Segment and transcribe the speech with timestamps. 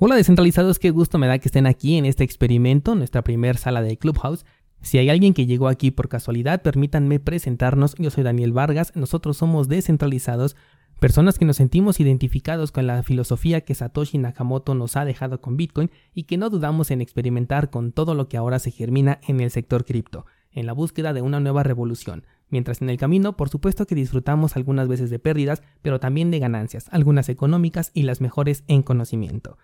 [0.00, 3.82] Hola descentralizados, qué gusto me da que estén aquí en este experimento, nuestra primera sala
[3.82, 4.46] de Clubhouse.
[4.80, 7.96] Si hay alguien que llegó aquí por casualidad, permítanme presentarnos.
[7.98, 10.54] Yo soy Daniel Vargas, nosotros somos descentralizados,
[11.00, 15.56] personas que nos sentimos identificados con la filosofía que Satoshi Nakamoto nos ha dejado con
[15.56, 19.40] Bitcoin y que no dudamos en experimentar con todo lo que ahora se germina en
[19.40, 22.24] el sector cripto, en la búsqueda de una nueva revolución.
[22.50, 26.38] Mientras en el camino, por supuesto que disfrutamos algunas veces de pérdidas, pero también de
[26.38, 29.58] ganancias, algunas económicas y las mejores en conocimiento.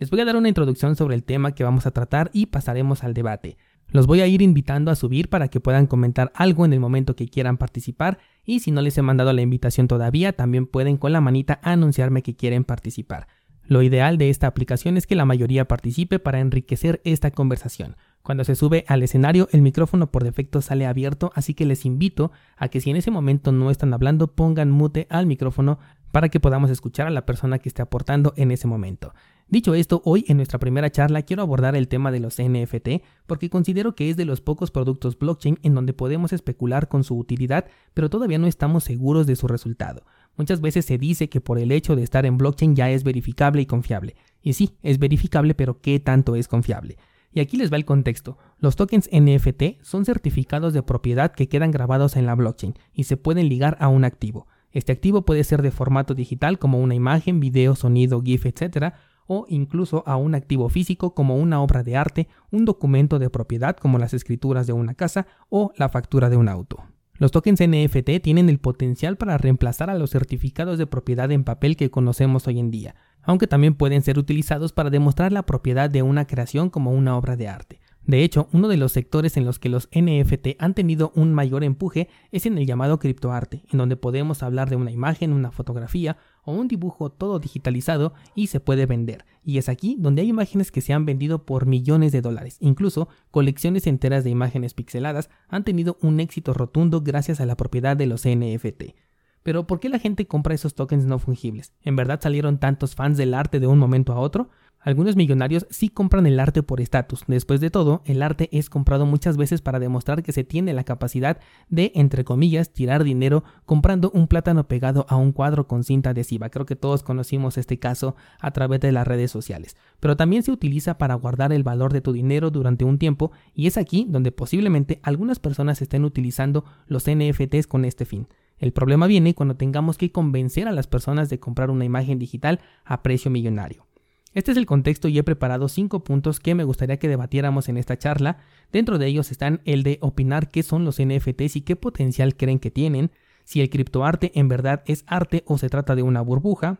[0.00, 3.04] Les voy a dar una introducción sobre el tema que vamos a tratar y pasaremos
[3.04, 3.58] al debate.
[3.88, 7.14] Los voy a ir invitando a subir para que puedan comentar algo en el momento
[7.14, 8.16] que quieran participar
[8.46, 12.22] y si no les he mandado la invitación todavía, también pueden con la manita anunciarme
[12.22, 13.28] que quieren participar.
[13.64, 17.96] Lo ideal de esta aplicación es que la mayoría participe para enriquecer esta conversación.
[18.22, 22.32] Cuando se sube al escenario, el micrófono por defecto sale abierto, así que les invito
[22.56, 25.78] a que si en ese momento no están hablando, pongan mute al micrófono
[26.10, 29.12] para que podamos escuchar a la persona que esté aportando en ese momento.
[29.50, 33.50] Dicho esto, hoy en nuestra primera charla quiero abordar el tema de los NFT porque
[33.50, 37.66] considero que es de los pocos productos blockchain en donde podemos especular con su utilidad,
[37.92, 40.04] pero todavía no estamos seguros de su resultado.
[40.36, 43.60] Muchas veces se dice que por el hecho de estar en blockchain ya es verificable
[43.60, 44.14] y confiable.
[44.40, 46.96] Y sí, es verificable, pero ¿qué tanto es confiable?
[47.32, 48.38] Y aquí les va el contexto.
[48.60, 53.16] Los tokens NFT son certificados de propiedad que quedan grabados en la blockchain y se
[53.16, 54.46] pueden ligar a un activo.
[54.70, 58.94] Este activo puede ser de formato digital como una imagen, video, sonido, GIF, etc.,
[59.32, 63.76] o incluso a un activo físico como una obra de arte, un documento de propiedad
[63.76, 66.82] como las escrituras de una casa o la factura de un auto.
[67.14, 71.76] Los tokens NFT tienen el potencial para reemplazar a los certificados de propiedad en papel
[71.76, 76.02] que conocemos hoy en día, aunque también pueden ser utilizados para demostrar la propiedad de
[76.02, 77.80] una creación como una obra de arte.
[78.06, 81.62] De hecho, uno de los sectores en los que los NFT han tenido un mayor
[81.62, 86.16] empuje es en el llamado criptoarte, en donde podemos hablar de una imagen, una fotografía
[86.44, 89.24] o un dibujo todo digitalizado y se puede vender.
[89.44, 92.56] Y es aquí donde hay imágenes que se han vendido por millones de dólares.
[92.60, 97.96] Incluso colecciones enteras de imágenes pixeladas han tenido un éxito rotundo gracias a la propiedad
[97.96, 98.94] de los NFT.
[99.42, 101.72] Pero ¿por qué la gente compra esos tokens no fungibles?
[101.82, 104.50] ¿En verdad salieron tantos fans del arte de un momento a otro?
[104.82, 107.24] Algunos millonarios sí compran el arte por estatus.
[107.26, 110.84] Después de todo, el arte es comprado muchas veces para demostrar que se tiene la
[110.84, 116.10] capacidad de, entre comillas, tirar dinero comprando un plátano pegado a un cuadro con cinta
[116.10, 116.48] adhesiva.
[116.48, 119.76] Creo que todos conocimos este caso a través de las redes sociales.
[120.00, 123.66] Pero también se utiliza para guardar el valor de tu dinero durante un tiempo y
[123.66, 128.28] es aquí donde posiblemente algunas personas estén utilizando los NFTs con este fin.
[128.56, 132.60] El problema viene cuando tengamos que convencer a las personas de comprar una imagen digital
[132.86, 133.89] a precio millonario.
[134.32, 137.76] Este es el contexto y he preparado cinco puntos que me gustaría que debatiéramos en
[137.76, 138.38] esta charla.
[138.70, 142.60] Dentro de ellos están el de opinar qué son los NFTs y qué potencial creen
[142.60, 143.10] que tienen,
[143.44, 146.78] si el criptoarte en verdad es arte o se trata de una burbuja,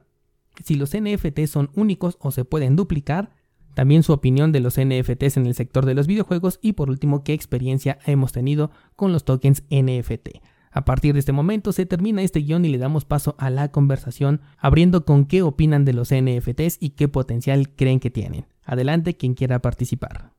[0.64, 3.30] si los NFTs son únicos o se pueden duplicar,
[3.74, 7.24] también su opinión de los NFTs en el sector de los videojuegos y por último
[7.24, 10.38] qué experiencia hemos tenido con los tokens NFT.
[10.72, 13.72] A partir de este momento se termina este guion y le damos paso a la
[13.72, 18.46] conversación, abriendo con qué opinan de los NFTs y qué potencial creen que tienen.
[18.64, 20.32] Adelante quien quiera participar.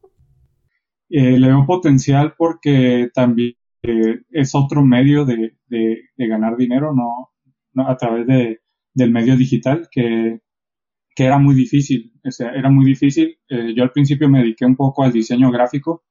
[1.09, 5.58] Eh, le veo potencial porque también eh, es otro medio de,
[6.18, 8.25] ganar dinero, no, a través
[8.94, 10.40] del medio digital, que,
[11.18, 12.13] era muy difícil.
[12.25, 13.38] O sea, era muy difícil.
[13.48, 16.03] Eh, yo al principio me dediqué un poco al diseño gráfico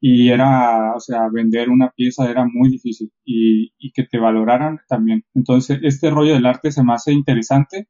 [0.00, 4.80] y era, o sea, vender una pieza era muy difícil y, y, que te valoraran
[4.88, 5.24] también.
[5.34, 7.88] Entonces, este rollo del arte se me hace interesante,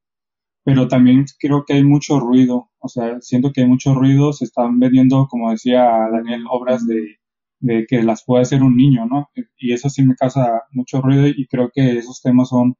[0.64, 4.44] pero también creo que hay mucho ruido, o sea, siento que hay mucho ruido, se
[4.46, 7.18] están vendiendo, como decía Daniel, obras de,
[7.60, 9.30] de que las puede hacer un niño, ¿no?
[9.56, 12.76] Y eso sí me causa mucho ruido y creo que esos temas son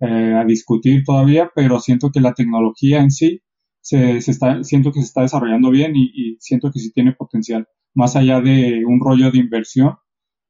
[0.00, 3.42] eh, a discutir todavía, pero siento que la tecnología en sí
[3.88, 8.16] se, está, siento que se está desarrollando bien y, siento que sí tiene potencial más
[8.16, 9.96] allá de un rollo de inversión,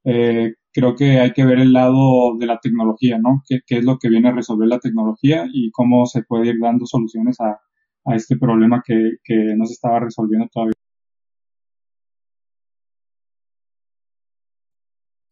[0.04, 3.42] eh, creo que hay que ver el lado de la tecnología, ¿no?
[3.48, 6.86] ¿Qué, es lo que viene a resolver la tecnología y cómo se puede ir dando
[6.86, 7.58] soluciones a,
[8.16, 9.18] este problema que,
[9.56, 10.72] no se estaba resolviendo todavía.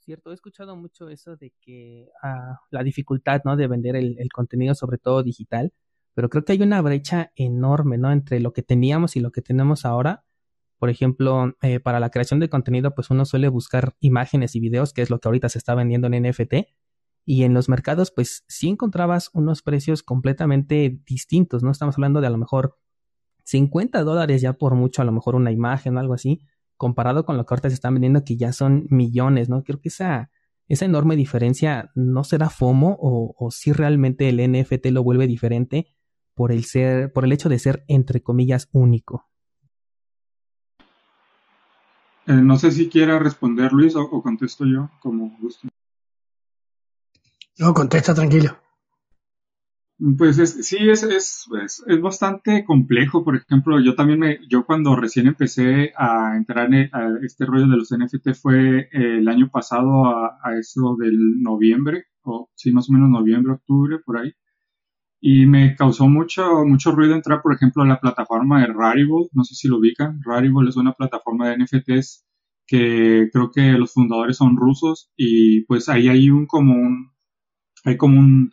[0.00, 3.56] Cierto, he escuchado mucho eso de que ah, la dificultad, ¿no?
[3.56, 5.72] De vender el, el, contenido, sobre todo digital,
[6.16, 8.10] pero creo que hay una brecha enorme, ¿no?
[8.10, 10.26] Entre lo que teníamos y lo que tenemos ahora
[10.78, 14.92] por ejemplo, eh, para la creación de contenido, pues uno suele buscar imágenes y videos,
[14.92, 16.54] que es lo que ahorita se está vendiendo en NFT.
[17.24, 21.70] Y en los mercados, pues sí encontrabas unos precios completamente distintos, ¿no?
[21.70, 22.78] Estamos hablando de a lo mejor
[23.44, 26.42] 50 dólares ya por mucho, a lo mejor una imagen o algo así,
[26.76, 29.64] comparado con lo que ahorita se están vendiendo, que ya son millones, ¿no?
[29.64, 30.30] Creo que esa,
[30.68, 35.95] esa enorme diferencia no será FOMO o, o si realmente el NFT lo vuelve diferente
[36.36, 39.26] por el ser, por el hecho de ser entre comillas único.
[42.26, 45.66] Eh, no sé si quiera responder Luis o, contesto yo, como gusto.
[47.58, 48.58] No, contesta tranquilo.
[50.18, 50.36] Pues
[50.66, 51.46] sí, es, es,
[51.86, 53.24] es, bastante complejo.
[53.24, 57.66] Por ejemplo, yo también me, yo cuando recién empecé a entrar en a este rollo
[57.66, 62.90] de los NFT fue el año pasado a, a, eso del noviembre, o sí, más
[62.90, 64.34] o menos noviembre, octubre, por ahí.
[65.20, 69.44] Y me causó mucho, mucho ruido entrar, por ejemplo, a la plataforma de Rarible, no
[69.44, 70.20] sé si lo ubican.
[70.24, 72.24] Rarible es una plataforma de NFTs
[72.66, 77.12] que creo que los fundadores son rusos y pues ahí hay un como un,
[77.84, 78.50] hay como un,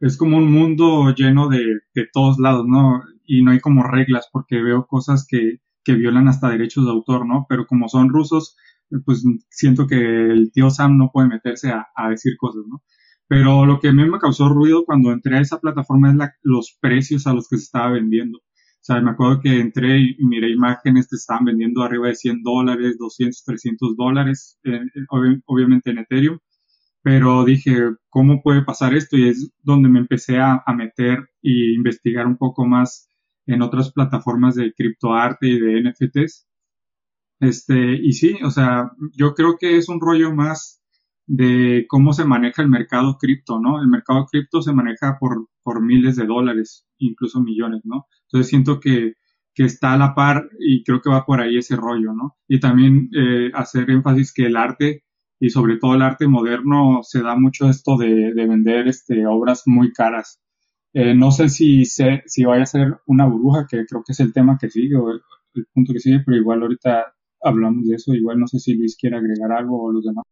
[0.00, 1.64] es como un mundo lleno de,
[1.94, 3.02] de todos lados, ¿no?
[3.24, 7.26] Y no hay como reglas porque veo cosas que, que violan hasta derechos de autor,
[7.26, 7.46] ¿no?
[7.48, 8.56] Pero como son rusos,
[9.04, 12.82] pues siento que el tío Sam no puede meterse a, a decir cosas, ¿no?
[13.28, 16.76] Pero lo que a mí me causó ruido cuando entré a esa plataforma es los
[16.80, 18.38] precios a los que se estaba vendiendo.
[18.38, 18.42] O
[18.86, 22.96] sea, me acuerdo que entré y miré imágenes que estaban vendiendo arriba de 100 dólares,
[22.98, 26.38] 200, 300 dólares, eh, eh, obviamente en Ethereum.
[27.02, 29.16] Pero dije, ¿cómo puede pasar esto?
[29.16, 33.10] Y es donde me empecé a, a meter y investigar un poco más
[33.46, 36.46] en otras plataformas de criptoarte y de NFTs.
[37.40, 40.82] Este, y sí, o sea, yo creo que es un rollo más
[41.26, 43.80] de cómo se maneja el mercado cripto, ¿no?
[43.80, 48.06] El mercado cripto se maneja por, por miles de dólares, incluso millones, ¿no?
[48.26, 49.14] Entonces siento que,
[49.54, 52.36] que está a la par y creo que va por ahí ese rollo, ¿no?
[52.48, 55.04] Y también eh, hacer énfasis que el arte
[55.40, 59.62] y sobre todo el arte moderno se da mucho esto de, de vender este, obras
[59.66, 60.40] muy caras.
[60.94, 64.20] Eh, no sé si, sé si vaya a ser una burbuja, que creo que es
[64.20, 65.20] el tema que sigue o el,
[65.54, 67.04] el punto que sigue, pero igual ahorita
[67.42, 68.14] hablamos de eso.
[68.14, 70.24] Igual no sé si Luis quiere agregar algo o los demás.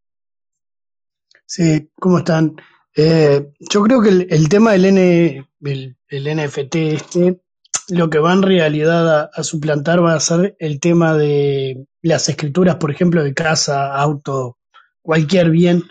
[1.46, 2.56] Sí, ¿cómo están?
[2.96, 7.41] Eh, yo creo que el, tema del N, el, NFT este,
[7.88, 12.76] lo que va en realidad a, suplantar va a ser el tema de las escrituras,
[12.76, 14.58] por ejemplo, de casa, auto,
[15.02, 15.82] cualquier bien,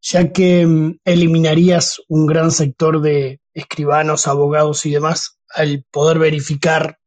[0.00, 6.98] ya que mm, eliminarías un gran sector de escribanos, abogados y demás al poder verificar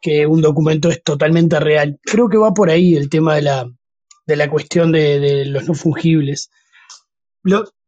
[0.00, 1.98] que un documento es totalmente real.
[2.02, 3.72] Creo que va por ahí el tema de la,
[4.26, 6.50] de la cuestión de los no fungibles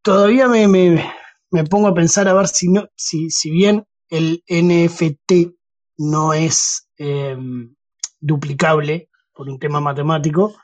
[0.03, 5.55] todavía me, me, pongo a pensar a ver si, no, si, si bien el NFT
[5.99, 7.75] no es em,
[8.20, 10.55] duplicable por un tema matemático,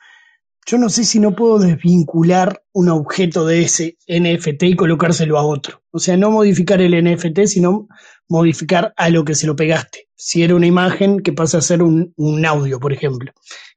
[0.65, 5.45] yo no sé si no puedo desvincular un objeto de ese NFT y colocárselo a
[5.45, 5.83] otro.
[5.91, 7.89] O sea, no modificar el NFT, sino
[8.29, 10.09] modificar a lo que se lo pegaste.
[10.15, 13.33] Si era una imagen, que pasa a ser un, un audio, por ejemplo.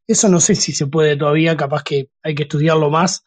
[0.06, 3.24] Eso no sé si se puede todavía, capaz que hay que estudiarlo más,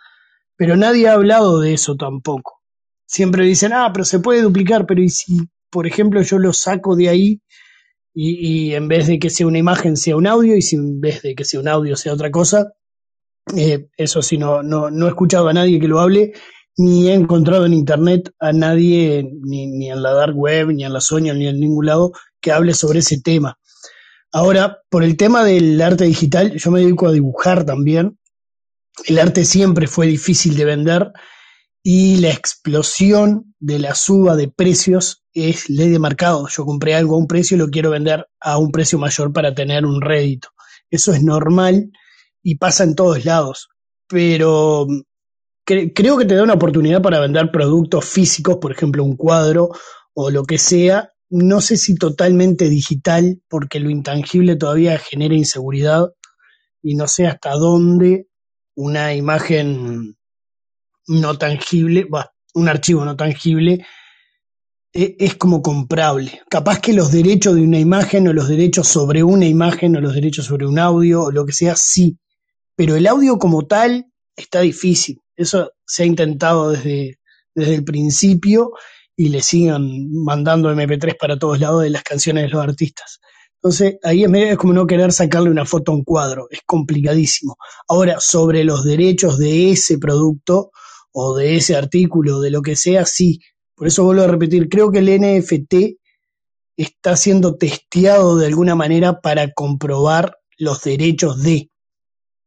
[0.58, 2.60] pero nadie ha hablado de eso tampoco.
[3.06, 5.38] Siempre dicen, ah, pero se puede duplicar, pero ¿y si,
[5.70, 7.40] por ejemplo, yo lo saco de ahí
[8.12, 11.22] y, en vez de que sea una imagen sea un audio y si en vez
[11.22, 12.72] de que sea un audio sea otra cosa?
[13.56, 16.32] Eh, eso sí, no, no, no he escuchado a nadie que lo hable,
[16.76, 20.92] ni he encontrado en internet a nadie, ni, ni en la dark web, ni en
[20.92, 23.58] la Sonia, ni en ningún lado, que hable sobre ese tema.
[24.32, 28.18] Ahora, por el tema del arte digital, yo me dedico a dibujar también,
[29.06, 31.12] el arte siempre fue difícil de vender
[31.82, 36.48] y la explosión de la suba de precios es ley de mercado.
[36.48, 39.54] Yo compré algo a un precio y lo quiero vender a un precio mayor para
[39.54, 40.48] tener un rédito.
[40.90, 41.90] Eso es normal
[42.42, 43.68] y pasa en todos lados.
[44.06, 44.86] Pero
[45.64, 49.70] creo que te da una oportunidad para vender productos físicos, por ejemplo, un cuadro
[50.14, 51.12] o lo que sea.
[51.30, 56.08] No sé si totalmente digital, porque lo intangible todavía genera inseguridad
[56.82, 58.27] y no sé hasta dónde
[58.78, 60.16] una imagen
[61.08, 62.06] no tangible,
[62.54, 63.84] un archivo no tangible,
[64.92, 66.42] e, es como comprable.
[66.48, 70.14] Capaz que los derechos de una imagen o los derechos sobre una imagen o los
[70.14, 72.18] derechos sobre un audio o lo que sea, sí.
[72.76, 75.20] Pero el audio como tal está difícil.
[75.34, 77.18] Eso se ha intentado desde,
[77.56, 78.74] desde el principio
[79.16, 83.18] y le siguen mandando MP3 para todos lados de las canciones de los artistas.
[83.60, 86.60] Entonces, ahí es, medio, es como no querer sacarle una foto a un cuadro, es
[86.64, 87.56] complicadísimo.
[87.88, 90.70] Ahora, sobre los derechos de ese producto
[91.10, 93.40] o de ese artículo, de lo que sea, sí.
[93.74, 95.74] Por eso vuelvo a repetir, creo que el NFT
[96.76, 101.70] está siendo testeado de alguna manera para comprobar los derechos de,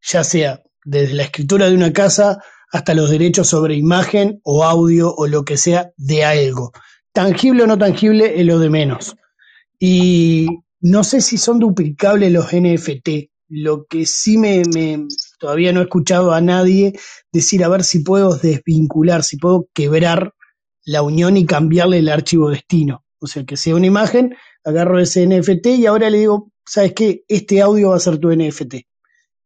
[0.02, 2.42] ya sea desde la escritura de una casa
[2.72, 6.72] hasta los derechos sobre imagen o audio o lo que sea de algo.
[7.12, 9.18] Tangible o no tangible es lo de menos.
[9.78, 10.48] Y
[10.82, 13.30] no sé si son duplicables los NFT.
[13.48, 14.64] Lo que sí me,
[15.40, 16.94] todavía no he escuchado a nadie
[17.32, 20.34] decir a ver si puedo desvincular, si puedo quebrar
[20.84, 23.04] la unión y cambiarle el archivo destino.
[23.20, 27.24] O sea, que sea una imagen agarro ese NFT y ahora le digo, ¿sabes qué?
[27.28, 28.76] Este audio va a ser tu NFT.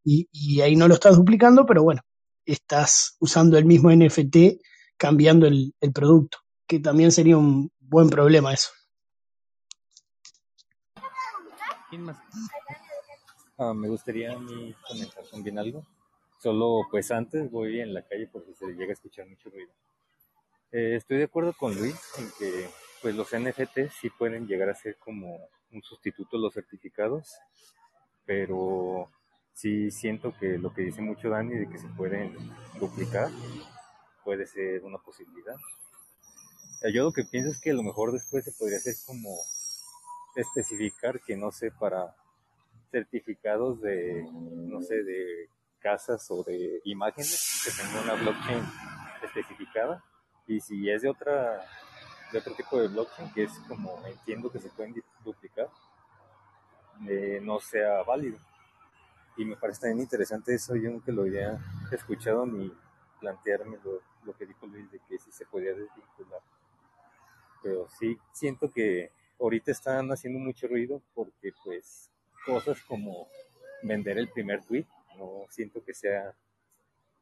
[0.04, 2.01] Y, ahí no lo estás duplicando, pero bueno,
[2.46, 4.62] estás usando el mismo NFT
[4.98, 6.38] cambiando el, producto,
[6.68, 8.70] que también sería un buen problema eso.
[13.58, 14.36] Ah, me gustaría a
[14.88, 15.86] comentar también algo.
[16.39, 19.72] Solo pues antes voy en la calle porque se llega a escuchar mucho ruido.
[20.72, 22.70] Eh, estoy de acuerdo con Luis en que
[23.01, 27.36] pues los NFT sí pueden llegar a ser como un sustituto de los certificados,
[28.25, 29.10] pero
[29.54, 32.36] sí siento que lo que dice mucho Dani de que se pueden
[32.80, 33.30] duplicar
[34.24, 35.56] puede ser una posibilidad.
[36.82, 39.30] Eh, yo lo que pienso es que a lo mejor después se podría hacer como
[40.36, 42.15] especificar que no sé para
[42.92, 45.50] certificados de no sé de
[45.80, 48.63] casas o de imágenes que tenga una blockchain
[49.24, 50.04] especificada.
[50.48, 51.65] Y si es de otra
[52.32, 55.70] de otro tipo de blockchain que es como entiendo que se pueden duplicar
[57.08, 58.39] eh, no sea válido.
[59.38, 61.60] Y me parece también interesante eso yo nunca lo había
[61.92, 62.72] escuchado ni
[63.20, 66.42] plantearme lo, que dijo Luis de que si se podía desvincular.
[67.62, 72.10] Pero sí siento que ahorita están haciendo mucho ruido porque pues
[72.46, 73.27] cosas como
[73.84, 74.86] vender el primer tweet
[75.18, 76.34] no siento que sea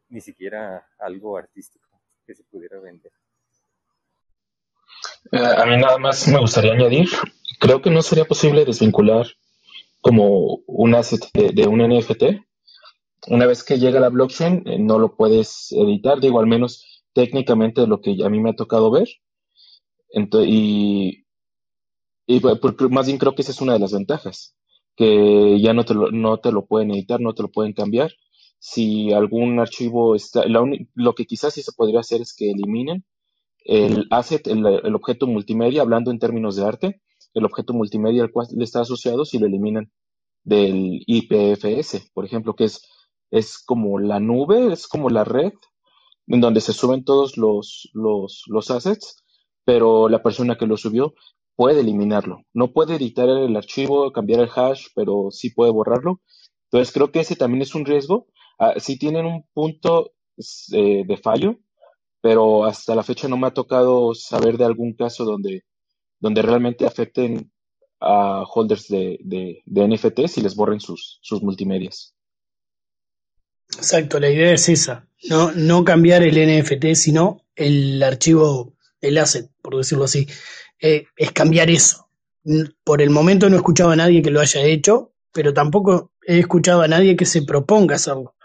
[0.09, 1.89] ni siquiera algo artístico
[2.25, 3.11] que se pudiera vender.
[5.31, 7.07] Eh, a mí nada más me gustaría añadir,
[7.59, 9.25] creo que no sería posible desvincular
[10.01, 12.23] como un asset de, un NFT.
[13.27, 17.87] Una vez que llega la blockchain, eh, no lo puedes editar, digo, al menos técnicamente
[17.87, 19.07] lo que a mí me ha tocado ver.
[20.45, 21.22] y,
[22.27, 22.41] y
[22.89, 24.55] más bien creo que esa es una de las ventajas
[24.95, 28.11] que ya no te lo, no te lo pueden editar, no te lo pueden cambiar.
[28.59, 33.03] Si algún archivo está, lo que quizás sí se podría hacer es que eliminen
[33.65, 37.01] el asset, el, objeto multimedia, hablando en términos de arte,
[37.33, 39.91] el objeto multimedia al cual le está asociado, si lo eliminan
[40.43, 42.81] del IPFS, por ejemplo, que es,
[43.31, 45.53] es como la nube, es como la red
[46.27, 49.23] en donde se suben todos los, los, los assets,
[49.65, 51.13] pero la persona que lo subió
[51.55, 52.43] puede eliminarlo.
[52.53, 56.21] No puede editar el archivo, cambiar el hash, pero sí puede borrarlo.
[56.71, 58.27] Entonces creo que ese también es un riesgo.
[58.59, 60.13] Ah, sí tienen un punto
[60.71, 61.59] eh, de fallo,
[62.21, 65.63] pero hasta la fecha no me ha tocado saber de algún caso donde,
[66.19, 67.51] donde realmente afecten
[67.99, 72.15] a holders de, de, de NFTs y les borren sus, sus multimedias.
[73.77, 79.49] Exacto, la idea es esa, no, no cambiar el NFT, sino el archivo, el asset,
[79.61, 80.27] por decirlo así.
[80.83, 82.09] Eh, es cambiar eso.
[82.83, 86.39] Por el momento no he escuchado a nadie que lo haya hecho, pero tampoco he
[86.39, 88.35] escuchado a nadie que se proponga hacerlo.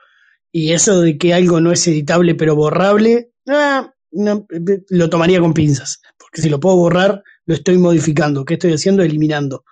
[0.53, 6.01] Y eso de que algo no es editable pero borrable, ah, lo tomaría con pinzas.
[6.17, 8.45] Porque si lo puedo borrar, lo estoy modificando.
[8.45, 9.03] ¿Qué estoy haciendo?
[9.03, 9.65] Eliminando.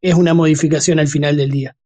[0.00, 1.76] Es una modificación al final del día.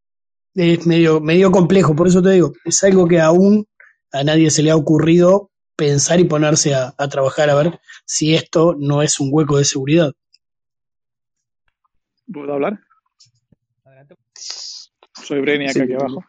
[0.55, 3.67] Es medio, medio complejo, por eso te digo, es algo que aún
[4.13, 8.77] a nadie se le ha ocurrido pensar y ponerse a, trabajar a ver si esto
[8.79, 10.13] no es un hueco de seguridad.
[12.33, 12.79] ¿Puedo hablar?
[15.15, 16.25] Soy Breniac aquí abajo.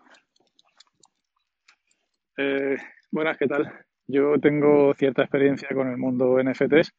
[2.37, 2.77] Eh,
[3.11, 3.71] buenas, ¿qué tal?
[4.07, 6.93] Yo tengo cierta experiencia con el mundo NFTs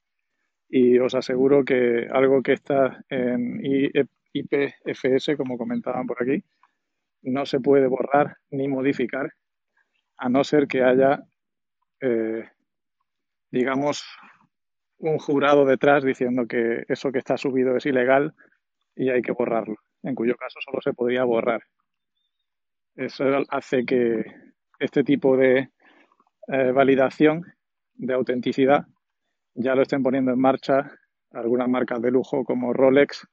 [0.68, 3.60] y os aseguro que algo que está en
[4.32, 6.42] IPFS, como comentaban por aquí,
[7.22, 9.32] no se puede borrar ni modificar
[10.16, 11.22] a no ser que haya
[12.00, 12.48] eh,
[13.52, 14.04] digamos,
[14.98, 18.34] un jurado detrás diciendo que eso que está subido es ilegal
[18.94, 21.62] y hay que borrarlo, en cuyo caso solo se podría borrar.
[22.94, 24.24] Eso hace que
[24.78, 25.70] este tipo de
[26.48, 27.44] eh, validación
[27.94, 28.86] de autenticidad
[29.54, 30.90] ya lo estén poniendo en marcha
[31.30, 33.26] algunas marcas de lujo como Rolex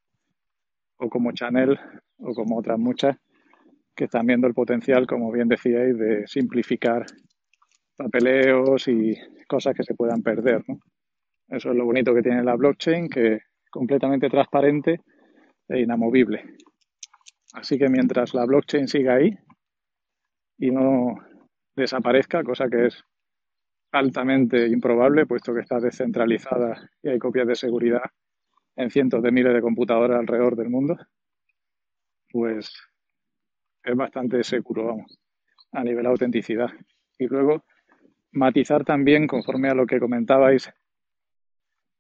[0.98, 1.78] o como Chanel
[2.18, 3.18] o como otras muchas
[3.96, 7.06] que están viendo el potencial, como bien decíais, de simplificar
[7.98, 9.14] papeleos y
[9.48, 10.64] cosas que se puedan perder.
[11.50, 15.02] Eso es lo bonito que tiene la blockchain, que es completamente transparente
[15.70, 16.58] e inamovible.
[17.54, 19.38] Así que mientras la blockchain siga ahí
[20.58, 21.16] y no
[21.76, 23.04] desaparezca, cosa que es
[23.92, 28.04] altamente improbable, puesto que está descentralizada y hay copias de seguridad
[28.76, 30.98] en cientos de miles de computadoras alrededor del mundo,
[32.32, 32.72] pues
[33.84, 35.20] es bastante seguro, vamos,
[35.72, 36.70] a nivel de autenticidad.
[37.18, 37.66] Y luego,
[38.32, 40.72] matizar también, conforme a lo que comentabais,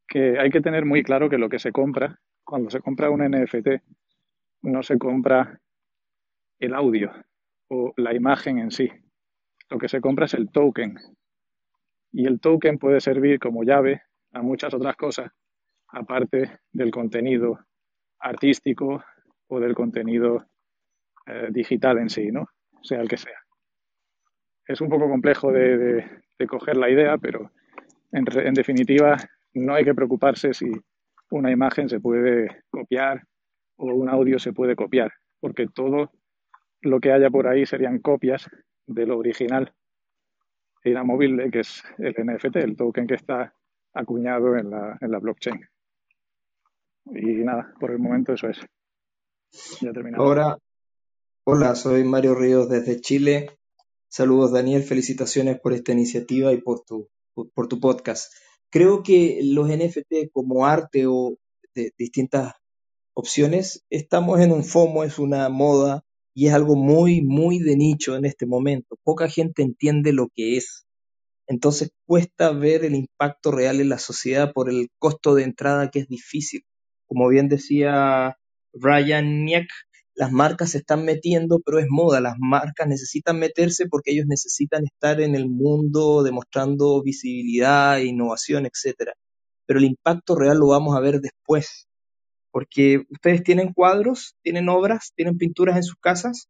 [0.07, 3.21] que hay que tener muy claro que lo que se compra, cuando se compra un
[3.21, 3.67] NFT,
[4.63, 5.61] no se compra
[6.57, 7.11] el audio
[7.67, 8.89] o la imagen en sí.
[9.69, 10.97] Lo que se compra es el token.
[12.11, 14.01] Y el token puede servir como llave
[14.33, 15.31] a muchas otras cosas,
[15.89, 17.59] aparte del contenido
[18.17, 19.03] artístico
[19.47, 20.47] o del contenido
[21.27, 22.47] eh, digital en sí, ¿no?
[22.81, 23.37] Sea el que sea.
[24.65, 26.03] Es un poco complejo de,
[26.47, 27.51] coger la idea, pero
[28.11, 29.17] en, definitiva
[29.53, 30.71] no hay que preocuparse si
[31.31, 33.23] una imagen se puede copiar
[33.77, 36.11] o un audio se puede copiar, porque todo
[36.81, 38.49] lo que haya por ahí serían copias
[38.87, 39.73] de lo original
[40.83, 43.53] inamovible, que es el NFT, el token que está
[43.93, 45.59] acuñado en la, en la blockchain.
[47.05, 48.59] Y nada, por el momento eso es.
[49.81, 50.23] Ya terminado.
[50.23, 50.57] Ahora,
[51.43, 53.57] hola, soy Mario Ríos desde Chile.
[54.07, 57.09] Saludos Daniel, felicitaciones por esta iniciativa y por tu,
[57.53, 58.33] por tu podcast.
[58.71, 61.37] Creo que los NFT como arte o
[61.73, 62.53] de distintas
[63.13, 68.15] opciones, estamos en un FOMO, es una moda y es algo muy, muy de nicho
[68.15, 68.97] en este momento.
[69.03, 70.85] Poca gente entiende lo que es.
[71.47, 75.99] Entonces cuesta ver el impacto real en la sociedad por el costo de entrada que
[75.99, 76.63] es difícil.
[77.07, 78.37] Como bien decía
[78.73, 79.67] Ryan Niak,
[80.19, 82.19] las marcas se están metiendo, pero es moda.
[82.19, 89.13] Las marcas necesitan meterse porque ellos necesitan estar en el mundo demostrando visibilidad, innovación, etc.
[89.65, 91.87] Pero el impacto real lo vamos a ver después
[92.51, 96.49] porque ustedes tienen cuadros, tienen obras, tienen pinturas en sus casas.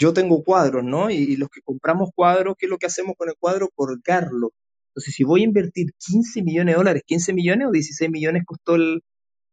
[0.00, 1.10] Yo tengo cuadros, ¿no?
[1.10, 3.68] Y, los que compramos cuadros, ¿qué es lo que hacemos con el cuadro?
[3.72, 4.50] Colgarlo.
[4.90, 8.74] Entonces, si voy a invertir 15 millones de dólares, 15 millones o 16 millones costó
[8.74, 9.02] el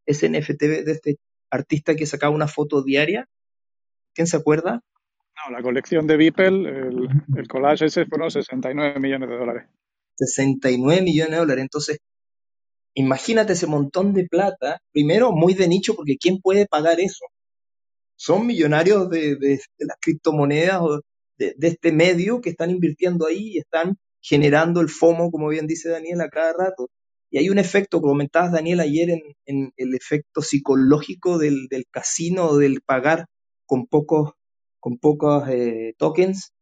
[0.07, 1.17] SNFT de este
[1.55, 3.27] artista que sacaba una foto diaria,
[4.13, 4.81] ¿quién se acuerda?
[5.35, 9.67] No, la colección de Beeple, el, el collage ese fueron 69 millones de dólares.
[10.15, 11.61] 69 millones de dólares.
[11.63, 11.99] Entonces,
[12.97, 17.25] Imagínate ese montón de plata, primero muy de nicho, porque ¿quién puede pagar eso?
[18.15, 21.01] Son millonarios de, las criptomonedas o
[21.37, 25.89] de, este medio que están invirtiendo ahí y están generando el FOMO, como bien dice
[25.89, 26.89] Daniel, a cada rato.
[27.35, 29.09] Y hay un efecto, como comentabas Daniel ayer,
[29.45, 33.25] en, el efecto psicológico del, casino, del pagar
[33.65, 34.31] con pocos,
[34.79, 36.53] con pocos eh, tokens,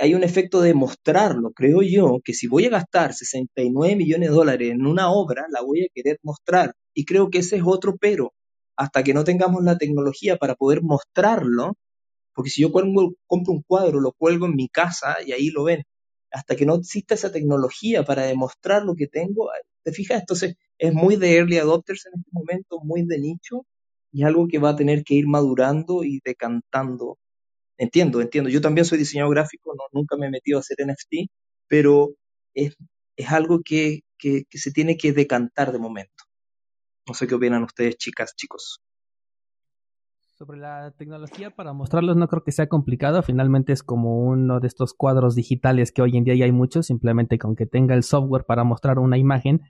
[0.00, 1.52] hay un efecto de mostrarlo.
[1.52, 5.62] Creo yo que si voy a gastar 69 millones de dólares en una obra, la
[5.62, 6.74] voy a querer mostrar.
[6.92, 8.32] Y creo que ese es otro pero.
[8.76, 11.76] Hasta que no tengamos la tecnología para poder mostrarlo,
[12.34, 15.84] porque si yo compro un cuadro, lo cuelgo en mi casa y ahí lo ven.
[16.32, 19.50] Hasta que no exista esa tecnología para demostrar lo que tengo,
[19.84, 20.20] ¿te fijas?
[20.20, 23.66] Entonces es muy de early adopters en este momento, muy de nicho,
[24.12, 27.18] y es algo que va a tener que ir madurando y decantando
[27.78, 28.50] Entiendo, entiendo.
[28.50, 31.30] Yo también soy diseñador gráfico, nunca me he metido a hacer NFT,
[31.68, 32.14] pero
[32.54, 32.76] es,
[33.28, 34.00] algo que,
[34.50, 36.24] se tiene que decantar de momento.
[37.06, 38.80] No sé qué opinan ustedes, chicas, chicos.
[40.38, 44.66] Sobre la tecnología para mostrarlos no creo que sea complicado, finalmente es como uno de
[44.66, 48.02] estos cuadros digitales que hoy en día ya hay muchos, simplemente con que tenga el
[48.02, 49.62] software para mostrar una imagen,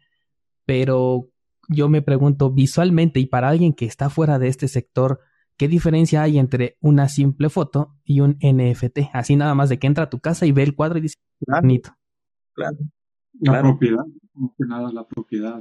[0.64, 1.28] pero
[1.68, 5.20] yo me pregunto visualmente y para alguien que está fuera de este sector,
[5.56, 9.10] ¿Qué diferencia hay entre una simple foto y un NFT?
[9.14, 11.16] Así nada más de que entra a tu casa y ve el cuadro y dice,
[11.46, 11.96] bonito.
[12.52, 12.76] Claro.
[13.40, 15.58] La propiedad, no que nada la propiedad.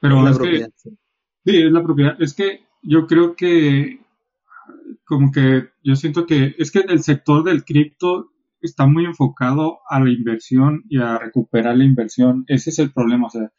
[0.00, 0.96] Pero es, que, sí.
[1.44, 2.16] es la propiedad.
[2.20, 4.00] Es que yo creo que,
[5.04, 10.00] como que yo siento que es que el sector del cripto está muy enfocado a
[10.00, 12.44] la inversión y a recuperar la inversión.
[12.48, 13.26] Ese es el problema.
[13.26, 13.52] O sea,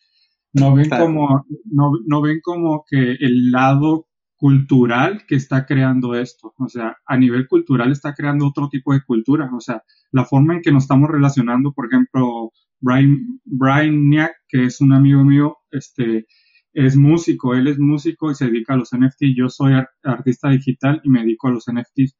[0.53, 6.53] no ven como, no, no ven como que el lado cultural que está creando esto.
[6.57, 9.49] O sea, a nivel cultural está creando otro tipo de cultura.
[9.55, 14.65] O sea, la forma en que nos estamos relacionando, por ejemplo, Brian, Brian Niak, que
[14.65, 16.25] es un amigo mío, este,
[16.75, 19.35] es músico, él es músico y se dedica a los NFTs.
[19.35, 22.15] Yo soy artista digital y me dedico a los NFTs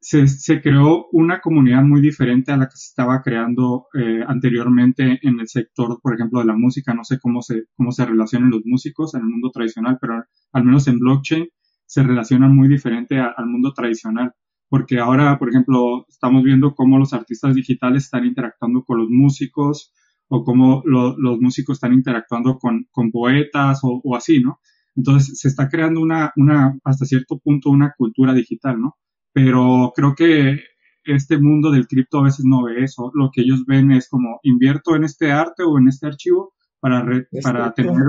[0.00, 5.40] se, creó una comunidad muy diferente a la que se estaba creando eh, anteriormente en
[5.40, 6.94] el sector, por ejemplo, de la música.
[6.94, 10.64] No sé cómo se, cómo se relacionan los músicos en el mundo tradicional, pero al
[10.64, 11.48] menos en blockchain
[11.84, 14.32] se relacionan muy diferente al mundo tradicional.
[14.68, 19.92] Porque ahora, por ejemplo, estamos viendo cómo los artistas digitales están interactuando con los músicos
[20.28, 24.60] o cómo los músicos están interactuando con, con poetas o, o, así, ¿no?
[24.96, 28.96] Entonces se está creando una, una, hasta cierto punto, una cultura digital, ¿no?
[29.38, 30.58] pero creo que
[31.04, 33.12] este mundo del cripto a veces no ve eso.
[33.14, 37.06] Lo que ellos ven es como invierto en este arte o en este archivo para,
[37.42, 38.02] para tener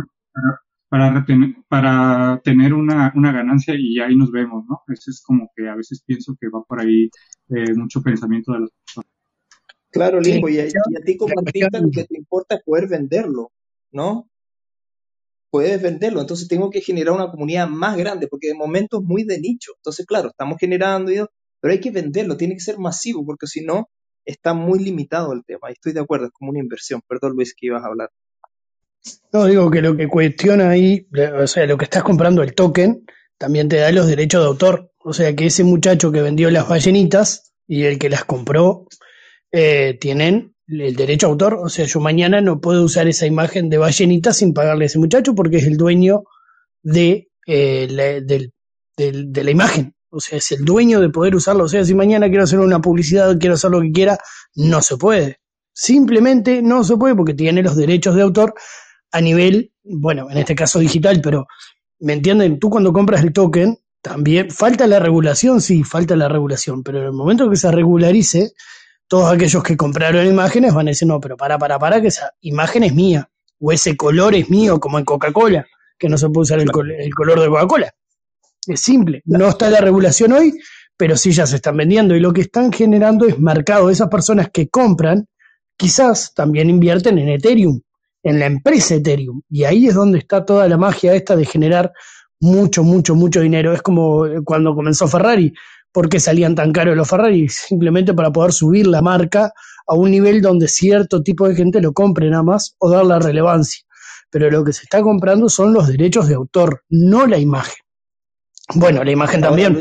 [0.89, 1.23] para,
[1.67, 4.81] para tener una, una, ganancia y ahí nos vemos, ¿no?
[4.87, 7.11] Eso es como que a veces pienso que va por ahí
[7.49, 9.18] eh, mucho pensamiento de las personas.
[9.91, 10.67] Claro, Limbo, y, a,
[11.03, 13.51] ti como artista lo que te importa es poder venderlo,
[13.91, 14.29] ¿no?
[15.49, 16.21] puedes venderlo.
[16.21, 19.73] Entonces tengo que generar una comunidad más grande, porque de momento es muy de nicho.
[19.77, 21.11] Entonces, claro, estamos generando,
[21.59, 23.89] pero hay que venderlo, tiene que ser masivo, porque si no,
[24.25, 25.69] está muy limitado el tema.
[25.69, 27.01] Y estoy de acuerdo, es como una inversión.
[27.07, 28.09] Perdón, Luis, que ibas a hablar.
[29.31, 31.07] No, digo que lo que cuestiona ahí,
[31.41, 33.05] o sea, lo que estás comprando el token,
[33.37, 34.91] también te da los derechos de autor.
[34.99, 38.87] O sea, que ese muchacho que vendió las ballenitas y el que las compró
[39.51, 41.55] eh, tienen el derecho a autor.
[41.55, 44.99] O sea, yo mañana no puedo usar esa imagen de ballenita sin pagarle a ese
[44.99, 46.23] muchacho porque es el dueño
[46.83, 49.95] de, eh, la, de la imagen.
[50.11, 51.65] O sea, es el dueño de poder usarlo.
[51.65, 54.17] O sea, si mañana quiero hacer una publicidad, quiero hacer lo que quiera,
[54.55, 55.39] no se puede.
[55.73, 58.53] Simplemente no se puede porque tiene los derechos de autor
[59.11, 61.47] a nivel, bueno, en este caso digital, pero
[61.99, 62.59] ¿me entienden?
[62.59, 67.05] Tú cuando compras el token, también falta la regulación, sí, falta la regulación, pero en
[67.05, 68.53] el momento que se regularice,
[69.09, 72.35] todos aquellos que compraron imágenes van a decir, no, pero para, para, para, que esa
[72.41, 73.27] imagen es mía,
[73.59, 75.65] o ese color es mío, como en Coca-Cola,
[75.97, 76.69] que no se puede usar el,
[76.99, 77.91] el color de Coca-Cola.
[78.67, 80.53] Es simple, no está la regulación hoy,
[80.95, 83.89] pero sí ya se están vendiendo y lo que están generando es mercado.
[83.89, 85.27] Esas personas que compran,
[85.75, 87.81] quizás también invierten en Ethereum,
[88.21, 89.41] en la empresa Ethereum.
[89.49, 91.91] Y ahí es donde está toda la magia esta de generar
[92.39, 93.73] mucho, mucho, mucho dinero.
[93.73, 95.51] Es como cuando comenzó Ferrari.
[95.91, 97.49] ¿Por qué salían tan caros los Ferrari?
[97.49, 99.53] Simplemente para poder subir la marca
[99.87, 103.19] a un nivel donde cierto tipo de gente lo compre nada más o dar la
[103.19, 103.83] relevancia.
[104.29, 107.79] Pero lo que se está comprando son los derechos de autor, no la imagen.
[108.75, 109.79] Bueno, la imagen también.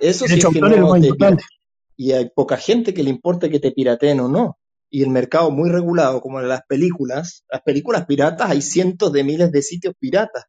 [0.00, 1.36] eso sí es que
[1.98, 4.58] Y hay poca gente que le importe que te pirateen o no
[4.90, 9.52] y el mercado muy regulado, como las películas, las películas piratas hay cientos de miles
[9.52, 10.44] de sitios piratas.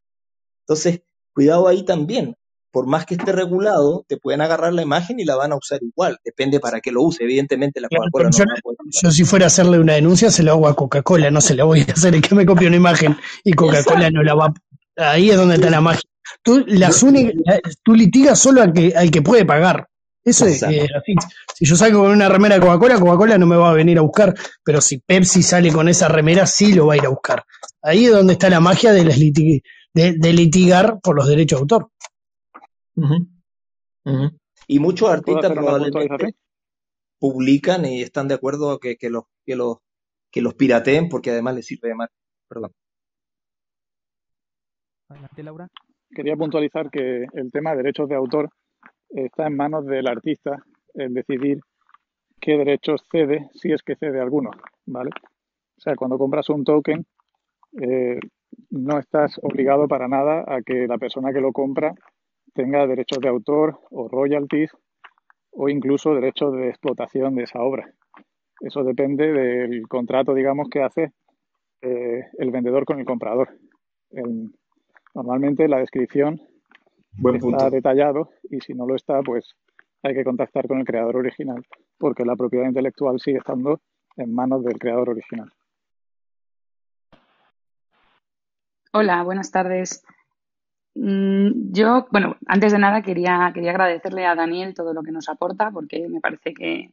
[0.60, 1.02] Entonces,
[1.34, 2.36] cuidado ahí también.
[2.78, 5.80] Por más que esté regulado, te pueden agarrar la imagen y la van a usar
[5.82, 6.16] igual.
[6.24, 7.24] Depende para qué lo use.
[7.24, 8.44] Evidentemente, la Coca-Cola no yo,
[9.02, 11.64] yo, si fuera a hacerle una denuncia, se la hago a Coca-Cola, no se la
[11.64, 12.14] voy a hacer.
[12.14, 14.54] Es que me copie una imagen y Coca-Cola no la va
[14.96, 16.08] Ahí es donde está la magia.
[16.44, 17.34] Tú, las únicas,
[17.82, 19.88] tú litigas solo al que, al que puede pagar.
[20.24, 20.78] Eso es así.
[21.56, 24.02] Si yo salgo con una remera de Coca-Cola, Coca-Cola no me va a venir a
[24.02, 27.42] buscar, pero si Pepsi sale con esa remera, sí lo va a ir a buscar.
[27.82, 29.02] Ahí es donde está la magia de,
[29.94, 31.90] de, litigar por los derechos de autor.
[34.66, 36.34] Y muchos artistas probablemente
[37.18, 39.78] publican y están de acuerdo que, que, los, que, los,
[40.30, 42.08] que los pirateen porque además les sirve de mal.
[42.48, 42.72] Perdón.
[45.08, 45.68] Adelante, Laura.
[46.10, 48.50] Quería puntualizar que el tema de derechos de autor
[49.10, 50.62] está en manos del artista
[50.94, 51.60] el decidir
[52.40, 54.50] qué derechos cede, si es que cede alguno,
[54.86, 55.10] ¿vale?
[55.76, 57.06] O sea, cuando compras un token,
[57.80, 58.18] eh,
[58.70, 61.94] no estás obligado para nada a que la persona que lo compra
[62.58, 64.72] tenga derechos de autor o royalties
[65.52, 67.88] o incluso derechos de explotación de esa obra.
[68.60, 71.12] Eso depende del contrato, digamos, que hace
[71.82, 73.48] eh, el vendedor con el comprador.
[75.14, 76.40] normalmente la descripción
[77.44, 79.54] está detallado y si no lo está, pues
[80.02, 81.64] hay que contactar con el creador original,
[81.96, 83.80] porque la propiedad intelectual sigue estando
[84.16, 85.52] en manos del creador original.
[88.92, 90.02] Hola, buenas tardes.
[91.00, 95.28] Mm, yo, bueno, antes de nada quería, quería agradecerle a Daniel todo lo que nos
[95.28, 96.90] aporta, porque me parece que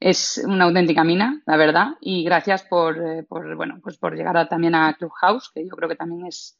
[0.00, 4.48] es una auténtica mina, la verdad, y gracias por, eh, por bueno, pues por llegar
[4.48, 6.58] también a Clubhouse, que yo creo que también es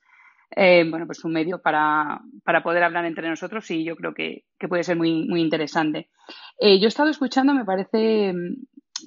[0.51, 4.45] eh, bueno, pues un medio para, para, poder hablar entre nosotros y yo creo que,
[4.69, 6.11] puede ser muy, muy interesante.
[6.59, 8.57] Eh, yo he estado escuchando, me parece, mm,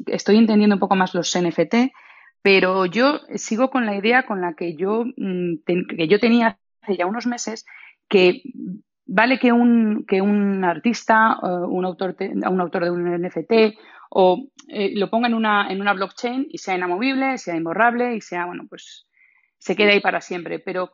[0.07, 1.93] estoy entendiendo un poco más los NFT,
[2.41, 5.57] pero yo sigo con la idea con la que yo, mm,
[5.97, 7.65] que yo tenía hace ya unos meses,
[8.07, 8.41] que
[9.05, 13.77] vale que un, que un artista, un, autor un autor de un NFT,
[14.09, 18.21] o eh, lo ponga en una, en una blockchain y sea inamovible, sea imborrable y
[18.21, 19.07] sea, bueno, pues
[19.57, 20.59] se quede ahí para siempre.
[20.59, 20.91] Pero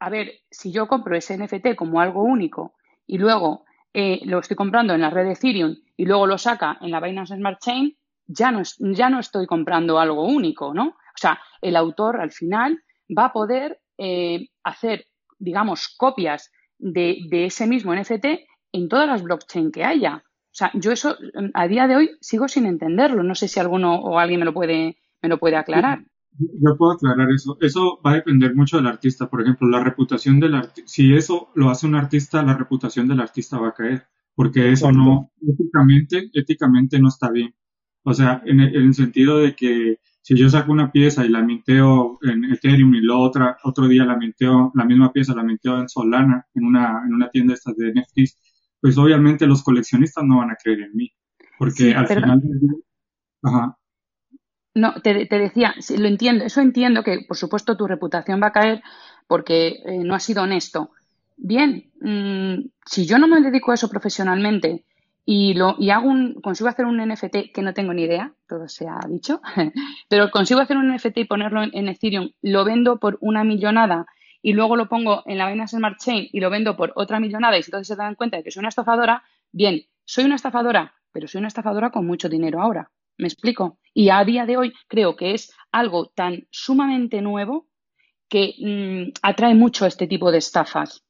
[0.00, 2.74] a ver, si yo compro ese NFT como algo único
[3.06, 6.78] y luego eh, lo estoy comprando en la red de Ethereum y luego lo saca
[6.80, 10.88] en la Binance Smart Chain, ya no, ya no estoy comprando algo único, ¿no?
[10.88, 12.82] O sea, el autor al final
[13.16, 15.06] va a poder eh, hacer,
[15.38, 18.26] digamos, copias de, ese mismo NFT
[18.72, 20.16] en todas las blockchains que haya.
[20.16, 21.16] O sea, yo eso
[21.54, 23.22] a día de hoy sigo sin entenderlo.
[23.22, 26.04] No sé si alguno o alguien me lo puede, me lo puede aclarar.
[26.38, 27.56] Yo puedo aclarar eso.
[27.60, 29.28] Eso va a depender mucho del artista.
[29.28, 30.82] Por ejemplo, la reputación del artista.
[30.86, 34.06] Si eso lo hace un artista, la reputación del artista va a caer.
[34.34, 37.54] Porque eso no, éticamente, éticamente no está bien.
[38.02, 42.18] O sea, en el, sentido de que si yo saco una pieza y la minteo
[42.22, 45.88] en Ethereum y la otra, otro día la minteo, la misma pieza la minteo en
[45.88, 48.36] Solana, en una, en una tienda estas de NFTs,
[48.80, 51.12] pues obviamente los coleccionistas no van a creer en mí.
[51.56, 52.42] Porque al final,
[53.40, 53.78] ajá,
[54.74, 58.82] no, te, decía, lo entiendo, eso entiendo que por supuesto tu reputación va a caer
[59.28, 60.90] porque eh, no has sido honesto.
[61.36, 64.84] Bien, mm, si yo no me dedico a eso profesionalmente
[65.28, 68.68] y, lo, y hago un, consigo hacer un NFT que no tengo ni idea, todo
[68.68, 69.42] se ha dicho,
[70.08, 74.06] pero consigo hacer un NFT y ponerlo en, Ethereum, lo vendo por una millonada
[74.40, 77.56] y luego lo pongo en la Binance Smart Chain y lo vendo por otra millonada
[77.56, 81.26] y entonces se dan cuenta de que soy una estafadora, bien, soy una estafadora, pero
[81.26, 82.92] soy una estafadora con mucho dinero ahora.
[83.18, 83.78] ¿Me explico?
[83.94, 87.66] Y a día de hoy creo que es algo tan sumamente nuevo
[88.28, 91.05] que mm, atrae mucho este tipo de estafas.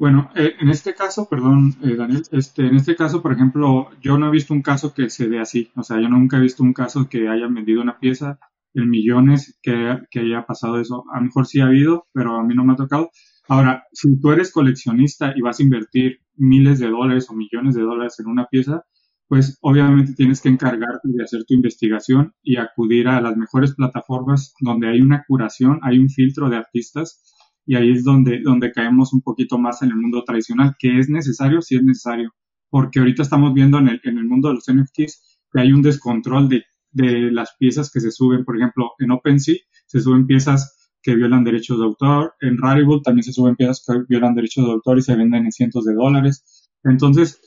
[0.00, 4.16] Bueno, eh, en este caso, perdón, eh, Daniel, este, en este caso, por ejemplo, yo
[4.16, 5.70] no he visto un caso que se dé así.
[5.76, 8.38] O sea, yo nunca he visto un caso que hayan vendido una pieza
[8.72, 11.04] en millones que, que haya pasado eso.
[11.12, 13.10] A lo mejor sí ha habido, pero a mí no me ha tocado.
[13.46, 17.82] Ahora, si tú eres coleccionista y vas a invertir miles de dólares o millones de
[17.82, 18.84] dólares en una pieza,
[19.28, 24.54] pues obviamente tienes que encargarte de hacer tu investigación y acudir a las mejores plataformas
[24.60, 27.22] donde hay una curación, hay un filtro de artistas
[27.70, 31.08] y ahí es donde, donde caemos un poquito más en el mundo tradicional, que es
[31.08, 32.34] necesario, sí es necesario,
[32.68, 35.80] porque ahorita estamos viendo en el, en el mundo de los NFTs que hay un
[35.80, 39.54] descontrol de, de las piezas que se suben, por ejemplo, en OpenSea
[39.86, 44.00] se suben piezas que violan derechos de autor, en Rarible también se suben piezas que
[44.08, 46.72] violan derechos de autor y se venden en cientos de dólares.
[46.82, 47.40] Entonces,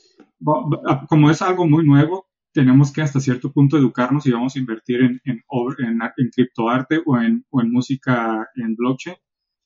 [1.10, 5.02] como es algo muy nuevo, tenemos que hasta cierto punto educarnos y vamos a invertir
[5.02, 5.42] en, en,
[5.80, 9.16] en, en criptoarte o en, o en música en blockchain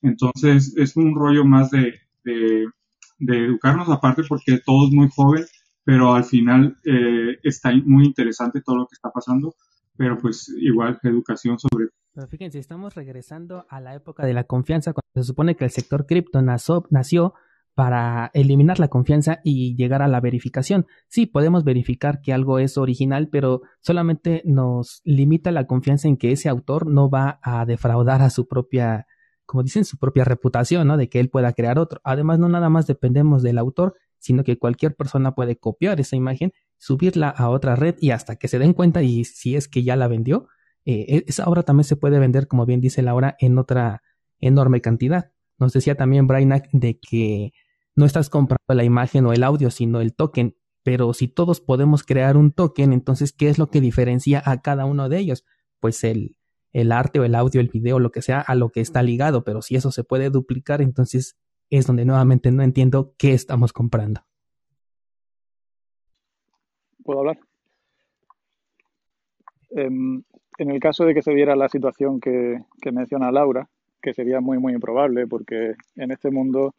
[0.01, 2.65] entonces es un rollo más de, de,
[3.19, 5.45] educarnos aparte porque todo es muy joven,
[5.83, 9.55] pero al final eh, está muy interesante todo lo que está pasando,
[9.97, 11.87] pero pues igual educación sobre...
[12.13, 15.71] Pero fíjense, estamos regresando a la época de la confianza, cuando se supone que el
[15.71, 17.33] sector cripto nació, nació
[17.79, 20.85] para eliminar la confianza y llegar a la verificación.
[21.07, 26.33] Sí, podemos verificar que algo es original, pero solamente nos limita la confianza en que
[26.33, 29.07] ese autor no va a defraudar a su propia
[29.49, 30.95] como dicen, su propia reputación, ¿no?
[30.95, 32.01] De que él pueda crear otro.
[32.03, 36.53] Además, no nada más dependemos del autor, sino que cualquier persona puede copiar esa imagen,
[36.77, 39.95] subirla a otra red y hasta que se den cuenta y si es que ya
[39.95, 40.49] la vendió,
[40.85, 44.03] eh, e-, esa obra también se puede vender, como bien dice Laura, en otra
[44.39, 45.31] enorme cantidad.
[45.57, 47.51] Nos decía también Brainak de que
[47.95, 50.57] no estás comprando la imagen o el audio, sino el token.
[50.83, 54.85] Pero si todos podemos crear un token, entonces, ¿qué es lo que diferencia a cada
[54.85, 55.43] uno de ellos?
[55.79, 56.35] Pues el,
[56.73, 59.43] el arte o el audio, el video, lo que sea, a lo que está ligado,
[59.43, 61.37] pero si eso se puede duplicar, entonces
[61.69, 64.21] es donde nuevamente no entiendo qué estamos comprando.
[67.03, 67.39] ¿Puedo hablar?
[69.71, 70.23] Em,
[70.57, 72.59] en el caso de que se diera la situación que,
[72.91, 73.69] menciona Laura,
[74.01, 76.73] que sería muy, muy improbable, porque en este mundo,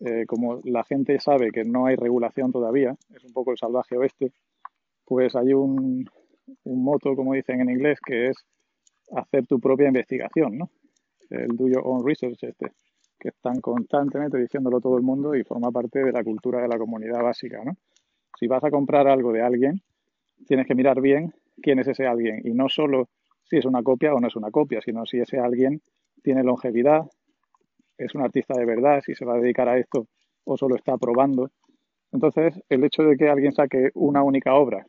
[0.00, 3.96] eh, como la gente sabe que no hay regulación todavía, es un poco el salvaje
[3.96, 4.32] oeste,
[5.04, 6.08] pues hay un,
[6.64, 8.36] un moto, como dicen en inglés, que es
[9.12, 10.70] hacer tu propia investigación, ¿no?
[11.30, 12.72] El do own research este,
[13.18, 16.78] que están constantemente diciéndolo todo el mundo y forma parte de la cultura de la
[16.78, 17.72] comunidad básica, ¿no?
[18.38, 19.80] Si vas a comprar algo de alguien,
[20.46, 23.08] tienes que mirar bien quién es ese alguien y no solo
[23.44, 25.80] si es una copia o no es una copia, sino si ese alguien
[26.22, 27.06] tiene longevidad,
[27.96, 30.06] es un artista de verdad, si se va a dedicar a esto
[30.44, 31.50] o solo está probando.
[32.12, 34.86] Entonces, el hecho de que alguien saque una única obra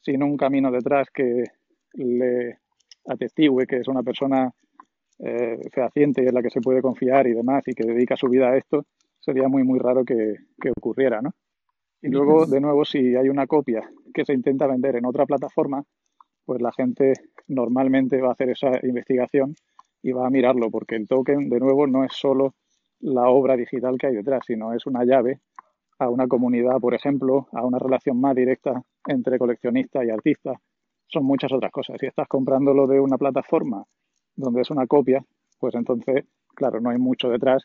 [0.00, 1.44] sin un camino detrás que
[1.94, 2.58] le
[3.06, 4.52] atestigue que es una persona
[5.18, 8.28] eh, fehaciente y en la que se puede confiar y demás y que dedica su
[8.28, 8.86] vida a esto,
[9.20, 10.34] sería muy, muy raro que,
[10.76, 11.30] ocurriera, ¿no?
[12.00, 15.84] Y luego, de nuevo, si hay una copia que se intenta vender en otra plataforma,
[16.44, 17.12] pues la gente
[17.46, 19.54] normalmente va a hacer esa investigación
[20.02, 22.54] y va a mirarlo, porque el token, de nuevo, no es solo
[22.98, 25.40] la obra digital que hay detrás, sino es una llave
[26.00, 30.60] a una comunidad, por ejemplo, a una relación más directa entre coleccionista y artista,
[31.12, 31.96] son muchas otras cosas.
[32.00, 33.84] Si estás comprándolo de una plataforma
[34.34, 35.24] donde es una copia,
[35.58, 37.64] pues entonces, claro, no hay mucho detrás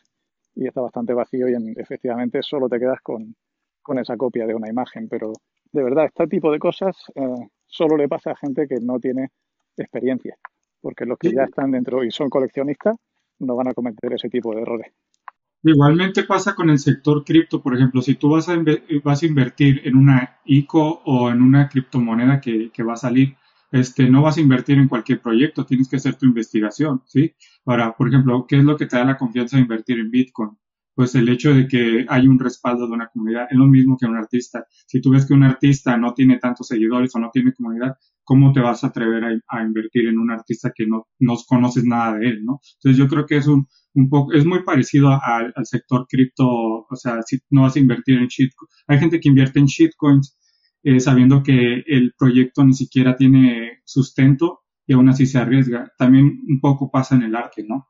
[0.54, 3.34] y está bastante vacío y efectivamente solo te quedas con,
[3.98, 5.08] esa copia de una imagen.
[5.08, 5.32] Pero
[5.72, 9.30] de verdad, este tipo de cosas eh, solo le pasa a gente que no tiene
[9.78, 10.36] experiencia,
[10.82, 12.96] porque los que ya están dentro y son coleccionistas
[13.38, 14.92] no van a cometer ese tipo de errores.
[15.62, 18.56] Igualmente pasa con el sector cripto, por ejemplo, si tú vas a,
[19.02, 23.36] vas a invertir en una ICO o en una criptomoneda que, que va a salir,
[23.70, 27.34] este, no vas a invertir en cualquier proyecto, tienes que hacer tu investigación, ¿sí?
[27.66, 30.50] Ahora, por ejemplo, ¿qué es lo que te da la confianza de invertir en Bitcoin?
[30.94, 34.06] Pues el hecho de que hay un respaldo de una comunidad es lo mismo que
[34.06, 34.66] un artista.
[34.86, 38.52] Si tú ves que un artista no tiene tantos seguidores o no tiene comunidad, ¿cómo
[38.52, 42.28] te vas a atrever a, invertir en un artista que no, no conoces nada de
[42.28, 42.60] él, ¿no?
[42.78, 46.96] Entonces yo creo que es un, un poco, es muy parecido al sector cripto, o
[46.96, 48.84] sea, si no vas a invertir en shitcoins.
[48.88, 50.36] Hay gente que invierte en shitcoins
[50.82, 55.92] eh, sabiendo que el proyecto ni siquiera tiene sustento y aún así se arriesga.
[55.98, 57.88] También un poco pasa en el arte, ¿no?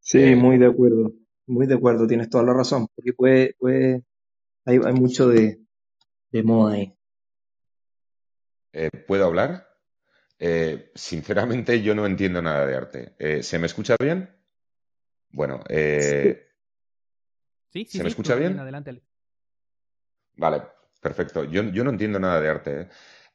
[0.00, 1.12] Sí, muy de acuerdo.
[1.46, 4.04] muy de acuerdo, tienes toda la razón, porque puede, puede,
[4.64, 5.60] hay, hay mucho de,
[6.32, 6.94] de moda ahí.
[8.72, 9.68] Eh, ¿Puedo hablar?
[10.38, 13.14] Eh, sinceramente, yo no entiendo nada de arte.
[13.18, 14.28] Eh, ¿Se me escucha bien?
[15.30, 16.51] Bueno, eh,
[17.72, 18.58] Sí, sí, ¿se me escucha bien?
[18.58, 19.02] Adelante.
[20.36, 20.62] Vale,
[21.00, 21.44] perfecto.
[21.44, 22.88] Yo, yo no entiendo nada de arte, ¿eh?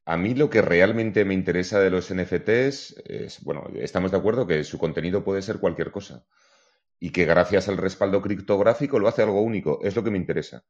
[0.06, 4.48] A mí lo que realmente me interesa de los NFTs es, bueno, estamos de acuerdo
[4.48, 6.26] que su contenido puede ser cualquier cosa
[6.98, 9.80] y que gracias al respaldo criptográfico lo hace algo único.
[9.84, 10.64] Es lo que me interesa.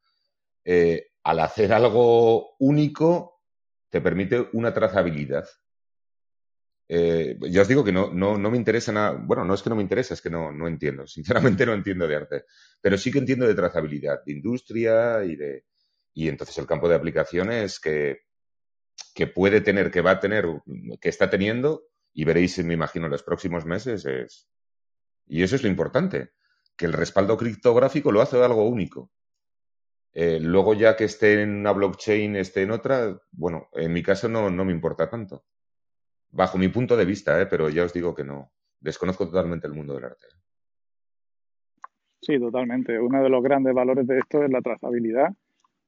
[0.65, 3.43] Eh, al hacer algo único,
[3.89, 5.47] te permite una trazabilidad.
[6.89, 9.11] Eh, ya os digo que no, no, no me interesa nada.
[9.11, 11.05] Bueno, no es que no me interesa, es que no, no entiendo.
[11.07, 12.45] Sinceramente no entiendo de arte.
[12.81, 15.65] Pero sí que entiendo de trazabilidad, de industria y de.
[16.13, 18.21] Y entonces el campo de aplicaciones que,
[19.13, 20.45] que puede tener, que va a tener,
[20.99, 24.47] que está teniendo, y veréis, me imagino, en los próximos meses, es.
[25.27, 26.31] Y eso es lo importante,
[26.75, 29.11] que el respaldo criptográfico lo hace algo único.
[30.13, 34.27] Eh, luego ya que esté en una blockchain, esté en otra, bueno, en mi caso
[34.27, 35.45] no, no me importa tanto.
[36.31, 37.45] Bajo mi punto de vista, ¿eh?
[37.45, 38.51] pero ya os digo que no.
[38.79, 40.27] Desconozco totalmente el mundo del arte.
[42.21, 42.99] Sí, totalmente.
[42.99, 45.33] Uno de los grandes valores de esto es la trazabilidad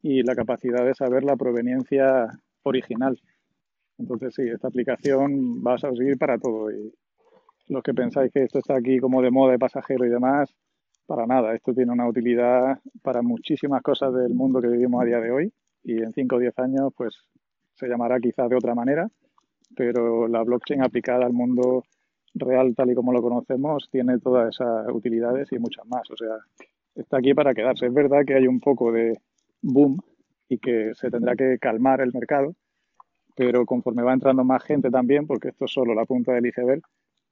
[0.01, 3.19] y la capacidad de saber la proveniencia original.
[3.97, 6.71] Entonces, sí, esta aplicación va a servir para todo.
[6.71, 6.93] Y
[7.67, 10.55] los que pensáis que esto está aquí como de moda de pasajero y demás,
[11.05, 11.53] para nada.
[11.53, 15.53] Esto tiene una utilidad para muchísimas cosas del mundo que vivimos a día de hoy.
[15.83, 17.15] Y en 5 o 10 años, pues
[17.73, 19.09] se llamará quizás de otra manera,
[19.75, 21.83] pero la blockchain aplicada al mundo
[22.33, 26.09] real tal y como lo conocemos tiene todas esas utilidades y muchas más.
[26.11, 26.37] O sea,
[26.95, 27.87] está aquí para quedarse.
[27.87, 29.19] Es verdad que hay un poco de
[29.61, 29.99] boom
[30.47, 32.55] y que se tendrá que calmar el mercado,
[33.35, 36.81] pero conforme va entrando más gente también, porque esto es solo la punta del iceberg,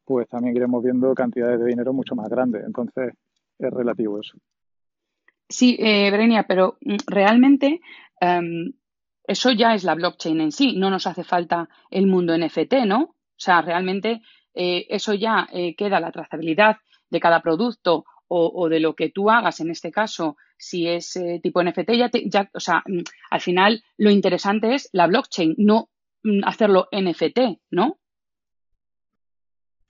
[0.06, 2.63] pues también iremos viendo cantidades de dinero mucho más grandes.
[2.65, 3.13] Entonces,
[3.60, 4.38] es relativo eso.
[5.50, 7.82] Sí, eh, Brenia, pero mm, realmente
[8.21, 8.71] em,
[9.28, 10.76] eso ya es la blockchain en sí.
[10.78, 13.02] No nos hace falta el mundo NFT, ¿no?
[13.02, 14.22] O sea, realmente
[14.54, 16.78] eh, eso ya eh, queda la trazabilidad
[17.10, 21.16] de cada producto o, o de lo que tú hagas, en este caso, si es
[21.16, 25.08] eh, tipo NFT, ya, te- ya, o sea, mm, al final lo interesante es la
[25.08, 25.90] blockchain, no
[26.24, 27.40] mm, hacerlo NFT,
[27.72, 28.00] ¿no?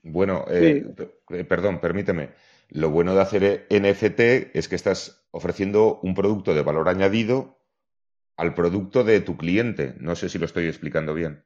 [0.04, 0.84] Bueno, Sí,
[1.47, 2.30] perdón, permíteme.
[2.69, 7.57] Lo bueno de hacer NFT es que estás ofreciendo un producto de valor añadido
[8.38, 9.95] al producto de tu cliente.
[10.00, 11.43] No sé si lo estoy explicando bien.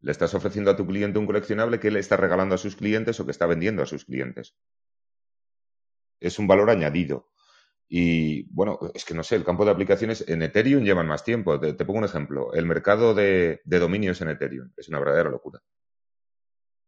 [0.00, 3.20] Le estás ofreciendo a tu cliente un coleccionable que le está regalando a sus clientes
[3.20, 4.56] o que está vendiendo a sus clientes.
[6.18, 7.28] Es un valor añadido.
[7.88, 11.60] Y bueno, es que no sé, el campo de aplicaciones en Ethereum llevan más tiempo.
[11.60, 12.54] Te, pongo un ejemplo.
[12.54, 15.60] El mercado de, de dominios en Ethereum es una verdadera locura.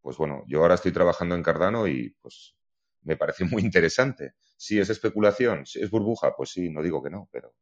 [0.01, 2.57] Pues bueno, yo ahora estoy trabajando en Cardano y pues
[3.03, 4.35] me parece muy interesante.
[4.57, 7.55] Si es especulación, si es burbuja, pues sí, no digo que no, pero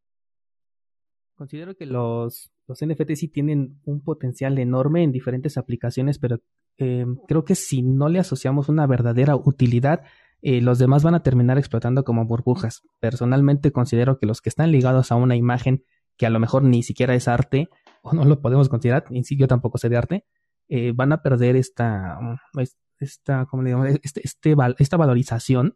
[1.41, 6.41] Considero que los, los NFT sí tienen un potencial enorme en diferentes aplicaciones, pero
[6.77, 10.03] eh, creo que si no le asociamos una verdadera utilidad,
[10.43, 12.83] eh, los demás van a terminar explotando como burbujas.
[12.99, 15.83] Personalmente considero que los que están ligados a una imagen
[16.19, 17.71] que a lo mejor ni siquiera es arte,
[18.03, 20.27] o no lo podemos considerar, sí, yo tampoco sé de arte,
[20.69, 22.19] eh, van a perder esta,
[22.99, 23.87] esta, ¿cómo le digo?
[23.87, 25.75] Este, este, esta valorización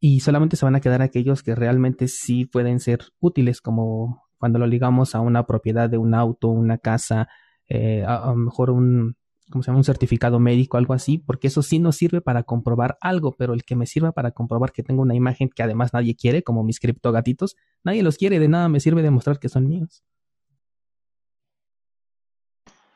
[0.00, 4.58] y solamente se van a quedar aquellos que realmente sí pueden ser útiles, como cuando
[4.58, 7.28] lo ligamos a una propiedad de un auto, una casa,
[7.68, 9.16] eh, a, lo mejor un,
[9.50, 13.36] ¿cómo se un certificado médico, algo así, porque eso sí nos sirve para comprobar algo,
[13.36, 16.42] pero el que me sirva para comprobar que tengo una imagen que además nadie quiere,
[16.42, 20.02] como mis criptogatitos, nadie los quiere, de nada me sirve demostrar que son míos.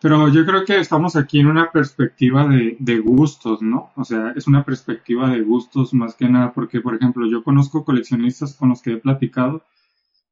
[0.01, 3.93] Pero yo creo que estamos aquí en una perspectiva de gustos, ¿no?
[3.95, 7.85] O sea, es una perspectiva de gustos más que nada, porque, por ejemplo, yo conozco
[7.85, 9.63] coleccionistas con los que he platicado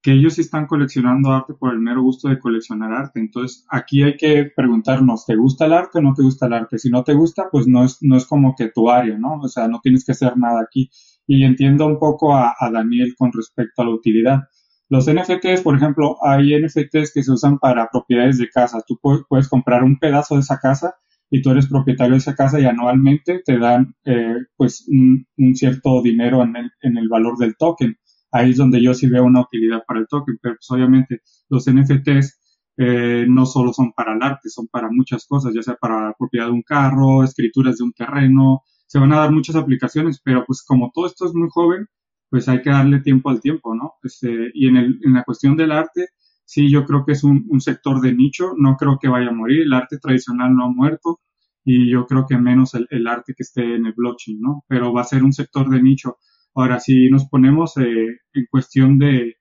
[0.03, 3.21] que ellos están coleccionando arte por el mero gusto de coleccionar arte.
[3.21, 6.79] Entonces, aquí hay que preguntarnos, ¿te gusta el arte o no te gusta el arte?
[6.79, 9.35] Si no te gusta, pues no es, no es como que tu área, ¿no?
[9.41, 10.91] O sea, no tienes que hacer nada aquí.
[11.27, 14.41] Y entiendo un poco a, a Daniel con respecto a la utilidad.
[14.89, 18.83] Los NFTs, por ejemplo, hay NFTs que se usan para propiedades de casa.
[18.87, 20.95] Tú pu- puedes comprar un pedazo de esa casa
[21.31, 25.55] y tú eres propietario de esa casa y anualmente te dan eh, pues un, un
[25.55, 27.97] cierto dinero en el, en el valor del token.
[28.33, 31.67] Ahí es donde yo sí veo una utilidad para el token, pero pues obviamente los
[31.69, 32.39] NFTs
[32.77, 36.15] eh, no solo son para el arte, son para muchas cosas, ya sea para la
[36.19, 40.45] propiedad de un carro, escrituras de un terreno, se van a dar muchas aplicaciones, pero
[40.47, 41.87] pues como todo esto es muy joven,
[42.31, 43.95] pues hay que darle tiempo al tiempo, ¿no?
[44.03, 46.09] Este, y en, el, en la cuestión del arte,
[46.45, 49.35] sí, yo creo que es un, un sector de nicho, no creo que vaya a
[49.35, 51.21] morir, el arte tradicional no ha muerto
[51.65, 54.65] y yo creo que menos el, el arte que esté en el blockchain, ¿no?
[54.69, 56.17] Pero va a ser un sector de nicho.
[56.55, 59.37] Ahora, si nos ponemos eh, en cuestión de,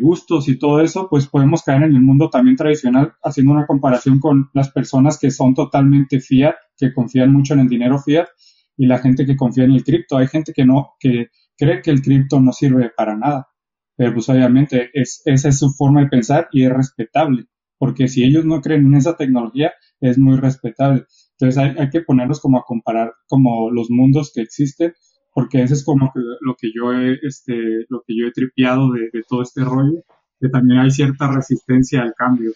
[0.00, 4.20] gustos y todo eso, pues podemos caer en el mundo también tradicional haciendo una comparación
[4.20, 8.28] con las personas que son totalmente fiat, que confían mucho en el dinero fiat
[8.76, 10.16] y la gente que confía en el cripto.
[10.16, 13.48] Hay gente que no, que cree que el cripto no sirve para nada,
[13.96, 17.46] pero pues obviamente es, esa es su forma de pensar y es respetable,
[17.78, 21.04] porque si ellos no creen en esa tecnología, es muy respetable.
[21.38, 24.92] Entonces hay, que ponernos como a comparar como los mundos que existen
[25.34, 29.10] porque ese es como lo que yo he, este, lo que yo he tripeado de,
[29.28, 30.04] todo este rollo,
[30.40, 32.52] que también hay cierta resistencia al cambio.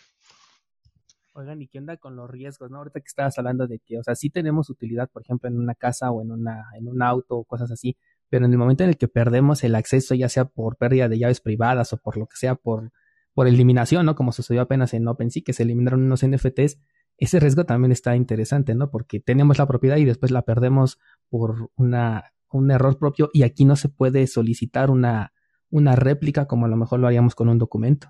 [1.35, 2.71] Oigan, ¿y qué onda con los riesgos?
[2.71, 2.79] ¿no?
[2.79, 5.75] Ahorita que estabas hablando de que, o sea, sí tenemos utilidad, por ejemplo, en una
[5.75, 7.97] casa o en, una, en un auto o cosas así,
[8.29, 11.19] pero en el momento en el que perdemos el acceso, ya sea por pérdida de
[11.19, 12.93] llaves privadas o por lo que sea, por,
[13.35, 14.15] por eliminación, ¿no?
[14.15, 16.79] Como sucedió apenas en OpenSea, que se eliminaron unos NFTs,
[17.17, 18.91] ese riesgo también está interesante, ¿no?
[18.91, 23.65] Porque tenemos la propiedad y después la perdemos por una un error propio y aquí
[23.65, 25.33] no se puede solicitar una,
[25.71, 28.09] una réplica como a lo mejor lo haríamos con un documento.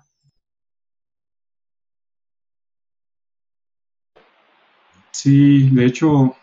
[5.11, 6.35] Sí, de hecho,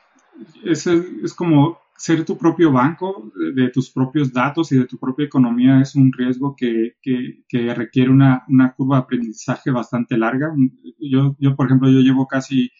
[0.64, 5.24] es, es como ser tu propio banco de tus propios datos y de tu propia
[5.24, 10.52] economía es un riesgo que, que, que requiere una, una, curva de aprendizaje bastante larga.
[11.00, 12.70] Yo, yo, por ejemplo, yo llevo casi,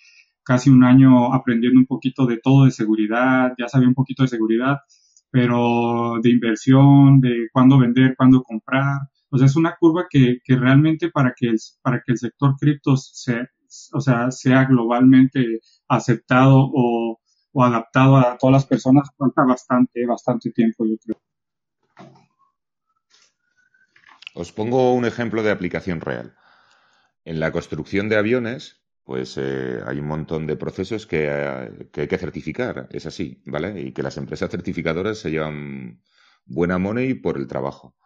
[0.43, 4.29] casi un año aprendiendo un poquito de todo de seguridad, ya sabía un poquito de
[4.29, 4.79] seguridad,
[5.37, 9.01] pero de inversión, de cuándo vender, cuándo comprar.
[9.29, 12.55] O sea, es una curva que, que realmente para que, el, para que el sector
[12.59, 13.47] cripto sea,
[13.93, 17.21] o sea, sea globalmente aceptado o,
[17.53, 21.21] o adaptado a todas las personas, falta bastante, bastante tiempo, yo creo.
[24.33, 26.35] Os pongo un ejemplo de aplicación real.
[27.27, 32.19] En la construcción de aviones, pues eh, hay un montón de procesos que, hay que
[32.19, 33.81] certificar, es así, ¿vale?
[33.81, 36.03] Y que las empresas certificadoras se llevan
[36.45, 37.97] buena money por el trabajo.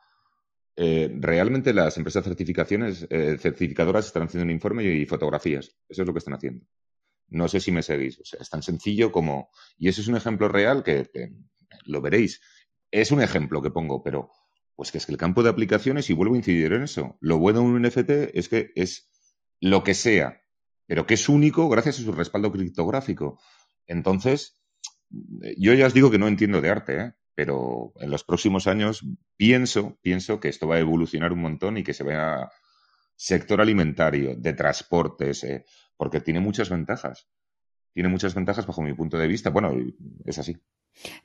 [0.77, 5.75] Eh, realmente las empresas certificaciones, eh, certificadoras están haciendo un informe y fotografías.
[5.89, 6.67] Eso es lo que están haciendo.
[7.29, 8.21] No sé si me seguís.
[8.21, 9.49] O sea, es tan sencillo como.
[9.79, 11.33] Y eso es un ejemplo real que, que
[11.87, 12.43] lo veréis.
[12.91, 14.31] Es un ejemplo que pongo, pero
[14.77, 17.39] pues que es que el campo de aplicaciones, y vuelvo a incidir en eso, lo
[17.39, 19.11] bueno de un NFT es que es
[19.61, 20.40] lo que sea
[20.91, 23.39] pero que es único gracias a su respaldo criptográfico.
[23.87, 24.61] Entonces,
[25.57, 27.13] yo ya os digo que no entiendo de arte, ¿eh?
[27.33, 31.85] pero en los próximos años pienso, pienso que esto va a evolucionar un montón y
[31.85, 32.51] que se vea
[33.15, 35.65] sector alimentario, de transportes, ¿eh?
[35.97, 37.29] porque tiene muchas ventajas.
[37.95, 39.51] Tiene muchas ventajas bajo mi punto de vista.
[39.51, 39.73] Bueno,
[40.25, 40.57] es así.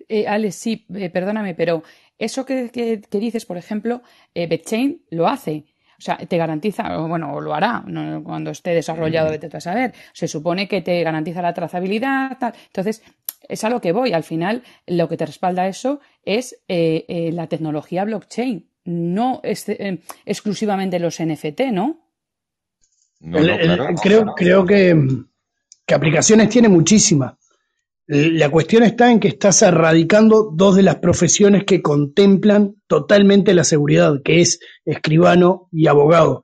[0.07, 1.81] Eh, Alex, sí, eh, perdóname, pero
[2.19, 4.03] eso que, que, dices, por ejemplo,
[4.35, 5.65] eh, lo hace.
[5.97, 7.83] O sea, te garantiza, o bueno, o lo hará
[8.23, 9.93] cuando esté desarrollado, vete a saber.
[10.13, 12.53] Se supone que te garantiza la trazabilidad, tal.
[12.67, 13.01] Entonces,
[13.47, 14.13] es a lo que voy.
[14.13, 19.99] Al final, lo que te respalda eso es eh, eh, la tecnología blockchain, no eh,
[20.25, 22.01] exclusivamente los NFT, ¿no?
[24.01, 24.95] creo, creo que,
[25.85, 27.35] que aplicaciones tiene muchísimas.
[28.07, 33.63] La cuestión está en que estás erradicando dos de las profesiones que contemplan totalmente la
[33.63, 36.43] seguridad, que es escribano y abogado.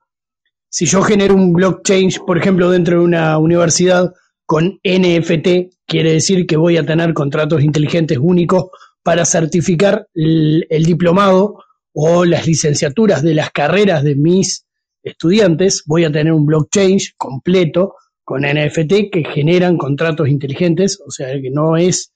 [0.70, 4.12] Si yo genero un blockchain, por ejemplo, dentro de una universidad
[4.48, 8.72] con NFT, quiere decir que voy a tener contratos inteligentes únicos
[9.04, 11.60] para certificar el, el diplomado
[11.94, 14.66] o las licenciaturas de las carreras de mis
[15.04, 15.84] estudiantes.
[15.86, 17.94] Voy a tener un blockchain completo
[18.32, 22.14] con NFT que generan contratos inteligentes, o sea, que no es,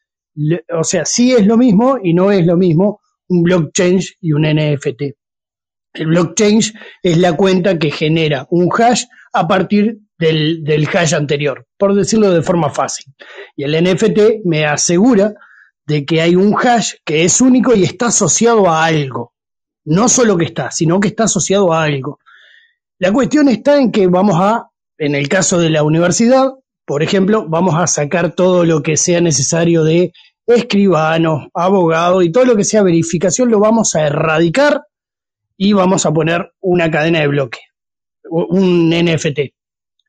[0.73, 4.43] o sea, sí es lo mismo y no es lo mismo un blockchain y un
[4.43, 5.01] NFT.
[5.91, 6.61] El blockchain
[7.03, 9.03] es la cuenta que genera un hash
[9.33, 13.13] a partir del, del hash anterior, por decirlo de forma fácil.
[13.57, 15.33] Y el NFT me asegura
[15.85, 19.33] de que hay un hash que es único y está asociado a algo.
[19.83, 22.19] No solo que está, sino que está asociado a algo.
[22.99, 26.51] La cuestión está en que vamos a en el caso de la universidad,
[26.85, 30.11] por ejemplo, vamos a sacar todo lo que sea necesario de
[30.45, 34.83] escribano, abogado y todo lo que sea verificación lo vamos a erradicar
[35.57, 37.59] y vamos a poner una cadena de bloque,
[38.29, 39.39] un NFT.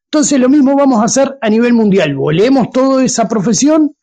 [0.04, 2.14] Entonces lo mismo vamos a hacer a nivel mundial.
[2.14, 3.96] Volemos toda esa profesión,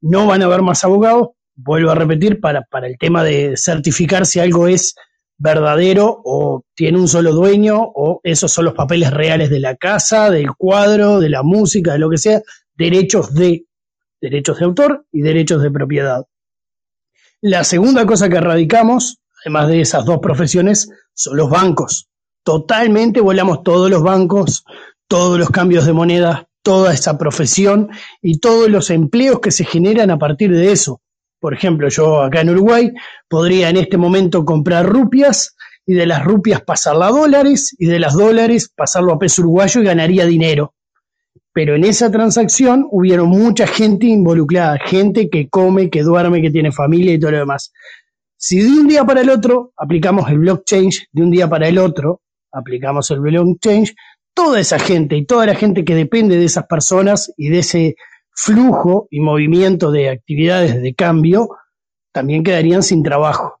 [0.00, 4.26] no van a haber más abogados, vuelvo a repetir, para, para el tema de certificar
[4.26, 4.94] si algo es
[5.40, 10.30] verdadero o tiene un solo dueño o esos son los papeles reales de la casa,
[10.30, 12.42] del cuadro, de la música, de lo que sea,
[12.74, 13.64] derechos de
[14.20, 16.26] derechos de autor y derechos de propiedad.
[17.40, 22.10] La segunda cosa que erradicamos, además de esas dos profesiones, son los bancos.
[22.44, 24.64] Totalmente volamos todos los bancos,
[25.08, 27.88] todos los cambios de moneda, toda esa profesión
[28.20, 31.00] y todos los empleos que se generan a partir de eso.
[31.40, 32.92] Por ejemplo, yo acá en Uruguay
[33.28, 37.98] podría en este momento comprar rupias y de las rupias pasarla a dólares y de
[37.98, 40.74] las dólares pasarlo a peso uruguayo y ganaría dinero.
[41.52, 46.70] Pero en esa transacción hubieron mucha gente involucrada, gente que come, que duerme, que tiene
[46.70, 47.72] familia y todo lo demás.
[48.36, 51.78] Si de un día para el otro aplicamos el blockchain, de un día para el
[51.78, 52.20] otro
[52.52, 53.86] aplicamos el blockchain,
[54.34, 57.96] toda esa gente y toda la gente que depende de esas personas y de ese
[58.32, 61.48] flujo y movimiento de actividades de cambio,
[62.12, 63.60] también quedarían sin trabajo.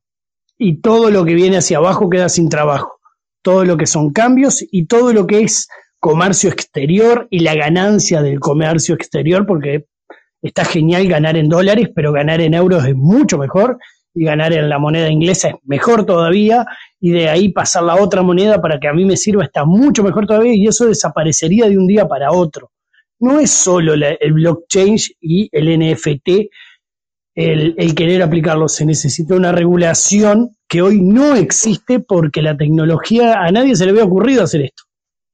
[0.58, 3.00] Y todo lo que viene hacia abajo queda sin trabajo.
[3.42, 5.68] Todo lo que son cambios y todo lo que es
[5.98, 9.86] comercio exterior y la ganancia del comercio exterior, porque
[10.42, 13.78] está genial ganar en dólares, pero ganar en euros es mucho mejor
[14.14, 16.66] y ganar en la moneda inglesa es mejor todavía
[16.98, 20.02] y de ahí pasar la otra moneda para que a mí me sirva está mucho
[20.02, 22.70] mejor todavía y eso desaparecería de un día para otro.
[23.20, 26.50] No es solo el blockchain y el NFT
[27.34, 33.40] el, el querer aplicarlo, se necesita una regulación que hoy no existe porque la tecnología,
[33.40, 34.84] a nadie se le había ocurrido hacer esto,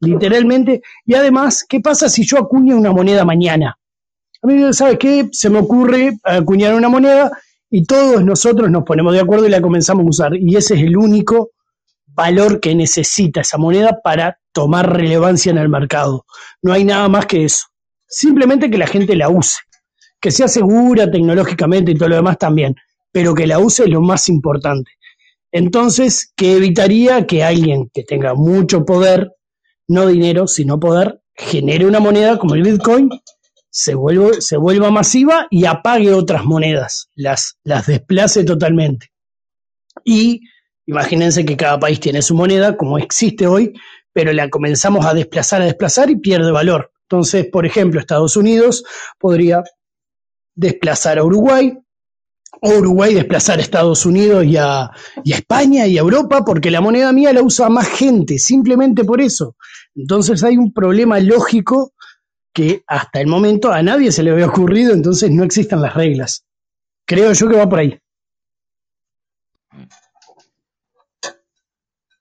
[0.00, 0.82] literalmente.
[1.04, 3.76] Y además, ¿qué pasa si yo acuño una moneda mañana?
[4.42, 5.28] A mí, ¿sabes qué?
[5.32, 7.30] Se me ocurre acuñar una moneda
[7.70, 10.36] y todos nosotros nos ponemos de acuerdo y la comenzamos a usar.
[10.36, 11.50] Y ese es el único
[12.06, 16.24] valor que necesita esa moneda para tomar relevancia en el mercado.
[16.62, 17.66] No hay nada más que eso.
[18.08, 19.56] Simplemente que la gente la use.
[20.20, 22.74] Que sea segura tecnológicamente y todo lo demás también.
[23.12, 24.92] Pero que la use es lo más importante.
[25.52, 29.32] Entonces, ¿qué evitaría que alguien que tenga mucho poder,
[29.88, 33.10] no dinero, sino poder, genere una moneda como el Bitcoin
[33.70, 33.94] se,
[34.38, 39.12] se vuelva masiva y apague otras monedas, las, las desplace totalmente.
[40.02, 40.40] Y
[40.86, 43.74] imagínense que cada país tiene su moneda, como existe hoy,
[44.14, 46.90] pero la comenzamos a desplazar, a desplazar y pierde valor.
[47.08, 48.84] Entonces, por ejemplo, Estados Unidos
[49.18, 49.62] podría
[50.54, 51.78] desplazar a Uruguay,
[52.62, 54.90] o Uruguay desplazar a Estados Unidos y a,
[55.24, 59.56] España y a Europa, porque la moneda mía la usa más gente, simplemente por eso.
[59.94, 61.92] Entonces hay un problema lógico
[62.52, 66.44] que hasta el momento a nadie se le había ocurrido, entonces no existen las reglas.
[67.06, 67.98] Creo yo que va por ahí.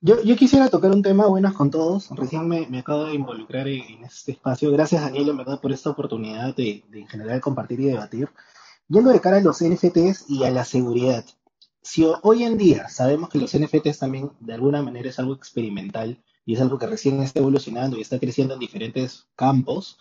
[0.06, 2.12] Yo, quisiera tocar un tema, buenas con todos.
[2.12, 4.72] Recién me, acabo de involucrar en, este espacio.
[4.72, 8.30] Gracias, Daniel, en verdad, por esta oportunidad de, en general compartir y debatir.
[8.88, 11.26] Yendo de cara a los NFTs y a la seguridad.
[11.82, 16.22] Si hoy en día sabemos que los NFTs también de alguna manera es algo experimental
[16.46, 19.98] y es algo que recién está evolucionando y está creciendo en diferentes campos,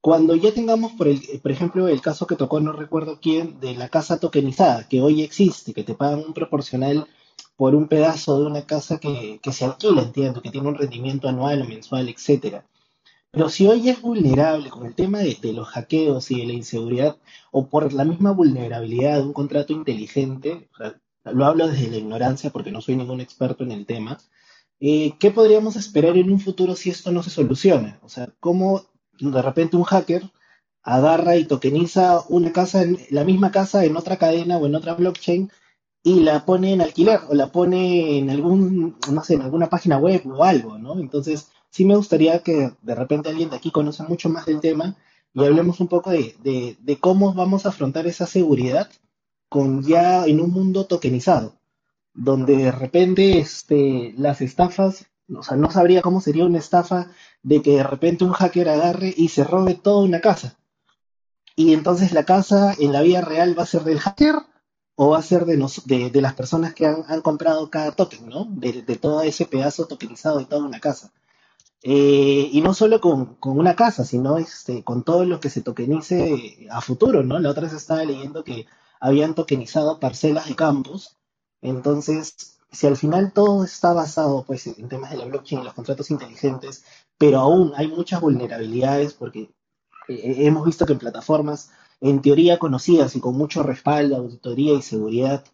[0.00, 3.74] cuando ya tengamos, por, el, por ejemplo, el caso que tocó, no recuerdo quién, de
[3.74, 7.08] la casa tokenizada, que hoy existe, que te pagan un proporcional
[7.60, 11.60] por un pedazo de una casa que, se alquila, entiendo, que tiene un rendimiento anual
[11.60, 12.64] o mensual, etcétera.
[13.30, 17.18] Pero si hoy es vulnerable con el tema de, los hackeos y de la inseguridad,
[17.50, 20.70] o por la misma vulnerabilidad de un contrato inteligente,
[21.24, 24.16] lo hablo desde la ignorancia porque no soy ningún experto en el tema,
[24.80, 28.00] eh, ¿qué podríamos esperar en un futuro si esto no se soluciona?
[28.02, 28.86] O sea, ¿cómo
[29.18, 30.22] de repente un hacker
[30.82, 34.94] agarra y tokeniza una casa, en, la misma casa en otra cadena o en otra
[34.94, 35.50] blockchain
[36.02, 39.98] y la pone en alquiler o la pone en algún, no sé, en alguna página
[39.98, 40.98] web o algo, ¿no?
[40.98, 44.96] Entonces, sí me gustaría que de repente alguien de aquí conozca mucho más del tema
[45.34, 48.90] y hablemos un poco de, de cómo vamos a afrontar esa seguridad
[49.48, 51.54] con ya en un mundo tokenizado,
[52.14, 57.08] donde de repente este, las estafas o sea, no sabría cómo sería una estafa
[57.42, 60.58] de que de repente un hacker agarre y se robe toda una casa.
[61.56, 64.36] Y entonces la casa en la vida real va a ser del hacker
[65.02, 68.44] o va a ser de, las personas que han, comprado cada token, ¿no?
[68.50, 71.10] De, todo ese pedazo tokenizado de toda una casa.
[71.82, 76.68] Eh, y no solo con, una casa, sino este, con todo lo que se tokenice
[76.70, 77.38] a futuro, ¿no?
[77.38, 78.66] La otra vez estaba leyendo que
[79.00, 81.16] habían tokenizado parcelas de campos.
[81.62, 85.72] Entonces, si al final todo está basado pues, en temas de la blockchain, y los
[85.72, 86.84] contratos inteligentes,
[87.16, 89.50] pero aún hay muchas vulnerabilidades porque
[90.08, 91.70] eh, hemos visto que en plataformas
[92.00, 95.44] en teoría conocidas y con mucho respaldo, auditoría y seguridad,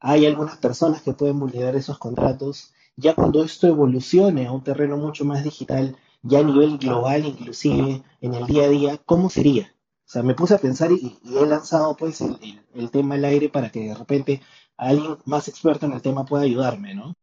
[0.00, 2.72] hay algunas personas que pueden vulnerar esos contratos.
[2.96, 8.02] Ya cuando esto evolucione a un terreno mucho más digital, ya a nivel global inclusive,
[8.20, 9.74] en el día a día, ¿cómo sería?
[10.06, 12.38] O sea, me puse a pensar y, he lanzado pues el,
[12.74, 14.40] el, tema al aire para que de repente
[14.76, 17.16] alguien más experto en el tema pueda ayudarme, ¿no?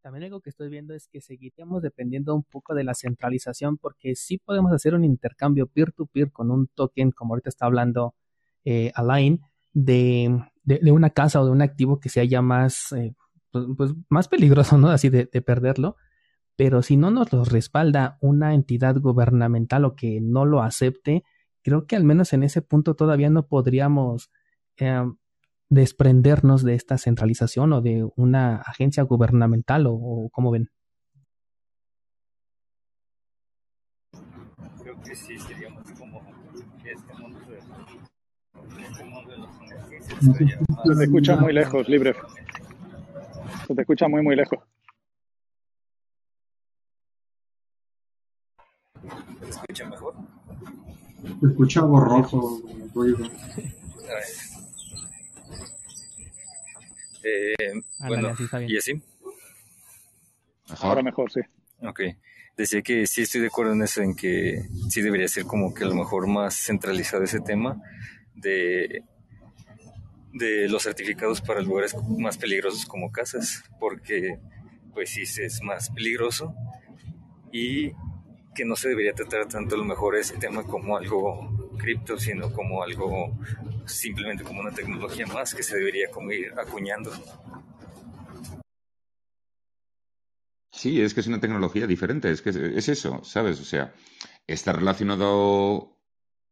[0.00, 4.14] También algo que estoy viendo es que seguiríamos dependiendo un poco de la centralización porque
[4.14, 8.14] sí podemos hacer un intercambio peer-to-peer con un token, como ahorita está hablando
[8.64, 9.42] eh, Align,
[9.72, 13.14] de, de, una casa o de un activo que se haya más, eh,
[13.50, 14.88] pues, pues, más peligroso, ¿no?
[14.90, 15.96] Así de, de perderlo.
[16.56, 21.22] Pero si no nos lo respalda una entidad gubernamental o que no lo acepte,
[21.62, 24.30] creo que al menos en ese punto todavía no podríamos
[24.76, 25.16] em,
[25.70, 30.70] desprendernos de esta centralización o de una agencia gubernamental o, o cómo ven?
[34.82, 36.22] Creo que sí, sería más como
[36.84, 37.58] este mundo de,
[38.82, 40.18] este mundo de los beneficios
[40.84, 42.14] Se te escucha muy lejos, Libre.
[43.66, 44.58] Se te escucha muy, muy lejos.
[49.42, 50.14] ¿Se escucha mejor?
[51.40, 52.62] Se escucha borroso,
[52.94, 53.18] ruido.
[57.28, 58.70] Eh, Ándale, bueno, así está bien.
[58.70, 59.02] ¿y así?
[60.80, 61.40] Ahora mejor, sí.
[61.82, 62.00] Ok.
[62.56, 65.84] Decía que sí estoy de acuerdo en eso, en que sí debería ser como que
[65.84, 67.80] a lo mejor más centralizado ese tema
[68.34, 69.04] de,
[70.32, 74.38] de los certificados para lugares más peligrosos como casas, porque
[74.92, 76.54] pues sí es más peligroso
[77.52, 77.92] y
[78.54, 82.52] que no se debería tratar tanto a lo mejor ese tema como algo cripto, sino
[82.52, 83.38] como algo
[83.88, 87.10] simplemente como una tecnología más que se debería como ir acuñando.
[90.72, 93.60] Sí, es que es una tecnología diferente, es que es, es eso, ¿sabes?
[93.60, 93.94] O sea,
[94.46, 95.96] está relacionado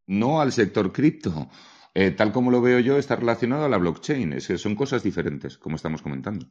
[0.06, 1.50] no al sector cripto,
[1.94, 5.02] eh, tal como lo veo yo, está relacionado a la blockchain, es que son cosas
[5.02, 6.46] diferentes, como estamos comentando.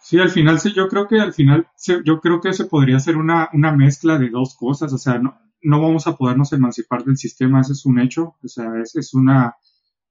[0.00, 2.96] Sí, al final sí, yo creo que al final se- yo creo que se podría
[2.98, 7.04] hacer una, una mezcla de dos cosas, o sea, no, no vamos a podernos emancipar
[7.04, 9.54] del sistema, ese es un hecho, o sea, es, es una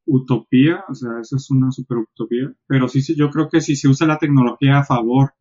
[0.05, 3.75] utopía, o sea, eso es una super utopía, pero sí, sí, yo creo que si
[3.75, 5.33] se usa la tecnología a favor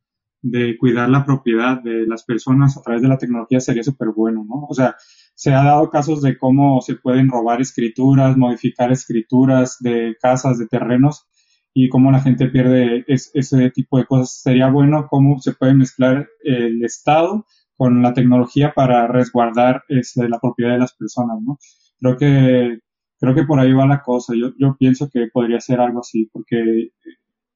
[0.43, 4.45] de cuidar la propiedad de las personas a través de la tecnología sería súper bueno,
[4.49, 4.67] ¿no?
[4.69, 4.97] O sea,
[5.35, 10.67] se ha dado casos de cómo se pueden robar escrituras, modificar escrituras de casas, de
[10.67, 11.27] terrenos,
[11.73, 14.41] y cómo la gente pierde es- ese tipo de cosas.
[14.43, 17.47] Sería bueno cómo se puede mezclar el Estado
[17.81, 21.57] con la tecnología para resguardar este, la propiedad de las personas, ¿no?
[21.99, 22.79] Creo que,
[23.19, 24.35] creo que por ahí va la cosa.
[24.39, 26.91] Yo, yo pienso que podría ser algo así, porque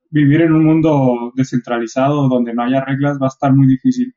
[0.09, 4.15] vivir en un mundo descentralizado donde no haya reglas va a estar muy difícil.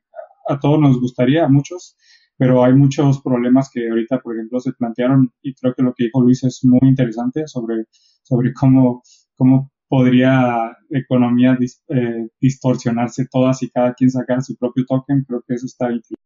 [0.48, 1.94] A todos nos gustaría, a muchos,
[2.38, 6.04] pero hay muchos problemas que ahorita, por ejemplo, se plantearon y creo que lo que
[6.04, 7.84] dijo Luis es muy interesante sobre,
[8.22, 9.02] sobre cómo,
[9.36, 15.24] cómo podría economía dis- eh, distorsionarse todas y cada quien sacar su propio token.
[15.24, 16.16] Creo que eso está increíble.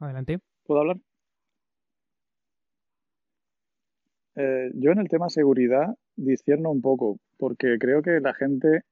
[0.00, 0.38] Adelante.
[0.64, 0.98] ¿Puedo hablar?
[4.34, 8.82] Eh, yo en el tema seguridad discierno un poco, porque creo que la gente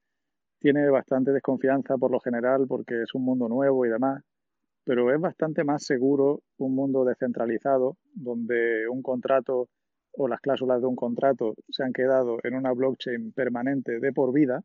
[0.58, 4.22] tiene bastante desconfianza por lo general, porque es un mundo nuevo y demás,
[4.84, 9.68] pero es bastante más seguro un mundo descentralizado, donde un contrato
[10.16, 14.32] o las cláusulas de un contrato se han quedado en una blockchain permanente de por
[14.32, 14.62] vida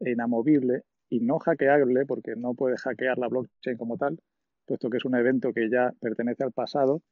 [0.00, 4.18] e inamovible y no hackeable, porque no puedes hackear la blockchain como tal,
[4.66, 7.02] puesto que es un evento que ya pertenece al pasado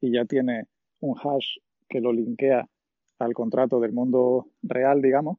[0.00, 0.66] y ya tiene
[1.00, 1.58] un hash
[1.88, 2.66] que lo linkea
[3.18, 5.38] al contrato del mundo real, digamos.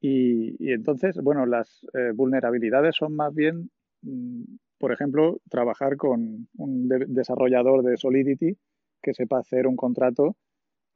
[0.00, 3.70] Y, entonces, bueno, las eh, vulnerabilidades son más bien,
[4.02, 4.44] mm,
[4.78, 8.56] por ejemplo, trabajar con un de- desarrollador de Solidity
[9.02, 10.36] que sepa hacer un contrato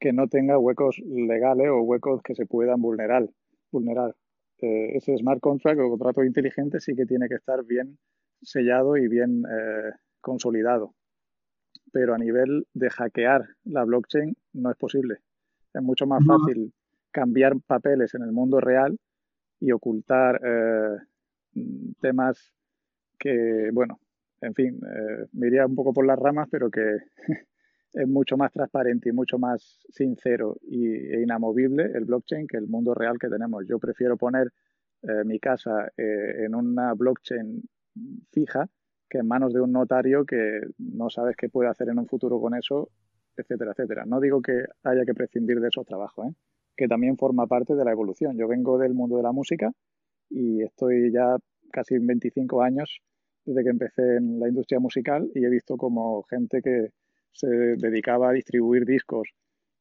[0.05, 3.27] que no tenga huecos legales o huecos que se puedan vulnerar.
[3.73, 4.15] vulnerar.
[4.59, 7.97] Eh, ese smart contract o contrato inteligente sí que tiene que estar bien
[8.43, 10.95] sellado y bien eh, consolidado.
[11.91, 15.15] Pero a nivel de hackear la blockchain no es posible.
[15.73, 16.39] Es mucho más No.
[16.39, 16.75] fácil
[17.11, 18.99] cambiar papeles en el mundo real
[19.59, 20.99] y ocultar eh,
[22.03, 22.53] temas
[23.19, 23.99] que, bueno,
[24.43, 24.79] en fin,
[25.33, 26.99] me iría un poco por las ramas, pero que
[27.95, 32.67] es mucho más transparente y mucho más sincero y, e inamovible el blockchain que el
[32.67, 33.65] mundo real que tenemos.
[33.67, 34.53] Yo prefiero poner
[35.03, 37.63] eh, mi casa eh, en una blockchain
[38.33, 38.69] fija
[39.09, 42.41] que en manos de un notario que no sabes qué puede hacer en un futuro
[42.41, 42.91] con eso,
[43.37, 44.05] etcétera, etcétera.
[44.07, 46.35] No digo que haya que prescindir de esos trabajos, ¿eh?
[46.77, 48.37] que también forma parte de la evolución.
[48.37, 49.71] Yo vengo del mundo de la música
[50.31, 51.37] y estoy ya
[51.71, 53.01] casi 25 años
[53.45, 56.91] desde que empecé en la industria musical y he visto como gente que
[57.35, 59.29] se dedicaba a distribuir discos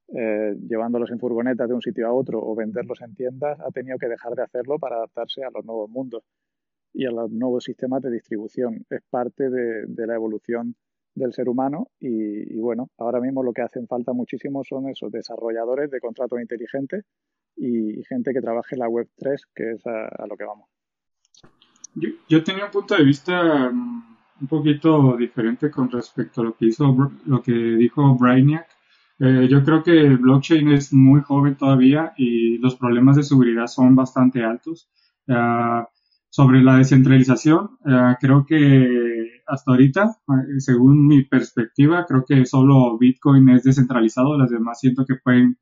[0.10, 3.98] eh, llevándolos en furgonetas de un sitio a otro o venderlos en tiendas ha tenido
[3.98, 6.24] que dejar de hacerlo para adaptarse a los nuevos mundos
[6.94, 8.86] y a los nuevos sistemas de distribución.
[8.90, 10.76] Es parte de, la evolución
[11.16, 15.90] del ser humano y, bueno, ahora mismo lo que hacen falta muchísimo son esos desarrolladores
[15.90, 17.06] de contratos inteligentes
[17.56, 20.70] y, gente que trabaje en la web 3, que es a, lo que vamos.
[21.96, 26.56] Yo, yo, tenía un punto de vista um, un poquito diferente con respecto a lo
[26.56, 28.68] que hizo, lo que dijo Brainiac.
[29.20, 33.96] Eh, yo creo que blockchain es muy joven todavía y los problemas de seguridad son
[33.96, 34.90] bastante altos.
[35.28, 35.86] Uh,
[36.30, 42.98] sobre la descentralización, uh, creo que hasta ahorita, eh, según mi perspectiva, creo que solo
[42.98, 45.58] Bitcoin es descentralizado, las demás siento que pueden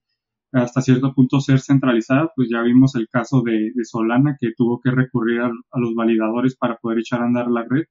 [0.53, 4.91] hasta cierto punto ser centralizadas, pues ya vimos el caso de, Solana que tuvo que
[4.91, 7.86] recurrir a, los validadores para poder echar a andar la red.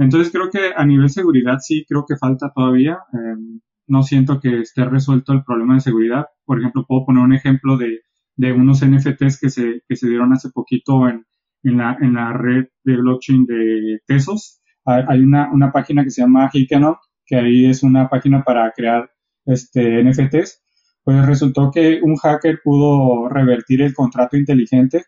[0.00, 2.98] Entonces creo que a nivel seguridad sí creo que falta todavía.
[3.12, 6.26] Em, no siento que esté resuelto el problema de seguridad.
[6.44, 8.00] Por ejemplo, puedo poner un ejemplo de,
[8.36, 11.24] de unos NFTs que se, que se dieron hace poquito en,
[11.62, 14.60] en, la, en la red de blockchain de Tesos.
[14.84, 16.96] Hay una, una página que se llama Hikanon,
[17.26, 19.10] que ahí es una página para crear
[19.46, 20.62] este, NFTs
[21.04, 25.04] pues resultó que un hacker pudo revertir el contrato inteligente,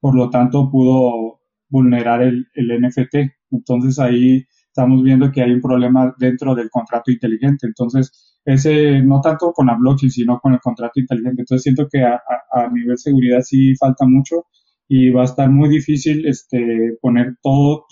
[0.00, 1.35] por lo tanto pudo
[1.68, 3.16] vulnerar el, NFT.
[3.50, 7.66] Entonces ahí estamos viendo que hay un problema dentro del contrato inteligente.
[7.66, 11.42] Entonces, ese no tanto con la blockchain, sino con el contrato inteligente.
[11.42, 12.20] Entonces siento que a,
[12.72, 14.46] nivel seguridad sí falta mucho
[14.88, 17.82] y va a estar muy difícil este, poner todos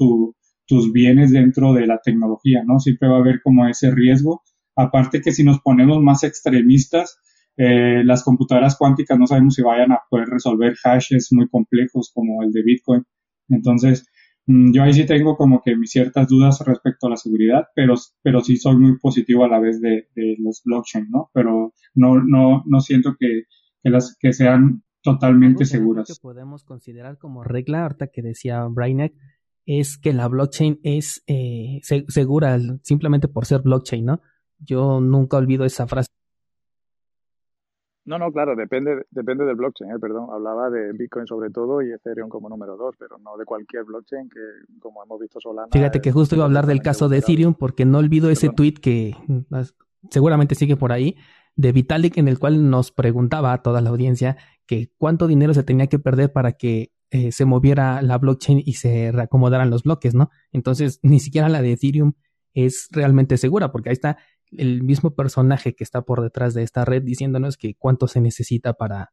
[0.66, 2.78] tus bienes dentro de la tecnología, ¿no?
[2.78, 4.42] Siempre va a haber como ese riesgo.
[4.76, 7.18] Aparte que si nos ponemos más extremistas,
[7.56, 12.42] eh, las computadoras cuánticas no sabemos si vayan a poder resolver hashes muy complejos como
[12.42, 13.04] el de Bitcoin.
[13.48, 14.06] Entonces,
[14.46, 17.94] mm, yo ahí sí tengo como que mis ciertas dudas respecto a la seguridad, pero,
[18.22, 21.30] pero sí soy muy positivo a la vez de, los blockchain, ¿no?
[21.32, 23.44] Pero no, no, no siento que,
[23.82, 26.08] que las, que sean totalmente seguras.
[26.08, 29.14] Lo que podemos considerar como regla, ahorita que decía Brainek,
[29.66, 34.20] es que la blockchain es eh, segura simplemente por ser blockchain, ¿no?
[34.58, 36.08] Yo nunca olvido esa frase
[38.06, 40.28] no, no, claro, depende, depende del blockchain, eh, perdón.
[40.30, 44.28] Hablaba de Bitcoin sobre todo y Ethereum como número dos, pero no de cualquier blockchain
[44.28, 44.40] que,
[44.80, 45.68] como hemos visto Solana.
[45.72, 48.74] Fíjate que justo iba a hablar del caso de Ethereum porque no olvido ese tweet
[48.74, 49.14] que
[50.10, 51.16] seguramente sigue por ahí,
[51.56, 54.36] de Vitalik, en el cual nos preguntaba a toda la audiencia
[54.66, 58.74] que cuánto dinero se tenía que perder para que eh, se moviera la blockchain y
[58.74, 60.30] se reacomodaran los bloques, ¿no?
[60.52, 62.14] Entonces, ni siquiera la de Ethereum
[62.54, 64.18] es realmente segura, porque ahí está
[64.56, 68.74] el mismo personaje que está por detrás de esta red diciéndonos que cuánto se necesita
[68.74, 69.12] para,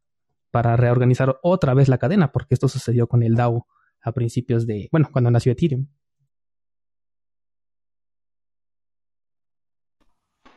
[0.52, 3.68] para reorganizar otra vez la cadena, porque esto sucedió con el DAO
[4.02, 5.88] a principios de, bueno, cuando nació Ethereum.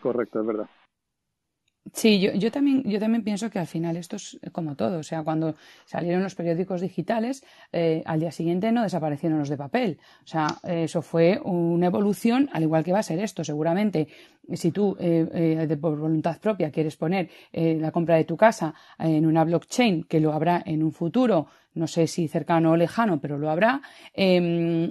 [0.00, 0.66] Correcto, es verdad.
[1.92, 4.98] Sí, yo, yo, también, yo también pienso que al final esto es como todo.
[4.98, 5.54] O sea, cuando
[5.84, 9.98] salieron los periódicos digitales, eh, al día siguiente no desaparecieron los de papel.
[10.24, 13.44] O sea, eso fue una evolución, al igual que va a ser esto.
[13.44, 14.08] Seguramente,
[14.54, 19.26] si tú eh, eh, por voluntad propia quieres poner la compra de tu casa en
[19.26, 23.36] una blockchain, que lo habrá en un futuro, no sé si cercano o lejano, pero
[23.36, 23.82] lo habrá,
[24.14, 24.90] em,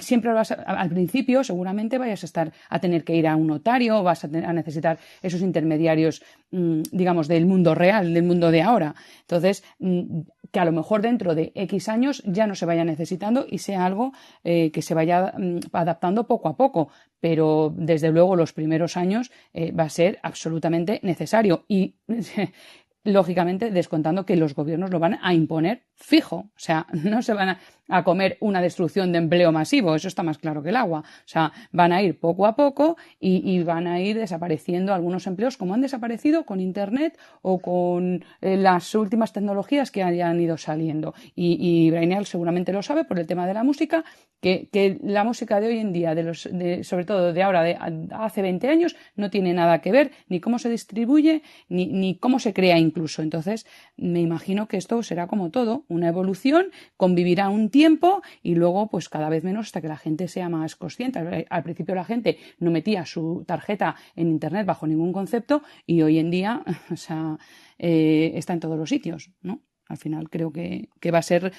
[0.00, 4.02] siempre vas al principio seguramente vayas a estar a tener que ir a un notario,
[4.02, 8.94] vas a, necesitar esos intermediarios, mm, digamos, del mundo real, del mundo de ahora.
[9.20, 13.46] Entonces, mm, que a lo mejor dentro de X años ya no se vaya necesitando
[13.48, 14.12] y sea algo
[14.44, 16.88] eh, que se vaya mm, adaptando poco a poco.
[17.20, 21.64] Pero desde luego los primeros años eh, va a ser absolutamente necesario.
[21.68, 21.94] Y
[23.04, 27.48] lógicamente descontando que los gobiernos lo van a imponer fijo, o sea, no se van
[27.88, 31.26] a, comer una destrucción de empleo masivo, eso está más claro que el agua, o
[31.28, 35.74] sea, van a ir poco a poco y, van a ir desapareciendo algunos empleos como
[35.74, 41.12] han desaparecido con Internet o con eh, las últimas tecnologías que hayan ido saliendo.
[41.34, 44.04] Y, y seguramente lo sabe por el tema de la música,
[44.40, 46.48] que, la música de hoy en día, de los,
[46.82, 47.78] sobre todo de ahora, de
[48.10, 52.38] hace 20 años, no tiene nada que ver ni cómo se distribuye ni, ni cómo
[52.40, 53.22] se crea incluso.
[53.22, 53.66] Entonces,
[53.96, 56.66] me imagino que esto será como todo, una evolución,
[56.96, 60.76] convivirá un tiempo y luego pues cada vez menos hasta que la gente sea más
[60.76, 61.46] consciente.
[61.48, 66.18] Al principio la gente no metía su tarjeta en Internet bajo ningún concepto y hoy
[66.18, 66.62] en día
[67.78, 69.62] eh, está en todos los sitios, ¿no?
[69.88, 71.52] Al final creo que, va a ser,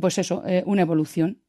[0.00, 1.40] pues eso, eh, una evolución.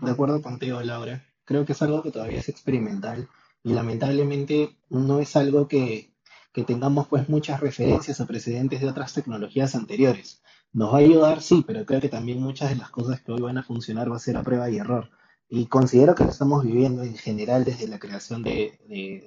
[0.00, 1.24] De acuerdo contigo, Laura.
[1.44, 3.28] Creo que es algo que todavía es experimental
[3.64, 6.14] y lamentablemente no es algo que
[6.54, 10.40] que tengamos pues muchas referencias o precedentes de otras tecnologías anteriores.
[10.72, 13.40] Nos va a ayudar, sí, pero creo que también muchas de las cosas que hoy
[13.42, 15.10] van a funcionar va a ser a prueba y error.
[15.48, 18.78] Y considero que lo estamos viviendo en general desde la creación de,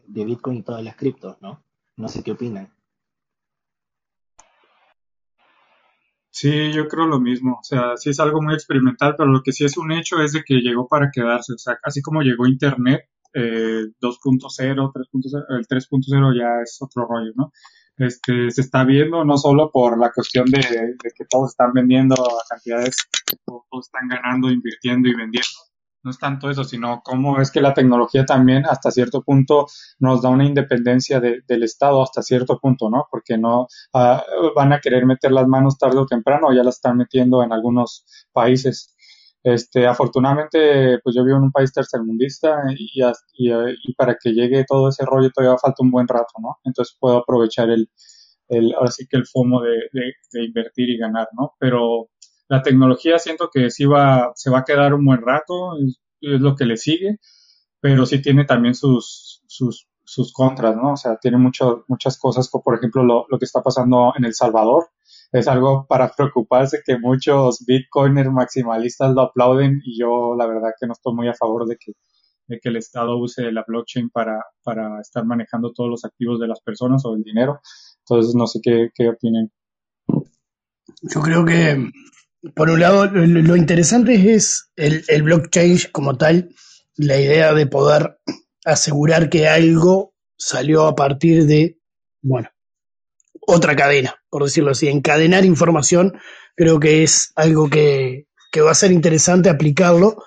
[0.07, 1.61] de, Bitcoin y todas las criptos, ¿no?
[1.97, 2.73] No sé qué opinan.
[6.29, 7.57] Sí, yo creo lo mismo.
[7.59, 10.31] O sea, sí es algo muy experimental, pero lo que sí es un hecho es
[10.31, 11.53] de que llegó para quedarse.
[11.53, 17.51] O sea, así como llegó Internet, 2.0, 3.0, el 3.0 ya es otro rollo, ¿no?
[17.97, 20.59] Este, se está viendo no solo por la cuestión de,
[21.01, 22.95] que todos están vendiendo a cantidades,
[23.45, 25.49] todos están ganando, invirtiendo y vendiendo,
[26.07, 29.67] no es tanto eso, sino cómo es que la tecnología también hasta cierto punto
[29.99, 33.07] nos da una independencia del Estado hasta cierto punto, ¿no?
[33.11, 34.23] Porque no ah,
[34.55, 38.05] van a querer meter las manos tarde o temprano, ya las están metiendo en algunos
[38.31, 38.95] países.
[39.43, 43.01] Este, afortunadamente, pues yo vivo en un país tercermundista y,
[43.38, 46.57] y, para que llegue todo ese rollo todavía falta un buen rato, ¿no?
[46.65, 47.89] Entonces puedo aprovechar el,
[48.49, 51.53] el ahora sí que el FOMO de, de, invertir y ganar, ¿no?
[51.59, 52.09] Pero
[52.49, 56.41] la tecnología siento que sí va, se va a quedar un buen rato, es, es
[56.41, 57.19] lo que le sigue,
[57.79, 60.93] pero sí tiene también sus, sus, sus contras, ¿no?
[60.93, 64.25] O sea, tiene mucho, muchas cosas, como por ejemplo lo, lo que está pasando en
[64.25, 64.89] El Salvador,
[65.32, 70.88] es algo para preocuparse que muchos bitcoiners maximalistas lo aplauden y yo la verdad que
[70.88, 71.93] no estoy muy a favor de que,
[72.47, 76.47] de que el Estado use la blockchain para, para estar manejando todos los activos de
[76.47, 77.59] las personas o el dinero.
[77.99, 79.51] Entonces no sé qué, qué opinen.
[81.01, 81.91] Yo creo que,
[82.55, 86.49] por un lado, lo interesante es el, el blockchain como tal,
[86.95, 88.17] la idea de poder
[88.65, 91.80] asegurar que algo salió a partir de,
[92.21, 92.49] bueno,
[93.45, 94.88] otra cadena, por decirlo así.
[94.88, 96.13] Encadenar información
[96.55, 98.25] creo que es algo que,
[98.57, 100.17] va a ser interesante aplicarlo.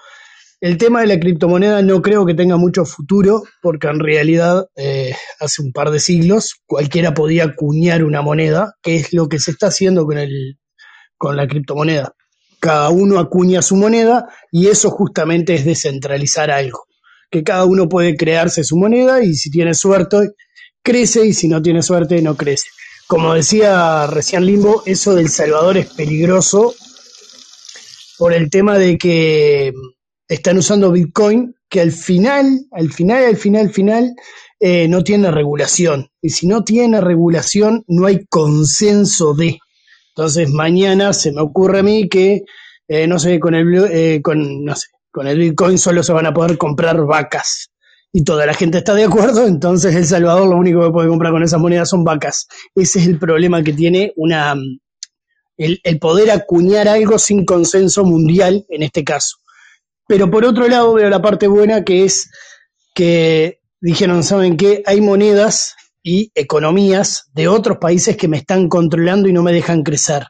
[0.61, 5.13] El tema de la criptomoneda no creo que tenga mucho futuro, porque en realidad eh,
[5.41, 9.51] hace un par de siglos cualquiera podía acuñar una moneda, que es lo que se
[9.51, 10.59] está haciendo con, el,
[11.17, 12.15] con la criptomoneda.
[12.61, 16.85] Cada uno acuña su moneda y eso justamente es descentralizar algo.
[17.33, 20.35] Que cada uno puede crearse su moneda y si tiene suerte,
[20.85, 22.69] crece y si no tiene suerte, no crece
[23.11, 26.77] como decía recién Limbo, eso del Salvador es peligroso
[28.17, 29.73] por el tema de que
[30.29, 34.15] están usando Bitcoin, que al final, al final, al final, al final,
[34.61, 36.09] eh, no tiene regulación.
[36.23, 39.59] Y si no tiene regulación, no hay consenso de.
[40.15, 42.43] Entonces mañana se me ocurre a mí que,
[42.87, 46.27] eh, no sé, con el, eh, con, no sé, con el Bitcoin solo se van
[46.27, 47.73] a poder comprar vacas
[48.13, 51.33] y toda la gente está de acuerdo, entonces El Salvador lo único que puede comprar
[51.33, 52.49] con esas monedas son vacas.
[52.75, 54.57] Ese es el problema que tiene una
[55.57, 59.37] el, poder acuñar algo sin consenso mundial en este caso.
[60.07, 62.31] Pero por otro lado veo la parte buena que es
[62.95, 64.83] que dijeron, ¿saben qué?
[64.87, 69.83] Hay monedas y economías de otros países que me están controlando y no me dejan
[69.83, 70.27] crecer.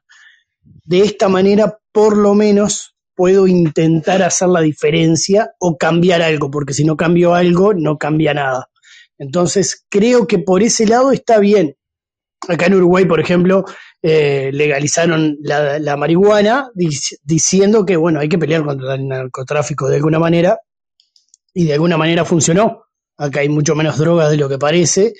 [0.84, 6.74] De esta manera, por lo menos, puedo intentar hacer la diferencia o cambiar algo, porque
[6.74, 8.68] si no cambio algo, no cambia nada.
[9.18, 11.76] Entonces, creo que por ese lado está bien.
[12.48, 13.64] Acá en Uruguay, por ejemplo,
[14.00, 16.70] eh, legalizaron la, marihuana
[17.22, 20.58] diciendo que, bueno, hay que pelear contra el narcotráfico de alguna manera,
[21.52, 22.84] y de alguna manera funcionó.
[23.18, 25.12] Acá hay mucho menos drogas de lo que parece,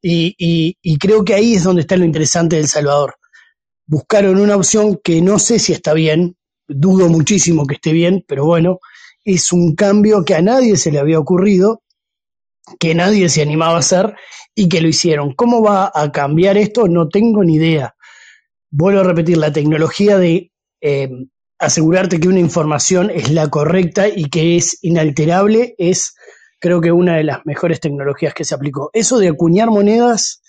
[0.00, 0.34] y,
[0.80, 3.16] y creo que ahí es donde está lo interesante de El Salvador.
[3.86, 6.36] Buscaron una opción que no sé si está bien,
[6.74, 8.78] dudo muchísimo que esté bien, pero bueno,
[9.24, 11.82] es un cambio que a nadie se le había ocurrido,
[12.78, 14.14] que nadie se animaba a hacer
[14.54, 15.34] y que lo hicieron.
[15.34, 16.88] ¿Cómo va a cambiar esto?
[16.88, 17.94] No tengo ni idea.
[18.70, 21.10] Vuelvo a repetir, la tecnología de eh,
[21.58, 26.14] asegurarte que una información es la correcta y que es inalterable es
[26.58, 28.90] creo que una de las mejores tecnologías que se aplicó.
[28.92, 30.42] Eso de acuñar monedas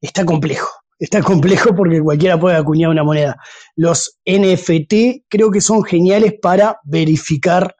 [0.00, 3.36] está complejo está complejo porque cualquiera puede acuñar una moneda.
[3.76, 7.76] Los NFT creo que son geniales para verificar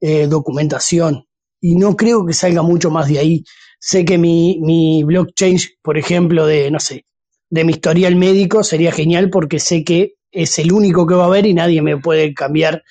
[0.00, 1.26] eh, documentación
[1.60, 3.44] y no creo que salga mucho más de ahí.
[3.78, 7.06] Sé que mi, mi blockchain, por ejemplo, de, no sé,
[7.48, 11.26] de mi historial médico sería genial porque sé que es el único que va a
[11.26, 12.82] haber y nadie me puede cambiar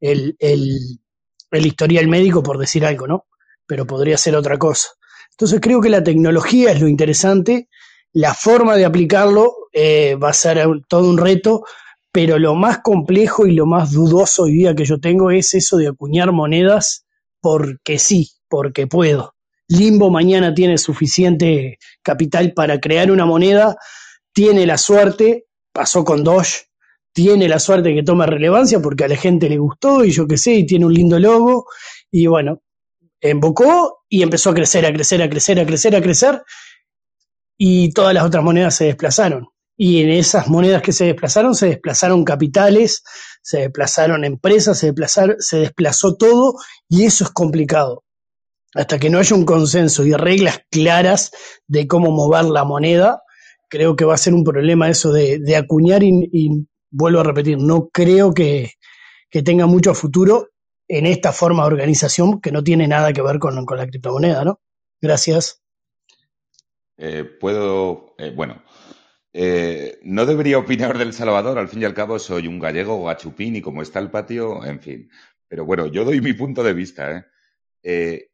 [0.00, 0.78] el, el,
[1.50, 3.26] el historial médico por decir algo, ¿no?
[3.66, 4.90] Pero podría ser otra cosa.
[5.30, 7.68] Entonces creo que la tecnología es lo interesante
[8.14, 11.64] la forma de aplicarlo eh, va a ser todo un reto,
[12.12, 15.76] pero lo más complejo y lo más dudoso hoy día que yo tengo es eso
[15.76, 17.06] de acuñar monedas
[17.40, 19.34] porque sí, porque puedo.
[19.66, 23.76] Limbo mañana tiene suficiente capital para crear una moneda,
[24.32, 26.66] tiene la suerte, pasó con Doge,
[27.12, 30.36] tiene la suerte que tome relevancia porque a la gente le gustó y yo qué
[30.36, 31.66] sé, y tiene un lindo logo
[32.12, 32.62] y bueno,
[33.20, 36.42] embocó y empezó a crecer, a crecer, a crecer, a crecer, a crecer
[37.56, 39.48] y todas las otras monedas se desplazaron.
[39.76, 43.02] Y en esas monedas que se desplazaron, se desplazaron capitales,
[43.42, 46.54] se desplazaron empresas, se, desplazaron, se desplazó todo
[46.88, 48.04] y eso es complicado.
[48.74, 51.32] Hasta que no haya un consenso y reglas claras
[51.66, 53.22] de cómo mover la moneda,
[53.68, 57.88] creo que va a ser un problema eso de, acuñar y, vuelvo a repetir, no
[57.88, 58.72] creo que,
[59.44, 60.50] tenga mucho futuro
[60.86, 64.44] en esta forma de organización que no tiene nada que ver con, con la criptomoneda,
[64.44, 64.60] ¿no?
[65.00, 65.63] Gracias.
[66.96, 68.62] Eh, puedo, eh, bueno,
[69.32, 73.56] eh, no debería opinar del Salvador, al fin y al cabo soy un gallego gachupín
[73.56, 75.10] y como está el patio, en fin.
[75.48, 77.26] Pero bueno, yo doy mi punto de vista.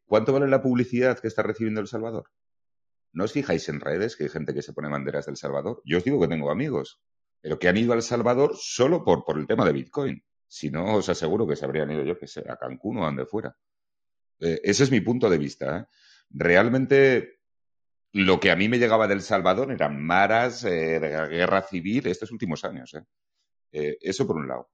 [0.06, 2.30] ¿Cuánto vale la publicidad que está recibiendo El Salvador?
[3.12, 5.82] ¿No os fijáis en redes que hay gente que se pone banderas del Salvador?
[5.84, 7.00] Yo os digo que tengo amigos,
[7.40, 10.22] pero que han ido al Salvador solo por, por el tema de Bitcoin.
[10.46, 13.06] Si no, os aseguro que se habrían ido, yo que sé, a Cancún o a
[13.06, 13.56] donde fuera.
[14.40, 15.78] Eh, ese es mi punto de vista.
[15.78, 15.84] ¿eh?
[16.30, 17.39] Realmente,
[18.12, 22.64] lo que a mí me llegaba del Salvador eran maras, eh, guerra civil, estos últimos
[22.64, 22.96] años.
[23.72, 24.70] eso por un lado.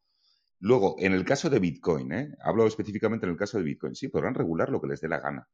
[0.60, 4.34] Luego, en el caso de Bitcoin, hablo específicamente en el caso de Bitcoin, sí, podrán
[4.34, 5.48] regular lo que les dé la gana.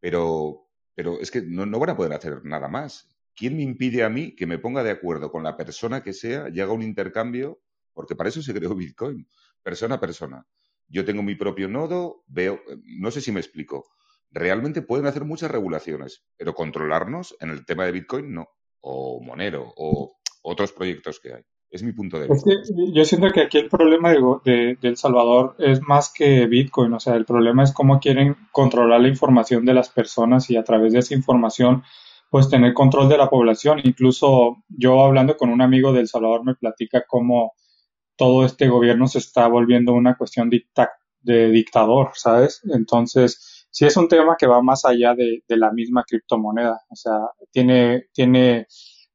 [0.00, 3.08] Pero, pero es que no, no van a poder hacer nada más.
[3.34, 6.48] ¿Quién me impide a mí que me ponga de acuerdo con la persona que sea
[6.52, 7.60] y haga un intercambio?
[7.92, 9.28] Porque para eso se creó Bitcoin,
[9.62, 10.46] persona a persona.
[10.88, 13.86] Yo tengo mi propio nodo, veo, no sé si me explico.
[14.30, 18.48] Realmente pueden hacer muchas regulaciones, pero controlarnos en el tema de Bitcoin no,
[18.80, 21.42] o Monero, o otros proyectos que hay.
[21.70, 22.50] Es mi punto de vista.
[22.94, 27.00] yo siento que aquí el problema de, de, El Salvador es más que Bitcoin, o
[27.00, 30.94] sea, el problema es cómo quieren controlar la información de las personas y a través
[30.94, 31.82] de esa información
[32.30, 33.80] pues tener control de la población.
[33.84, 37.52] Incluso yo hablando con un amigo de El Salvador me platica cómo
[38.16, 42.62] todo este gobierno se está volviendo una cuestión de dictador, ¿sabes?
[42.72, 46.80] Entonces, sí es un tema que va más allá de, la misma criptomoneda.
[46.90, 48.66] O sea, tiene, tiene,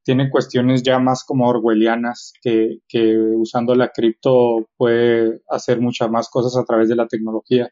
[0.04, 6.30] tiene cuestiones ya más como orwellianas que, que usando la cripto puede hacer muchas más
[6.30, 7.70] cosas a través de la tecnología.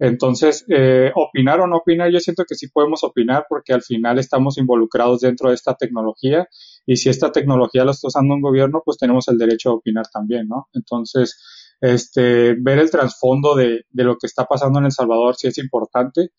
[0.00, 4.18] Entonces, eh, opinar o no opinar, yo siento que sí podemos opinar porque al final
[4.18, 6.48] estamos involucrados dentro de esta tecnología
[6.86, 10.06] y si esta tecnología la está usando un gobierno, pues tenemos el derecho a opinar
[10.10, 10.68] también, ¿no?
[10.72, 11.36] Entonces,
[11.80, 15.58] este, ver el trasfondo de, de lo que está pasando en El Salvador sí es
[15.58, 16.30] importante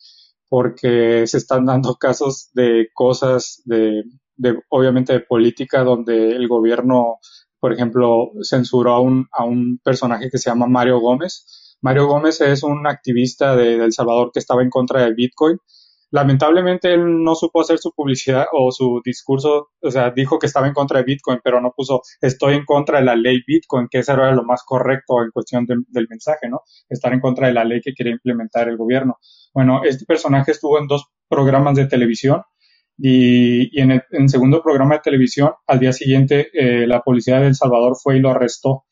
[0.49, 4.03] porque se están dando casos de cosas de,
[4.35, 7.17] de obviamente de política donde el gobierno,
[7.59, 11.45] por ejemplo, censuró a un, a un personaje que se llama Mario Gómez,
[11.81, 15.57] Mario Gómez es un activista de, El Salvador que estaba en contra de Bitcoin.
[16.11, 20.67] Lamentablemente él no supo hacer su publicidad o su discurso, o sea, dijo que estaba
[20.67, 23.99] en contra de Bitcoin, pero no puso estoy en contra de la ley Bitcoin, que
[23.99, 26.61] eso era lo más correcto en cuestión del mensaje, ¿no?
[26.89, 29.17] Estar en contra de la ley que quería implementar el gobierno.
[29.53, 32.41] Bueno, este personaje estuvo en dos programas de televisión
[32.97, 37.55] y, en el segundo programa de televisión, al día siguiente, eh, la policía de El
[37.55, 38.83] Salvador fue y lo arrestó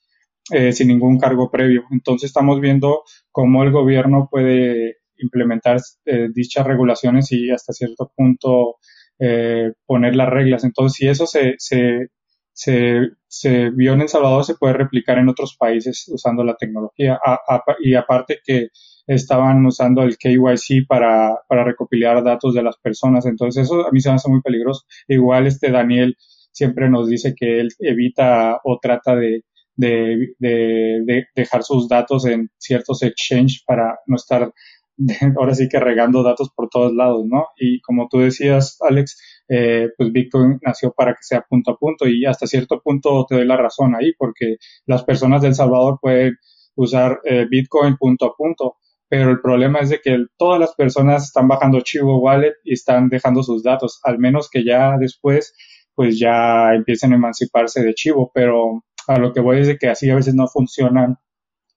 [0.52, 1.84] eh, sin ningún cargo previo.
[1.92, 8.78] Entonces estamos viendo cómo el gobierno puede implementar eh, dichas regulaciones y hasta cierto punto
[9.20, 10.64] eh, poner las reglas.
[10.64, 12.08] Entonces, si eso se, se,
[12.54, 17.20] se, se, vio en El Salvador, se puede replicar en otros países usando la tecnología.
[17.80, 18.70] y aparte que
[19.08, 23.26] estaban usando el KYC para, para recopilar datos de las personas.
[23.26, 24.86] Entonces, eso a mí se me hace muy peligroso.
[25.08, 26.16] Igual este Daniel
[26.52, 29.44] siempre nos dice que él evita o trata de,
[29.76, 34.52] de, de, dejar sus datos en ciertos exchanges para no estar
[35.38, 37.48] ahora sí que regando datos por todos lados, ¿no?
[37.58, 42.08] Y como tú decías, Alex, eh, pues Bitcoin nació para que sea punto a punto
[42.08, 46.38] y hasta cierto punto te doy la razón ahí porque las personas del Salvador pueden
[46.76, 48.76] usar eh, Bitcoin punto a punto,
[49.08, 53.10] pero el problema es de que todas las personas están bajando Chivo Wallet y están
[53.10, 55.54] dejando sus datos, al menos que ya después
[55.96, 59.90] pues ya empiecen a emanciparse de Chivo, pero a lo que voy es de que
[59.90, 61.18] así a veces no funcionan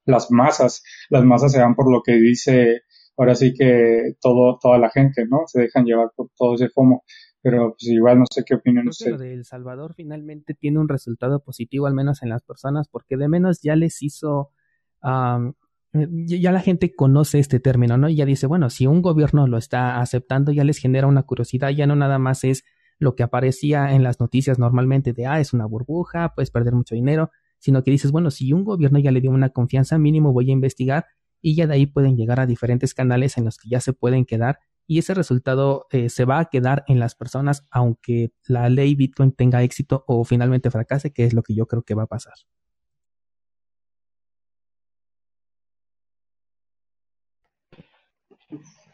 [0.05, 0.83] las masas.
[1.09, 2.83] Las masas se van por lo que dice
[3.23, 5.43] ahora sí que todo, toda la gente, ¿no?
[5.47, 7.05] Se dejan llevar por todo ese FOMO.
[7.41, 9.12] Pero pues igual no sé qué opinión usted.
[9.12, 13.16] Lo de El Salvador finalmente tiene un resultado positivo, al menos en las personas, porque
[13.16, 14.51] de menos ya les hizo,
[15.03, 18.09] ya la gente conoce este término, ¿no?
[18.09, 21.70] Y ya dice, bueno, si un gobierno lo está aceptando, ya les genera una curiosidad,
[21.70, 22.64] ya no nada más es
[23.01, 26.95] lo que aparecía en las noticias normalmente de, ah, es una burbuja, puedes perder mucho
[26.95, 30.51] dinero, sino que dices, bueno, si un gobierno ya le dio una confianza mínimo, voy
[30.51, 31.07] a investigar
[31.43, 34.24] y ya de ahí pueden llegar a diferentes canales en los que ya se pueden
[34.24, 38.95] quedar y ese resultado eh, se va a quedar en las personas aunque la ley
[38.95, 42.07] Bitcoin tenga éxito o finalmente fracase, que es lo que yo creo que va a
[42.07, 42.34] pasar.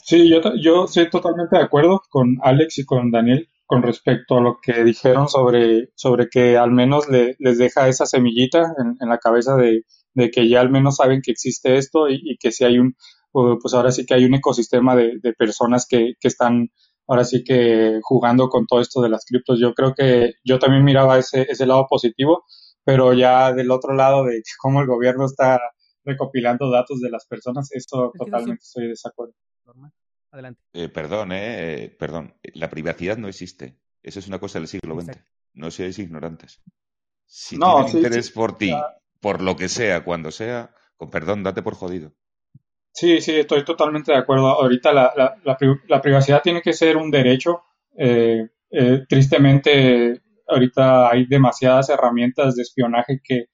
[0.02, 4.40] Sí, yo, yo estoy totalmente de acuerdo con Alex y con Daniel con respecto a
[4.40, 9.08] lo que dijeron sobre, sobre que al menos le, les deja esa semillita en, en
[9.10, 9.84] la cabeza de,
[10.18, 12.94] de, que ya al menos saben que existe esto y, que si hay un,
[13.32, 16.70] pues ahora sí que hay un ecosistema de, de personas que, que, están
[17.06, 19.58] ahora sí que jugando con todo esto de las criptos.
[19.60, 22.44] Yo creo que yo también miraba ese, ese lado positivo,
[22.84, 25.60] pero ya del otro lado de cómo el gobierno está
[26.04, 29.34] recopilando datos de las personas, eso totalmente estoy de desacuerdo.
[30.30, 30.60] Adelante.
[30.72, 32.34] Eh, perdón, eh, eh, perdón.
[32.54, 33.78] La privacidad no existe.
[34.02, 35.18] Eso es una cosa del siglo XX.
[35.54, 36.60] No seáis ignorantes.
[37.26, 38.72] Si no, tienen interés por ti,
[39.20, 42.12] por lo que sea, cuando sea, con perdón, date por jodido.
[42.92, 44.48] Sí, sí, estoy totalmente de acuerdo.
[44.48, 47.62] Ahorita la, la, privacidad tiene que ser un derecho.
[49.08, 53.46] tristemente, ahorita hay demasiadas herramientas de espionaje que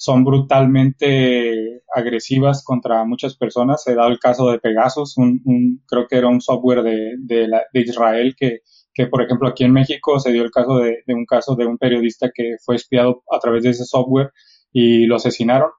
[0.00, 3.82] son brutalmente agresivas contra muchas personas.
[3.82, 8.34] Se da el caso de Pegasus, un, creo que era un software de, de, Israel
[8.34, 8.60] que,
[8.94, 11.76] que, por ejemplo, aquí en México se dio el caso de, un caso de un
[11.76, 14.32] periodista que fue espiado a través de ese software
[14.72, 15.70] y lo asesinaron.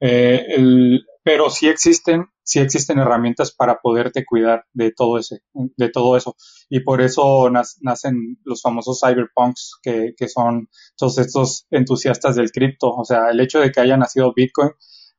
[0.00, 5.90] Eh, el, pero sí existen, sí existen herramientas para poderte cuidar de todo ese, de
[5.90, 6.36] todo eso.
[6.70, 12.88] Y por eso nacen los famosos cyberpunks, que, que son todos estos entusiastas del cripto.
[12.88, 14.70] O sea, el hecho de que haya nacido Bitcoin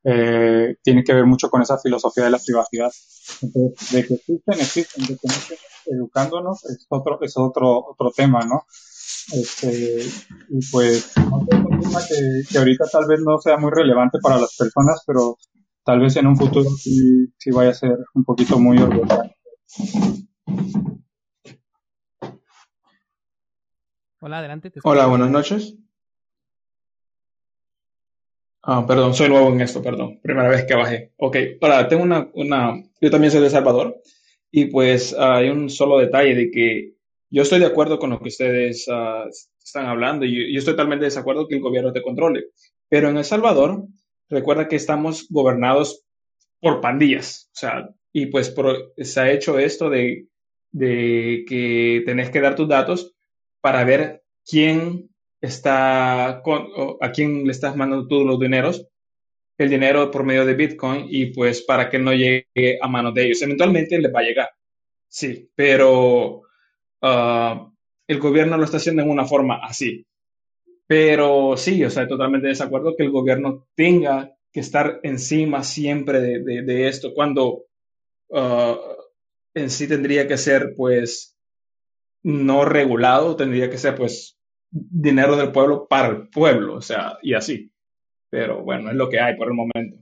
[0.02, 2.90] eh, tiene que ver mucho con esa filosofía de la privacidad.
[3.42, 8.10] Entonces, de que existen, existen, de que no estén educándonos es otro, es otro, otro
[8.10, 8.64] tema, ¿no?
[9.32, 10.06] Este,
[10.48, 11.12] y pues,
[11.90, 15.36] tema que, que ahorita tal vez no sea muy relevante para las personas, pero
[15.84, 19.22] tal vez en un futuro sí, sí vaya a ser un poquito muy orgulloso.
[24.20, 24.72] Hola, adelante.
[24.84, 25.76] Hola, buenas noches.
[28.62, 30.20] Ah, perdón, soy nuevo en esto, perdón.
[30.22, 31.12] Primera vez que bajé.
[31.16, 34.00] Ok, ahora tengo una, una, yo también soy de Salvador
[34.50, 36.94] y pues hay un solo detalle de que
[37.30, 39.30] yo estoy de acuerdo con lo que ustedes uh,
[39.70, 42.46] están hablando y yo estoy totalmente de desacuerdo que el gobierno te controle.
[42.88, 43.84] Pero en El Salvador
[44.28, 46.04] recuerda que estamos gobernados
[46.60, 48.54] por pandillas, o sea, y pues
[48.98, 50.26] se ha hecho esto de,
[50.72, 53.14] de que tenés que dar tus datos
[53.60, 55.10] para ver quién
[55.40, 56.68] está con,
[57.00, 58.86] a quién le estás mandando todos los dineros,
[59.58, 63.26] el dinero por medio de Bitcoin y pues para que no llegue a manos de
[63.26, 63.42] ellos.
[63.42, 64.50] Eventualmente les va a llegar,
[65.08, 66.42] sí, pero
[67.02, 67.69] uh,
[68.10, 70.04] el gobierno lo está haciendo en una forma así.
[70.88, 76.20] Pero sí, o sea, totalmente de desacuerdo que el gobierno tenga que estar encima siempre
[76.20, 77.66] de, esto, cuando
[78.30, 78.76] uh,
[79.54, 81.38] en sí tendría que ser, pues,
[82.24, 84.36] no regulado, tendría que ser, pues,
[84.70, 87.70] dinero del pueblo para el pueblo, o sea, y así.
[88.28, 89.98] Pero bueno, es lo que hay por el momento.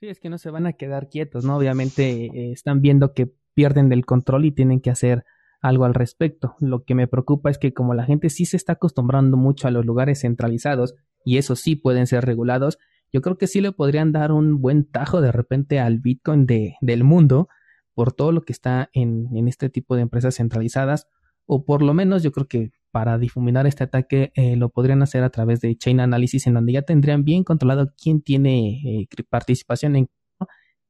[0.00, 1.56] Sí, es que no se van a quedar quietos, ¿no?
[1.56, 5.24] Obviamente eh, están viendo que pierden del control y tienen que hacer
[5.60, 6.54] algo al respecto.
[6.60, 9.70] Lo que me preocupa es que como la gente sí se está acostumbrando mucho a
[9.70, 10.94] los lugares centralizados,
[11.24, 12.78] y eso sí pueden ser regulados,
[13.12, 16.76] yo creo que sí le podrían dar un buen tajo de repente al Bitcoin de,
[16.80, 17.48] del mundo
[17.94, 21.08] por todo lo que está en, en, este tipo de empresas centralizadas,
[21.46, 25.24] o por lo menos yo creo que para difuminar este ataque eh, lo podrían hacer
[25.24, 29.96] a través de Chain Analysis, en donde ya tendrían bien controlado quién tiene eh, participación
[29.96, 30.08] en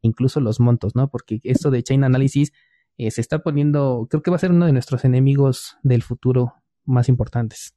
[0.03, 1.11] incluso los montos, ¿no?
[1.11, 2.53] Porque esto de Chain Analysis
[2.99, 6.55] eh, se está poniendo, creo que va a ser uno de nuestros enemigos del futuro
[6.85, 7.75] más importantes.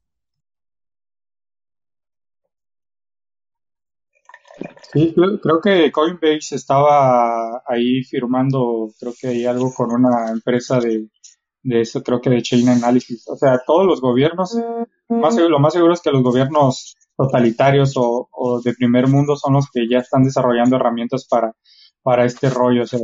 [4.92, 11.08] Sí, creo, que Coinbase estaba ahí firmando, creo que hay algo con una empresa de,
[11.64, 13.28] de eso, creo que de Chain Analysis.
[13.28, 14.56] O sea, todos los gobiernos,
[15.08, 19.88] lo más seguro es que los gobiernos totalitarios o de primer mundo son los que
[19.88, 21.56] ya están desarrollando herramientas para
[22.04, 22.84] para este rollo.
[22.84, 23.00] O sea,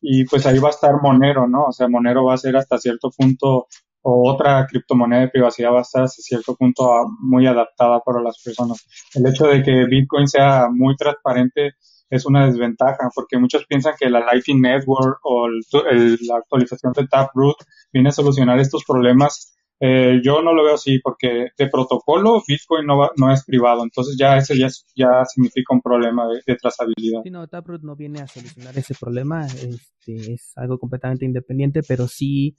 [0.00, 1.66] y, pues ahí va a estar Monero, ¿no?
[1.66, 3.66] O sea, Monero va a ser hasta cierto punto,
[4.02, 6.88] o otra criptomoneda de privacidad va a estar hasta cierto punto
[7.20, 8.86] muy adaptada para las personas.
[9.14, 11.74] El hecho de que Bitcoin sea muy transparente
[12.08, 17.56] es una desventaja, porque muchos piensan que la Lightning Network o la actualización de Taproot
[17.92, 22.86] viene a solucionar estos problemas eh, yo no lo veo así porque de protocolo Bitcoin
[22.86, 27.22] no, no es privado, entonces ya ese ya, ya significa un problema de, trazabilidad.
[27.30, 32.56] No, Taproot no viene a solucionar ese problema, este, es algo completamente independiente, pero sí,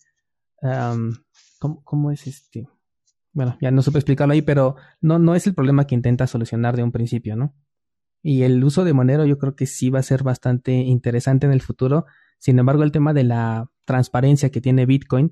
[1.60, 2.68] ¿cómo, ¿cómo, es este?
[3.34, 6.76] Bueno, ya no supe explicarlo ahí, pero no, no es el problema que intenta solucionar
[6.76, 7.54] de un principio, ¿no?
[8.24, 11.54] Y el uso de Monero yo creo que sí va a ser bastante interesante en
[11.54, 12.06] el futuro.
[12.40, 15.32] Sin embargo, el tema de la transparencia que tiene Bitcoin,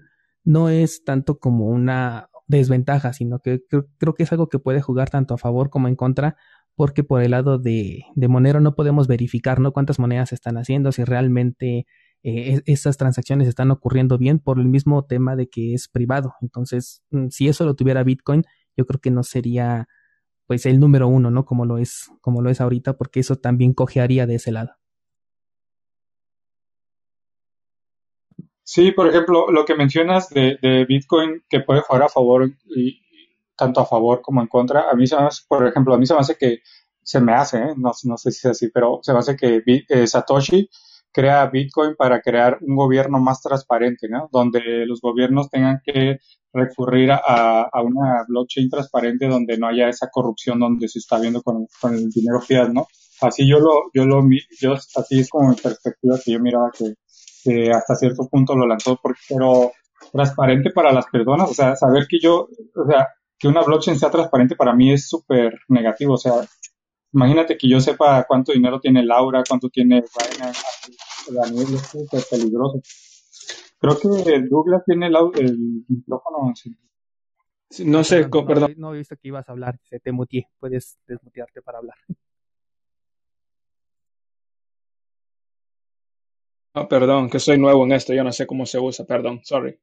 [0.49, 5.11] no es tanto como una desventaja, sino que creo, que es algo que puede jugar
[5.11, 6.37] tanto a favor como en contra,
[6.73, 9.73] porque por el lado de, de Monero no podemos verificar ¿no?
[9.73, 11.85] cuántas monedas se están haciendo, si realmente
[12.23, 16.33] eh, esas transacciones están ocurriendo bien por el mismo tema de que es privado.
[16.41, 18.43] Entonces, mm, si eso lo tuviera Bitcoin,
[18.75, 19.87] yo creo que no sería
[20.47, 21.45] pues el número uno, ¿no?
[21.45, 24.78] Como lo es, como lo es ahorita, porque eso también cojearía de ese lado.
[28.71, 33.01] Sí, por ejemplo, lo que mencionas de, de Bitcoin que puede jugar a favor y
[33.57, 36.05] tanto a favor como en contra, a mí se me hace, por ejemplo, a mí
[36.05, 36.59] se me hace que
[37.01, 37.73] se me hace, ¿eh?
[37.75, 40.69] no, no, sé si es así, pero se me hace que eh, Satoshi
[41.11, 44.29] crea Bitcoin para crear un gobierno más transparente, ¿no?
[44.31, 46.19] Donde los gobiernos tengan que
[46.53, 51.41] recurrir a, a, una blockchain transparente donde no haya esa corrupción donde se está viendo
[51.41, 52.85] con, con el dinero fiat, ¿no?
[53.21, 54.23] Así yo lo, yo lo,
[54.61, 56.93] yo, así es como mi perspectiva que yo miraba que,
[57.43, 59.71] que hasta cierto punto lo lanzó, pero
[60.11, 63.07] transparente para las personas, o sea, saber que yo, o sea,
[63.37, 66.33] que una blockchain sea transparente para mí es súper negativo, o sea,
[67.11, 70.51] Imagínate que yo sepa cuánto dinero tiene Laura, cuánto tiene Raina,
[71.31, 72.81] Daniel, es súper peligroso.
[73.79, 75.57] Creo que Douglas tiene el, el
[75.87, 76.53] micrófono.
[76.55, 76.75] sí.
[77.85, 80.47] No sé, Perdón, no, no he visto que ibas a hablar, se te muteé.
[80.59, 81.97] Puedes desmutearte para hablar.
[86.79, 89.77] Ah, perdón, que soy nuevo en esto, yo no sé cómo se usa, perdón, sorry.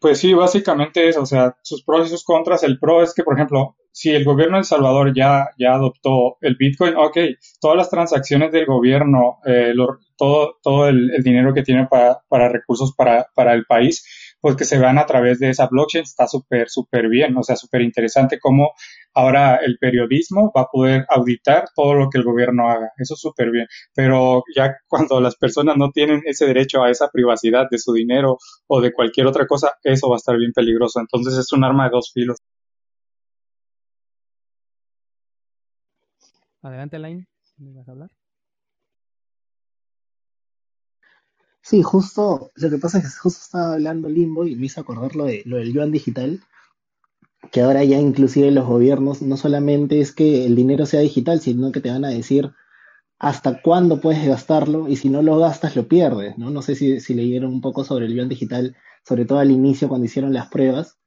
[0.00, 2.62] Pues sí, básicamente es, o sea, sus pros y sus contras.
[2.62, 6.36] El pro es que, por ejemplo, si el gobierno de El Salvador ya, ya adoptó
[6.40, 7.16] el Bitcoin, ok,
[7.60, 9.72] todas las transacciones del gobierno, eh,
[10.16, 14.04] todo, todo el, el dinero que tiene para, para recursos para, para el país,
[14.40, 17.56] pues que se vean a través de esa blockchain está súper, súper bien, o sea,
[17.56, 18.72] súper interesante cómo
[19.14, 22.90] ahora el periodismo va a poder auditar todo lo que el gobierno haga.
[22.98, 23.66] Eso es súper bien.
[23.94, 28.38] Pero ya cuando las personas no tienen ese derecho a esa privacidad de su dinero
[28.66, 31.00] o de cualquier otra cosa, eso va a estar bien peligroso.
[31.00, 32.38] Entonces es un arma de dos filos.
[36.62, 37.26] Adelante, Line.
[37.58, 38.10] ¿Me ibas a hablar?
[41.62, 45.14] Sí, justo, lo que pasa es que justo estaba hablando Limbo y me hizo acordar
[45.14, 46.40] lo, de, lo del yuan digital,
[47.50, 51.72] que ahora ya inclusive los gobiernos no solamente es que el dinero sea digital, sino
[51.72, 52.52] que te van a decir
[53.18, 56.50] hasta cuándo puedes gastarlo y si no lo gastas lo pierdes, ¿no?
[56.50, 59.88] No sé si, si leyeron un poco sobre el yuan digital, sobre todo al inicio
[59.88, 60.98] cuando hicieron las pruebas.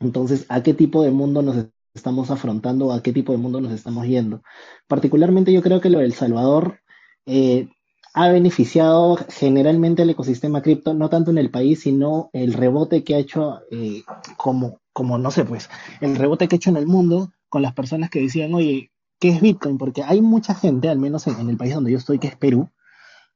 [0.00, 3.72] Entonces, ¿a qué tipo de mundo nos estamos afrontando a qué tipo de mundo nos
[3.72, 4.42] estamos yendo?
[4.88, 6.80] Particularmente yo creo que lo del Salvador
[7.26, 7.68] eh,
[8.14, 13.14] ha beneficiado generalmente al ecosistema cripto, no tanto en el país, sino el rebote que
[13.14, 14.02] ha hecho eh,
[14.36, 15.70] como, como, no sé, pues,
[16.00, 19.30] el rebote que ha hecho en el mundo con las personas que decían, oye, ¿qué
[19.30, 19.78] es Bitcoin?
[19.78, 22.36] Porque hay mucha gente, al menos en, en el país donde yo estoy, que es
[22.36, 22.68] Perú,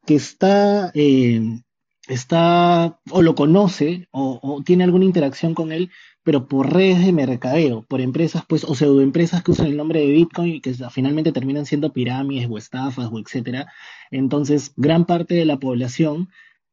[0.05, 1.41] que está, eh,
[2.09, 5.91] está o lo conoce o, tiene alguna interacción con él,
[6.23, 10.07] pero por redes de mercadeo, por empresas, pues, o pseudoempresas que usan el nombre de
[10.07, 13.73] Bitcoin y que finalmente terminan siendo pirámides o estafas o etcétera.
[14.11, 16.29] Entonces, gran parte de la población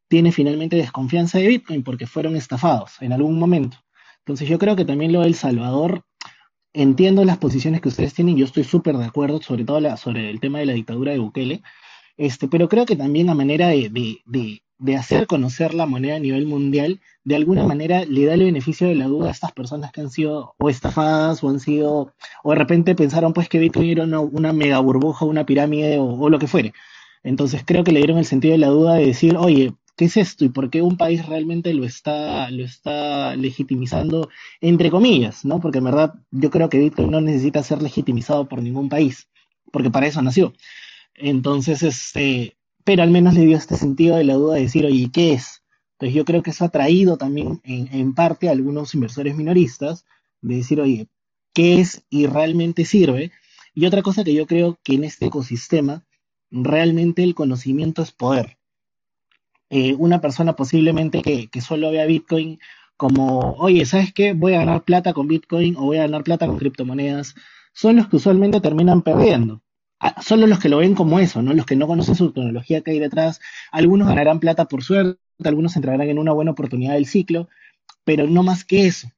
[0.07, 3.77] tiene finalmente desconfianza de Bitcoin porque fueron estafados en algún momento.
[4.19, 6.05] Entonces, yo creo que también lo del Salvador
[6.73, 10.39] entiendo las posiciones que ustedes tienen, yo estoy súper de acuerdo, sobre todo sobre el
[10.39, 11.61] tema de la dictadura de Bukele,
[12.18, 16.45] este, pero creo que también a manera de, de hacer conocer la moneda a nivel
[16.45, 20.01] mundial, de alguna manera le da el beneficio de la duda a estas personas que
[20.01, 22.13] han sido o estafadas o han sido,
[22.43, 26.29] o de repente pensaron pues que Bitcoin era una, mega burbuja, una pirámide o, o
[26.29, 26.73] lo que fuere.
[27.23, 30.17] Entonces creo que le dieron el sentido de la duda de decir, oye, ¿qué es
[30.17, 30.45] esto?
[30.45, 34.29] ¿Y por qué un país realmente lo está, lo está legitimizando,
[34.61, 35.59] entre comillas, ¿no?
[35.59, 39.29] Porque en verdad yo creo que Bitcoin no necesita ser legitimizado por ningún país,
[39.71, 40.53] porque para eso nació.
[41.15, 45.10] Entonces, este, pero al menos le dio este sentido de la duda de decir, oye,
[45.11, 45.64] ¿qué es?
[45.93, 50.05] Entonces yo creo que eso ha traído también en, parte a algunos inversores minoristas
[50.41, 51.07] de decir, oye,
[51.53, 53.31] ¿qué es y realmente sirve?
[53.73, 56.03] Y otra cosa que yo creo que en este ecosistema
[56.51, 58.57] realmente el conocimiento es poder.
[59.69, 62.60] Eh, una persona posiblemente que, que solo vea Bitcoin
[62.97, 64.34] como, oye, ¿sabes qué?
[64.34, 67.35] Voy a ganar plata con Bitcoin o voy a ganar plata con criptomonedas,
[67.73, 69.61] son los que usualmente terminan perdiendo.
[70.22, 71.53] Solo los que lo ven como eso, ¿no?
[71.53, 73.40] Los que no conocen su tecnología que hay detrás.
[73.72, 77.48] Algunos ganarán plata por suerte, algunos entrarán en una buena oportunidad del ciclo,
[78.03, 79.10] pero no más que eso.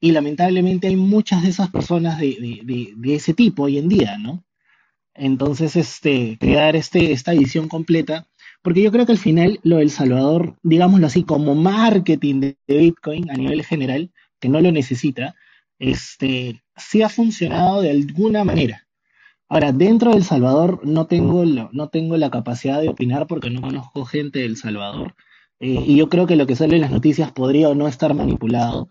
[0.00, 3.88] Y lamentablemente hay muchas de esas personas de, de, de, de ese tipo hoy en
[3.88, 4.44] día, ¿no?
[5.14, 8.26] Entonces, este, dar este, esta edición completa,
[8.62, 13.30] porque yo creo que al final lo del Salvador, digámoslo así, como marketing de Bitcoin
[13.30, 14.10] a nivel general,
[14.40, 15.34] que no lo necesita,
[15.78, 18.81] este, sí ha funcionado de alguna manera.
[19.52, 23.60] Ahora, dentro del Salvador no tengo, lo- no tengo la capacidad de opinar porque no
[23.60, 25.14] conozco gente del Salvador,
[25.60, 28.14] eh, y yo creo que lo que sale en las noticias podría o no estar
[28.14, 28.88] manipulado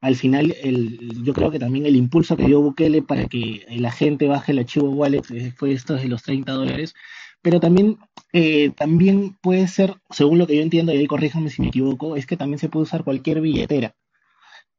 [0.00, 3.90] al final, el, yo creo que también el impulso que dio Bukele para que la
[3.90, 6.94] gente baje el archivo wallet eh, fue esto de los 30 dólares,
[7.42, 7.98] pero también,
[8.32, 12.16] eh, también puede ser, según lo que yo entiendo, y ahí corríjame si me equivoco,
[12.16, 13.94] es que también se puede usar cualquier billetera.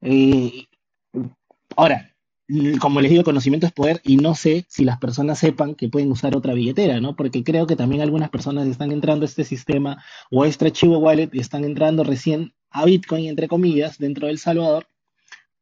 [0.02, 0.68] Eh,
[1.76, 2.15] ahora,
[2.80, 6.12] como les digo, conocimiento es poder y no sé si las personas sepan que pueden
[6.12, 7.16] usar otra billetera, ¿no?
[7.16, 11.00] Porque creo que también algunas personas están entrando a este sistema o a este archivo
[11.00, 14.88] wallet y están entrando recién a Bitcoin, entre comillas, dentro del Salvador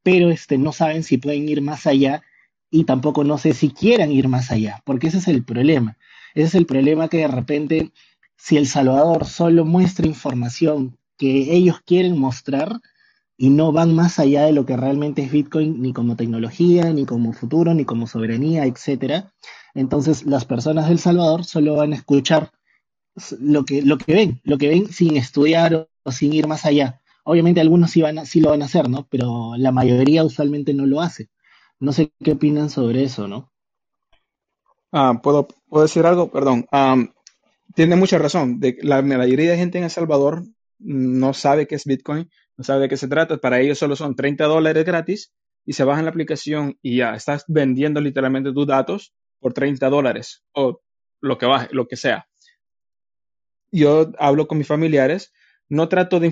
[0.03, 2.21] pero este, no saben si pueden ir más allá
[2.69, 5.97] y tampoco no sé si quieran ir más allá, porque ese es el problema.
[6.35, 7.91] Ese es el problema que de repente,
[8.35, 12.81] si El Salvador solo muestra información que ellos quieren mostrar
[13.37, 17.05] y no van más allá de lo que realmente es Bitcoin, ni como tecnología, ni
[17.05, 19.33] como futuro, ni como soberanía, etcétera,
[19.75, 22.51] entonces las personas del Salvador solo van a escuchar
[23.39, 27.01] lo que, lo que ven, lo que ven sin estudiar o, sin ir más allá.
[27.25, 29.07] Obviamente algunos sí, van a- sí lo van a hacer, ¿no?
[29.09, 31.29] Pero la mayoría usualmente no lo hace.
[31.79, 33.51] No sé qué opinan sobre eso, ¿no?
[34.91, 36.29] Ah, ¿puedo, ¿puedo decir algo?
[36.31, 36.65] Perdón.
[36.71, 37.13] Am,
[37.75, 38.59] tiene mucha razón.
[38.59, 40.45] De, la mayoría de gente en El Salvador
[40.79, 43.37] no sabe qué es Bitcoin, no sabe de qué se trata.
[43.37, 45.33] Para ellos solo son 30 dólares gratis
[45.65, 50.43] y se bajan la aplicación y ya estás vendiendo literalmente tus datos por 30 dólares
[50.53, 50.81] o
[51.21, 52.27] lo que baje, lo que sea.
[53.71, 55.33] Yo hablo con mis familiares,
[55.69, 56.27] no trato de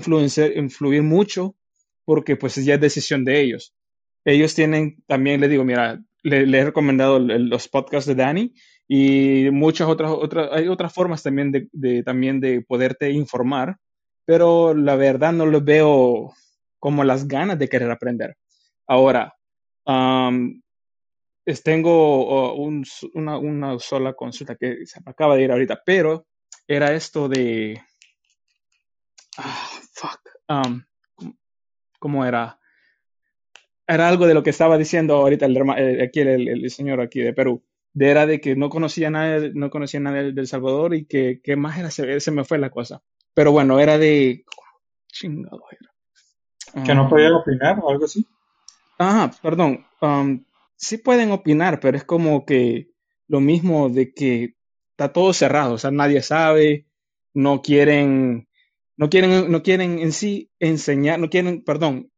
[0.56, 1.56] influir mucho
[2.04, 3.74] porque pues ya es decisión de ellos.
[4.24, 8.54] Ellos tienen, también le digo, mira, le, he recomendado los podcasts de Dani
[8.86, 13.76] y muchas otras, otras, hay otras formas también de- también de poderte informar,
[14.24, 16.32] pero la verdad no lo veo
[16.78, 18.36] como las ganas de querer aprender.
[18.86, 19.34] Ahora,
[21.44, 22.84] es- tengo un
[23.14, 26.26] una, una sola consulta que se me acaba de ir ahorita, pero
[26.66, 27.80] era esto de,
[29.38, 30.84] ah, fuck, am,
[31.98, 32.58] ¿cómo era?
[33.86, 37.20] era algo de lo que estaba diciendo ahorita el, eh, aquí el, el- señor aquí
[37.20, 37.62] de Perú,
[37.92, 41.40] de era de que no conocía nada, no conocía nada del, del Salvador y que,
[41.42, 43.02] que más era, se, se me fue la cosa.
[43.34, 44.44] Pero bueno, era de,
[45.08, 46.84] chingado era.
[46.84, 48.26] Que no Um, podía opinar o algo así.
[48.98, 49.86] Ajá, perdón.
[50.00, 50.44] Um,
[50.76, 52.90] sí pueden opinar, pero es como que
[53.28, 54.56] lo mismo de que
[54.90, 56.86] está todo cerrado, o sea, nadie sabe,
[57.34, 58.48] no quieren,
[58.96, 62.10] no quieren, no quieren en sí enseñar, no quieren, perdón,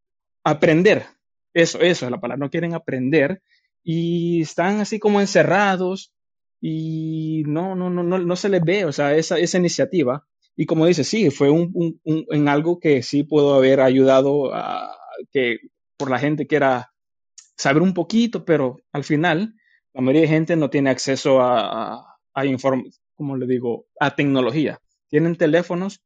[0.42, 1.06] aprender.
[1.52, 3.42] Eso, eso es la palabra, no quieren aprender
[3.84, 6.12] y están así como encerrados
[6.60, 10.26] y no, no, no, no, no se les ve, o sea, esa, esa iniciativa.
[10.56, 14.54] Y como dice, sí, fue un, un- un- en algo que sí pudo haber ayudado
[14.54, 14.96] a
[15.32, 15.58] que
[15.96, 16.92] por la gente que era
[17.56, 19.54] saber un poquito, pero al final
[19.92, 23.86] la mayoría de gente no tiene acceso a, a, a inform- ¿cómo le digo?
[24.00, 24.80] A tecnología.
[25.08, 26.02] Tienen teléfonos,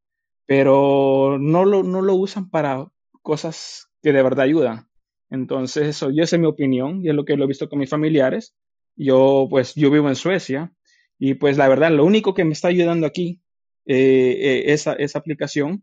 [0.46, 2.86] pero no lo, no lo usan para
[3.22, 4.88] cosas que de verdad ayudan.
[5.30, 7.78] Entonces, eso, yo esa es mi opinión y es lo que lo he visto con
[7.78, 8.54] mis familiares.
[8.96, 10.72] Yo, pues, yo vivo en Suecia
[11.18, 13.40] y pues la verdad, lo único que me está ayudando aquí,
[13.88, 15.82] eh, eh, esa, esa aplicación,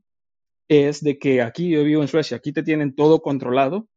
[0.68, 3.90] es de que aquí yo vivo en Suecia, aquí te tienen todo controlado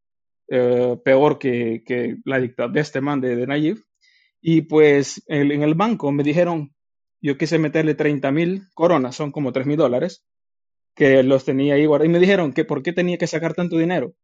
[0.48, 3.84] eh, peor que, que la dictadura de este man de, de Nayib.
[4.40, 6.74] Y pues en el banco me dijeron,
[7.20, 10.24] yo quise meterle 30 mil coronas, son como 3 mil dólares,
[10.94, 12.08] que los tenía ahí guardados.
[12.10, 14.14] Y me dijeron que por qué tenía que sacar tanto dinero.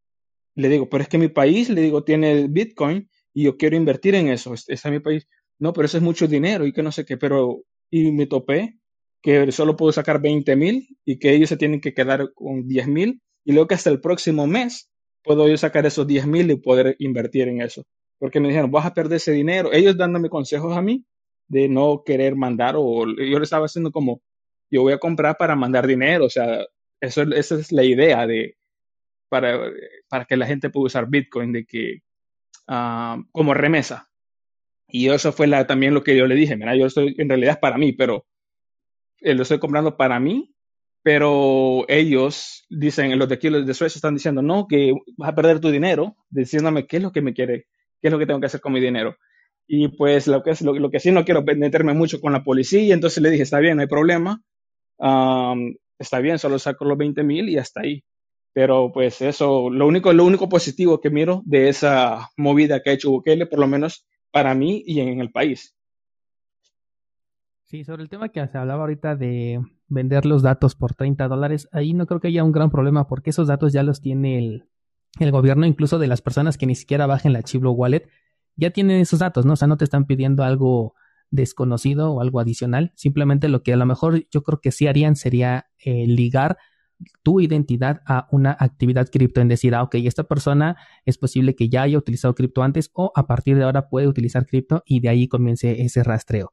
[0.54, 4.14] Le digo, pero es que mi país, le digo, tiene Bitcoin y yo quiero invertir
[4.14, 4.54] en eso.
[4.54, 5.28] Este es mi país.
[5.58, 7.16] No, pero eso es mucho dinero y que no sé qué.
[7.18, 8.78] Pero, y me topé
[9.24, 12.88] que solo puedo sacar 20 mil y que ellos se tienen que quedar con 10
[12.88, 13.22] mil.
[13.42, 14.90] Y luego que hasta el próximo mes
[15.22, 17.86] puedo yo sacar esos 10 mil y poder invertir en eso.
[18.18, 19.72] Porque me dijeron, vas a perder ese dinero.
[19.72, 21.06] Ellos dándome consejos a mí
[21.48, 24.20] de no querer mandar o yo le estaba haciendo como,
[24.70, 26.26] yo voy a comprar para mandar dinero.
[26.26, 26.58] O sea,
[27.00, 28.58] eso, esa es la idea de,
[29.30, 29.58] para,
[30.10, 32.02] para que la gente pueda usar Bitcoin de que
[32.68, 34.10] ah, como remesa.
[34.86, 37.54] Y eso fue la, también lo que yo le dije, mira, yo estoy, en realidad
[37.54, 38.26] es para mí, pero
[39.24, 40.54] eh, lo estoy comprando para mí,
[41.02, 45.34] pero ellos dicen, los de aquí, los de Suecia están diciendo, no, que vas a
[45.34, 47.66] perder tu dinero, diciéndome qué es lo que me quiere,
[48.00, 49.16] qué es lo que tengo que hacer con mi dinero.
[49.66, 53.22] Y pues lo que, lo, que sí no quiero meterme mucho con la policía, entonces
[53.22, 54.42] le dije, está bien, no hay problema,
[55.98, 58.04] está bien, solo saco los 20 mil y hasta ahí.
[58.52, 62.92] Pero pues eso, lo único, lo único positivo que miro de esa movida que ha
[62.92, 65.74] hecho Bukele, por lo menos para mí y en el país.
[67.74, 71.68] Sí, sobre el tema que se hablaba ahorita de vender los datos por 30 dólares,
[71.72, 74.68] ahí no creo que haya un gran problema porque esos datos ya los tiene el,
[75.18, 78.08] el gobierno, incluso de las personas que ni siquiera bajen la Chiblo Wallet,
[78.54, 79.54] ya tienen esos datos, ¿no?
[79.54, 80.94] O sea, no te están pidiendo algo
[81.32, 85.16] desconocido o algo adicional, simplemente lo que a lo mejor yo creo que sí harían
[85.16, 86.58] sería eh, ligar
[87.24, 91.68] tu identidad a una actividad cripto, en decir, ah, ok, esta persona es posible que
[91.68, 95.08] ya haya utilizado cripto antes o a partir de ahora puede utilizar cripto y de
[95.08, 96.52] ahí comience ese rastreo.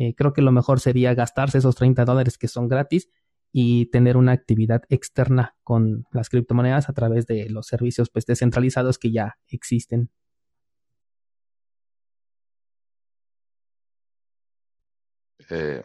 [0.00, 3.10] Eh, creo que lo mejor sería gastarse esos 30 dólares que son gratis
[3.50, 8.96] y tener una actividad externa con las criptomonedas a través de los servicios pues, descentralizados
[8.98, 10.10] que ya existen.
[15.50, 15.82] Eh,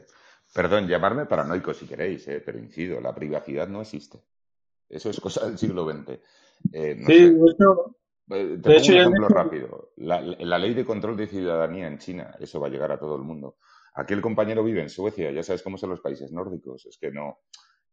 [0.54, 4.20] perdón, llamarme paranoico si queréis, eh, pero incido, la privacidad no existe.
[4.90, 6.20] Eso es cosa del siglo XX.
[6.72, 7.36] Eh, no Sí, sé.
[8.26, 9.92] Te de pongo hecho un ejemplo hecho- rápido.
[9.98, 13.16] La, la ley de control de ciudadanía en China, eso va a llegar a todo
[13.16, 13.58] el mundo.
[13.96, 17.12] Aquí el compañero vive en Suecia, ya sabes cómo son los países nórdicos, es que
[17.12, 17.40] no.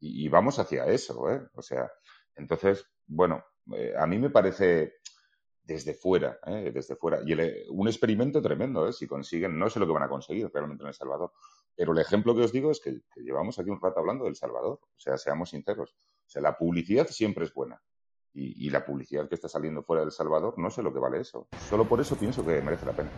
[0.00, 1.42] Y, vamos hacia eso, ¿eh?
[1.54, 1.90] O sea,
[2.34, 3.44] entonces, bueno,
[3.74, 4.94] eh, a mí me parece
[5.62, 6.70] desde fuera, ¿eh?
[6.72, 7.20] Desde fuera.
[7.26, 8.94] Y el- un experimento tremendo, ¿eh?
[8.94, 11.32] Si consiguen, no sé lo que van a conseguir realmente en El Salvador,
[11.76, 14.80] pero el ejemplo que os digo es que, llevamos aquí un rato hablando del Salvador,
[14.82, 15.96] o sea, seamos sinceros.
[16.26, 17.82] O sea, la publicidad siempre es buena.
[18.32, 21.18] y, la publicidad que está saliendo fuera de El Salvador, no sé lo que vale
[21.20, 21.48] eso.
[21.68, 23.10] Solo por eso pienso que merece la pena.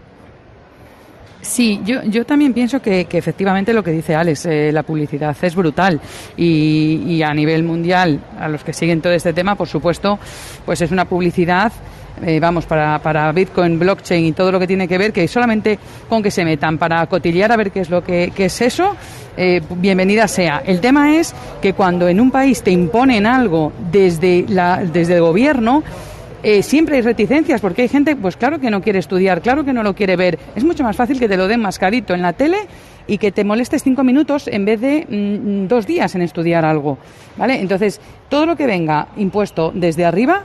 [1.40, 5.36] Sí, yo, yo también pienso que, que efectivamente lo que dice Alex, eh, la publicidad
[5.42, 6.00] es brutal
[6.36, 10.20] y, y a nivel mundial, a los que siguen todo este tema, por supuesto,
[10.64, 11.72] pues es una publicidad
[12.24, 15.78] eh, vamos, para, para Bitcoin, blockchain y todo lo que tiene que ver, que solamente
[16.08, 18.94] con que se metan para cotillear a ver qué es lo que qué es eso,
[19.36, 20.62] eh, bienvenida sea.
[20.64, 25.22] El tema es que cuando en un país te imponen algo desde, la, desde el
[25.22, 25.82] gobierno,
[26.42, 29.72] eh, siempre hay reticencias porque hay gente, pues claro que no quiere estudiar, claro que
[29.72, 30.38] no lo quiere ver.
[30.56, 32.58] Es mucho más fácil que te lo den mascarito en la tele
[33.06, 36.98] y que te molestes cinco minutos en vez de mm, dos días en estudiar algo.
[37.36, 37.60] ¿Vale?
[37.60, 40.42] Entonces, todo lo que venga impuesto desde arriba,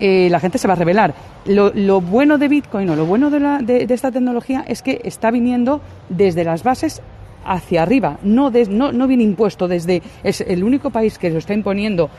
[0.00, 1.14] eh, la gente se va a revelar.
[1.46, 4.82] Lo, lo, bueno de Bitcoin o lo bueno de, la, de, de, esta tecnología es
[4.82, 5.80] que está viniendo
[6.10, 7.00] desde las bases
[7.44, 10.02] hacia arriba, no, de, no, no viene impuesto desde.
[10.22, 12.10] Es el único país que lo está imponiendo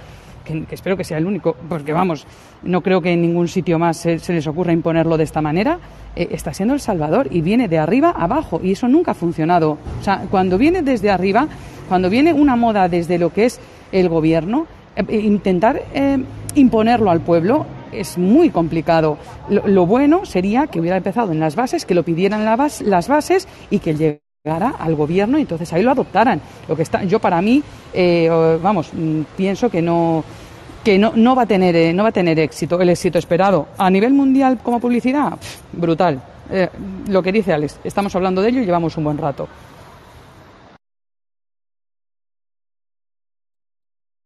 [0.67, 2.25] que, espero que sea el único, porque vamos,
[2.63, 5.79] no creo que en ningún sitio más se, les ocurra imponerlo de esta manera,
[6.15, 9.77] eh, está siendo El Salvador y viene de arriba abajo y eso nunca ha funcionado.
[9.99, 11.47] O sea, cuando viene desde arriba,
[11.87, 13.59] cuando viene una moda desde lo que es
[13.91, 16.17] el gobierno, eh, intentar eh,
[16.55, 19.17] imponerlo al pueblo es muy complicado.
[19.49, 23.79] Lo, bueno sería que hubiera empezado en las bases, que lo pidieran las bases y
[23.79, 26.39] que llegue al gobierno y entonces ahí lo adoptaran.
[26.67, 27.63] Lo que está, yo para mí,
[28.61, 28.91] vamos,
[29.35, 30.23] pienso que no
[30.83, 33.67] que no, no va a tener eh, no va a tener éxito, el éxito esperado.
[33.77, 35.37] A nivel mundial como publicidad,
[35.73, 36.21] brutal.
[36.51, 36.69] Eh,
[37.07, 39.47] lo que dice Alex, estamos hablando de ello y llevamos un buen rato.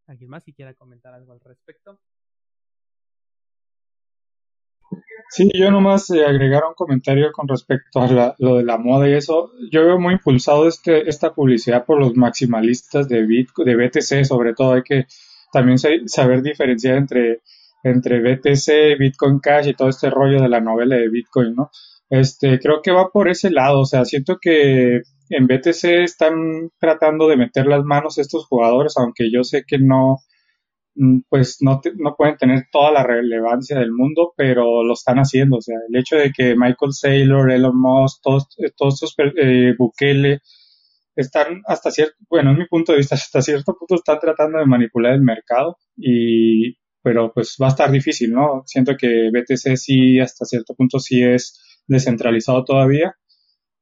[0.08, 2.00] ¿Alguien más si quiera comentar algo al respecto?
[5.30, 9.10] Sí, yo nomás eh, agregar un comentario con respecto a la, lo de la moda
[9.10, 9.52] y eso.
[9.72, 14.54] Yo veo muy impulsado este, esta publicidad por los maximalistas de, Bitcoin, de BTC, sobre
[14.54, 14.74] todo.
[14.74, 15.08] Hay que
[15.54, 17.42] también saber diferenciar entre,
[17.84, 21.70] entre BTC, Bitcoin Cash y todo este rollo de la novela de Bitcoin, ¿no?
[22.10, 23.82] Este, creo que va por ese lado.
[23.82, 29.32] O sea, siento que en BTC están tratando de meter las manos estos jugadores, aunque
[29.32, 30.18] yo sé que no,
[31.30, 35.58] pues no, no pueden tener toda la relevancia del mundo, pero lo están haciendo.
[35.58, 38.48] O sea, el hecho de que Michael Saylor, Elon Musk, todos,
[38.78, 40.40] todos estos, eh, Bukele,
[41.16, 44.66] están hasta cierto, bueno, en mi punto de vista, hasta cierto punto están tratando de
[44.66, 48.64] manipular el mercado y, pero pues va a estar difícil, ¿no?
[48.66, 53.16] Siento que BTC sí, hasta cierto punto sí es descentralizado todavía,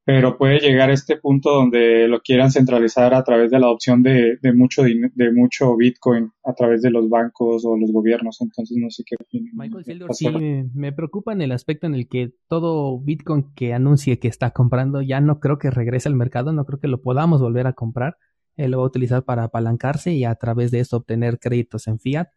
[0.04, 4.02] pero puede llegar a este punto donde lo quieran centralizar a través de la adopción
[4.02, 8.40] de, de mucho de mucho Bitcoin a través de los bancos o los gobiernos.
[8.40, 9.52] Entonces no sé qué opinan.
[9.54, 13.74] Michael Saylor sí me, me, preocupa en el aspecto en el que todo Bitcoin que
[13.74, 17.00] anuncie que está comprando ya no creo que regrese al mercado, no creo que lo
[17.00, 18.16] podamos volver a comprar.
[18.56, 22.00] Él lo va a utilizar para apalancarse y a través de eso obtener créditos en
[22.00, 22.28] fiat,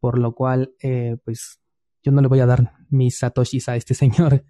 [0.00, 1.60] por lo cual eh, pues
[2.02, 4.44] yo no le voy a dar mis satoshis a este señor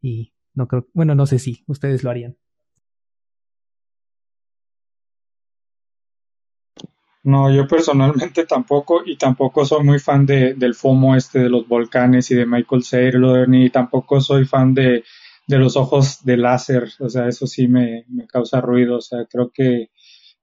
[0.00, 2.36] y no creo, bueno, no sé si ustedes lo harían.
[7.22, 11.66] No, yo personalmente tampoco, y tampoco soy muy fan de, del FOMO este de los
[11.66, 15.02] volcanes y de Michael Saylor, ni tampoco soy fan de,
[15.46, 19.26] de los ojos de láser, o sea, eso sí me, me causa ruido, o sea,
[19.28, 19.90] creo que,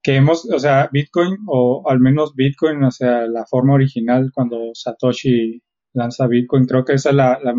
[0.02, 4.58] que hemos, o sea, Bitcoin, o al menos Bitcoin, o sea, la forma original cuando
[4.74, 5.62] Satoshi
[5.94, 7.54] lanza Bitcoin, creo que esa es la, la,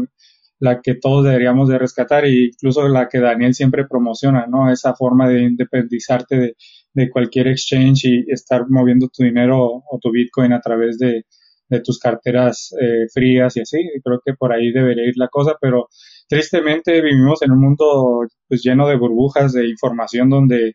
[0.65, 4.71] la que todos deberíamos de rescatar e incluso la que Daniel siempre promociona, ¿no?
[4.71, 6.55] Esa forma de independizarte
[6.93, 11.25] de, cualquier exchange y estar moviendo tu dinero o tu Bitcoin a través de,
[11.69, 13.77] de tus carteras eh, frías y así.
[14.03, 15.87] Creo que por ahí debería ir la cosa, pero
[16.27, 20.73] tristemente vivimos en un mundo pues lleno de burbujas de información donde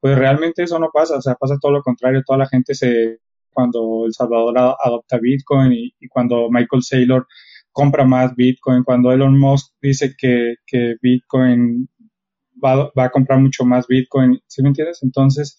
[0.00, 3.18] pues realmente eso no pasa, o sea, pasa todo lo contrario, toda la gente se
[3.54, 7.26] cuando El Salvador adopta Bitcoin y, y cuando Michael Saylor
[7.74, 11.88] compra más Bitcoin, cuando Elon Musk dice que, que Bitcoin
[12.64, 15.02] va, va, a comprar mucho más Bitcoin, ¿sí me entiendes?
[15.02, 15.58] Entonces,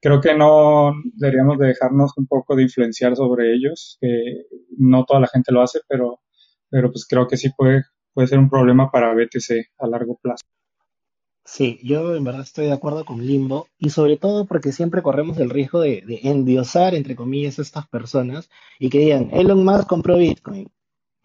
[0.00, 5.20] creo que no deberíamos de dejarnos un poco de influenciar sobre ellos, que no toda
[5.20, 6.20] la gente lo hace, pero,
[6.68, 10.44] pero pues creo que sí puede, puede ser un problema para BTC a largo plazo.
[11.46, 15.38] Sí, yo en verdad estoy de acuerdo con Limbo y sobre todo porque siempre corremos
[15.38, 19.86] el riesgo de, de endiosar, entre comillas, a estas personas y que digan, Elon Musk
[19.86, 20.68] compró Bitcoin,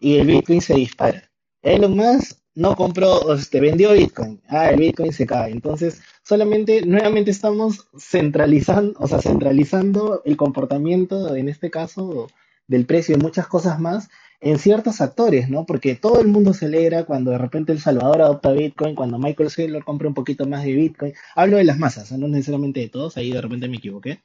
[0.00, 1.30] y el Bitcoin se dispara.
[1.62, 4.40] Elon Musk no compró, este, vendió Bitcoin.
[4.48, 5.52] Ah, el Bitcoin se cae.
[5.52, 12.28] Entonces, solamente, nuevamente estamos centralizando, o sea, centralizando el comportamiento, en este caso,
[12.66, 14.08] del precio de muchas cosas más,
[14.40, 15.66] en ciertos actores, ¿no?
[15.66, 19.50] Porque todo el mundo se alegra cuando de repente El Salvador adopta Bitcoin, cuando Michael
[19.50, 21.12] Saylor compra un poquito más de Bitcoin.
[21.34, 24.22] Hablo de las masas, no necesariamente de todos, ahí de repente me equivoqué.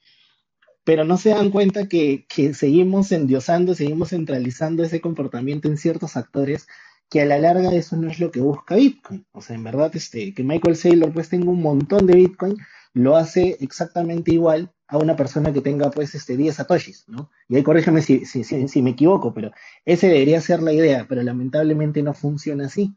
[0.85, 6.15] Pero no se dan cuenta que, que seguimos endiosando, seguimos centralizando ese comportamiento en ciertos
[6.15, 6.67] actores
[7.09, 9.25] que a la larga eso no es lo que busca Bitcoin.
[9.31, 12.57] O sea, en verdad, este, que Michael Saylor pues tenga un montón de Bitcoin,
[12.93, 17.31] lo hace exactamente igual a una persona que tenga pues este 10 satoshis, ¿no?
[17.49, 19.51] Y ahí corrígeme si, si, si, me equivoco, pero
[19.83, 22.95] ese debería ser la idea, pero lamentablemente no funciona así.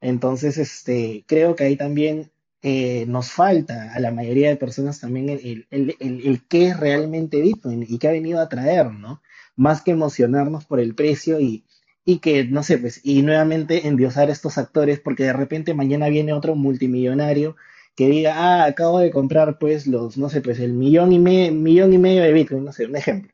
[0.00, 2.30] Entonces, este, creo que ahí también
[2.62, 7.40] eh, nos falta a la mayoría de personas también el, el, el, qué es realmente
[7.40, 9.22] Bitcoin y qué ha venido a traer, ¿no?
[9.56, 11.64] Más que emocionarnos por el precio y,
[12.04, 16.08] y que, no sé, pues, y nuevamente endiosar a estos actores, porque de repente mañana
[16.08, 17.56] viene otro multimillonario
[17.94, 21.50] que diga, ah, acabo de comprar, pues, los, no sé, pues, el millón y, me,
[21.50, 23.32] millón y medio de Bitcoin, no sé, un ejemplo.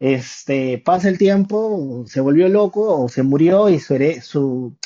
[0.00, 4.76] Este, pasa el tiempo, se volvió loco o se murió y su,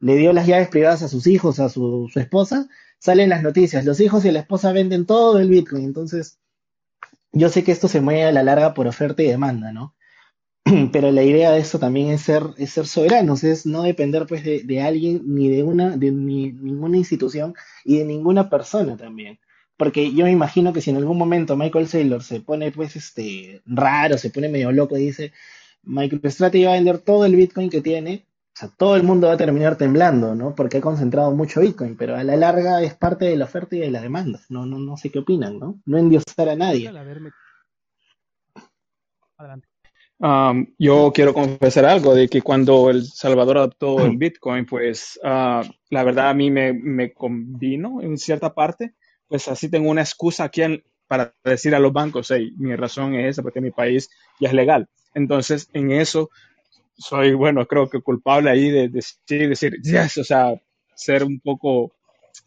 [0.00, 2.68] le dio las llaves privadas a sus hijos, a su, su esposa,
[3.00, 6.38] salen las noticias, los hijos y la esposa venden todo el Bitcoin, entonces,
[7.32, 9.96] yo sé que esto se mueve a la larga por oferta y demanda, ¿no?
[10.92, 14.44] pero la idea de esto también es ser, es ser soberanos, es no depender pues
[14.44, 17.54] de, alguien ni de una, de ni, ninguna institución
[17.84, 19.38] y de ninguna persona también.
[19.76, 23.62] Porque yo me imagino que si en algún momento Michael Saylor se pone pues este
[23.64, 25.32] raro, se pone medio loco y dice
[25.82, 28.26] MicroStrategy va a vender todo el Bitcoin que tiene,
[28.60, 30.54] sea, todo el mundo va a terminar temblando, ¿no?
[30.54, 33.80] Porque ha concentrado mucho Bitcoin, pero a la larga es parte de la oferta y
[33.80, 34.40] de la demanda.
[34.48, 35.80] No, no, no sé qué opinan, ¿no?
[35.86, 36.92] No endiosar a nadie.
[39.38, 39.68] Adelante.
[40.18, 45.66] Um, yo quiero confesar algo de que cuando El Salvador adoptó el Bitcoin, pues uh,
[45.88, 48.92] la verdad a mí me, me convino en cierta parte,
[49.26, 53.14] pues así tengo una excusa aquí en, para decir a los bancos, hey, mi razón
[53.14, 54.88] es esa, porque mi país ya es legal.
[55.14, 56.28] Entonces, en eso
[57.00, 60.54] soy, bueno, creo que culpable ahí de, decir, decir, yes, o sea,
[60.94, 61.92] ser un poco,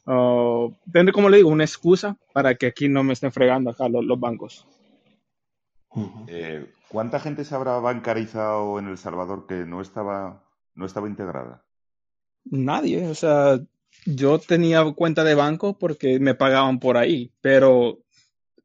[0.06, 3.90] uh, tener, como le digo, una excusa para que aquí no me estén fregando acá
[3.90, 4.68] los, los bancos.
[6.28, 10.44] Eh, ¿Cuánta gente se habrá bancarizado en El Salvador que no estaba,
[10.76, 11.64] no estaba integrada?
[12.46, 13.60] Nadie, o sea,
[14.06, 18.00] yo tenía cuenta de banco porque me pagaban por ahí, pero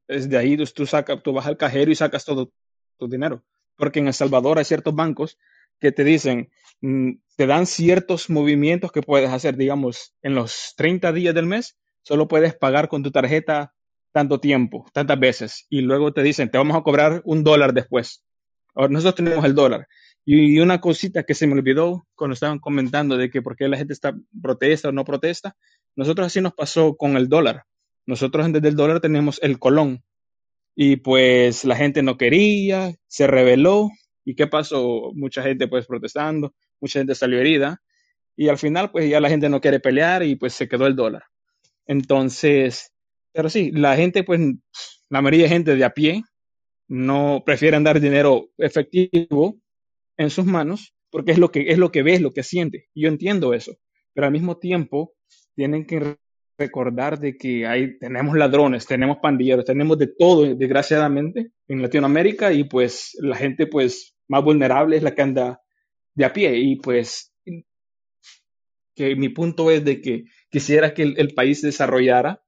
[0.06, 2.50] desde ahí tú, sacas, tú vas al cajero y sacas todo
[2.98, 3.42] tu dinero.
[3.76, 5.38] Porque en El Salvador hay ciertos bancos
[5.80, 6.50] que te dicen,
[6.80, 11.78] mm, te dan ciertos movimientos que puedes hacer, digamos, en los 30 días del mes,
[12.02, 13.74] solo puedes pagar con tu tarjeta
[14.12, 18.24] tanto tiempo, tantas veces, y luego te dicen, te vamos a cobrar un dólar después.
[18.74, 19.86] Ahora, nosotros tenemos el dólar.
[20.24, 23.78] Y una cosita que se me olvidó cuando estaban comentando de que por qué la
[23.78, 25.56] gente está protesta o no protesta,
[25.96, 27.64] nosotros así nos pasó con el dólar.
[28.04, 30.02] Nosotros antes del dólar tenemos el colón.
[30.74, 33.88] Y pues la gente no quería, se rebeló.
[34.28, 35.10] ¿Y qué pasó?
[35.14, 37.80] Mucha gente pues protestando, mucha gente salió herida.
[38.36, 40.94] Y al final pues ya la gente no quiere pelear y pues se quedó el
[40.94, 41.22] dólar.
[41.86, 42.92] Entonces,
[43.32, 44.38] pero sí, la gente, pues,
[45.08, 46.24] la mayoría de gente de a pie
[46.88, 49.56] no prefieren dar dinero efectivo
[50.18, 52.90] en sus manos porque es lo que es lo que ve, es lo que siente.
[52.94, 53.78] Yo entiendo eso,
[54.12, 55.14] pero al mismo tiempo
[55.54, 56.18] tienen que
[56.58, 62.64] recordar de que hay tenemos ladrones, tenemos pandilleros, tenemos de todo desgraciadamente en Latinoamérica y
[62.64, 65.60] pues la gente pues más vulnerable es la que anda
[66.14, 67.32] de a pie y pues
[68.94, 72.42] que mi punto es de que quisiera que el, país desarrollara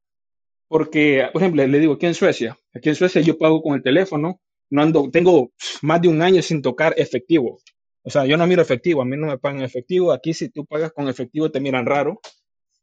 [0.66, 3.82] porque, por ejemplo, le digo aquí en Suecia, aquí en Suecia yo pago con el
[3.82, 4.40] teléfono,
[4.70, 5.52] no ando, tengo
[5.82, 7.58] más de un año sin tocar efectivo.
[8.02, 10.12] O sea, yo no miro efectivo, a mí no me pagan efectivo.
[10.12, 12.20] Aquí si tú pagas con efectivo te miran raro.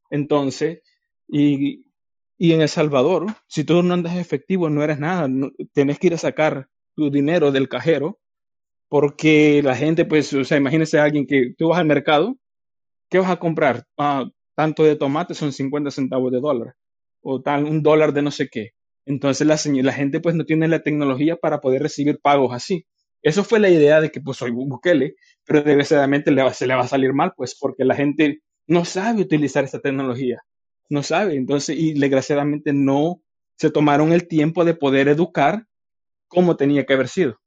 [0.10, 0.82] Entonces,
[1.28, 1.86] y,
[2.38, 5.28] y en El Salvador, si tú no andas efectivo, no eres nada.
[5.28, 8.20] No, tienes que ir a sacar tu dinero del cajero
[8.90, 12.38] porque la gente, pues, o sea, imagínese a alguien que tú vas al mercado,
[13.10, 13.86] ¿qué vas a comprar?
[13.98, 16.76] Ah, tanto de tomate son 50 centavos de dólar
[17.22, 18.72] o tal, un dólar de no sé qué.
[19.06, 22.86] Entonces la, la gente pues no tiene la tecnología para poder recibir pagos así.
[23.22, 25.16] Eso fue la idea de que pues soy Bukele,
[25.46, 29.64] pero desgraciadamente se le va a salir mal pues porque la gente no sabe utilizar
[29.64, 30.42] esta tecnología,
[30.90, 31.36] no sabe.
[31.36, 33.22] Entonces, y desgraciadamente no
[33.56, 35.66] se tomaron el tiempo de poder educar
[36.28, 37.40] como tenía que haber sido.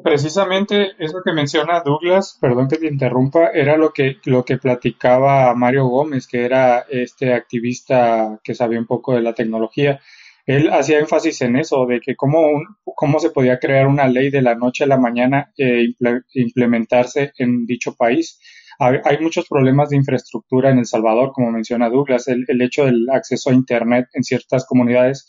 [0.00, 5.54] Precisamente eso que menciona Douglas, perdón que te interrumpa, era lo que, lo que platicaba
[5.54, 10.00] Mario Gómez, que era este activista que sabía un poco de la tecnología.
[10.46, 14.30] Él hacía énfasis en eso, de que cómo, un, cómo se podía crear una ley
[14.30, 15.94] de la noche a la mañana e
[16.34, 18.40] implementarse en dicho país.
[18.78, 23.08] Hay muchos problemas de infraestructura en El Salvador, como menciona Douglas, el, el hecho del
[23.10, 25.28] acceso a Internet en ciertas comunidades,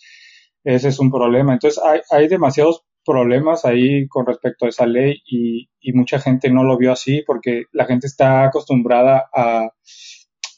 [0.64, 1.54] ese es un problema.
[1.54, 6.50] Entonces hay, hay demasiados problemas ahí con respecto a esa ley y, y, mucha gente
[6.50, 9.70] no lo vio así porque la gente está acostumbrada a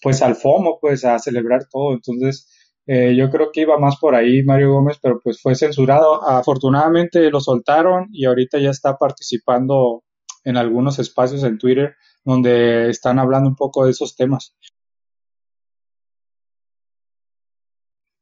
[0.02, 1.94] pues al FOMO, pues a celebrar todo.
[1.94, 2.48] Entonces,
[2.88, 6.28] Eh, yo creo que iba más por ahí Mario Gómez, pero pues fue censurado.
[6.28, 10.04] Afortunadamente lo soltaron y ahorita ya está participando
[10.44, 14.56] en algunos espacios en Twitter donde están hablando un poco de esos temas.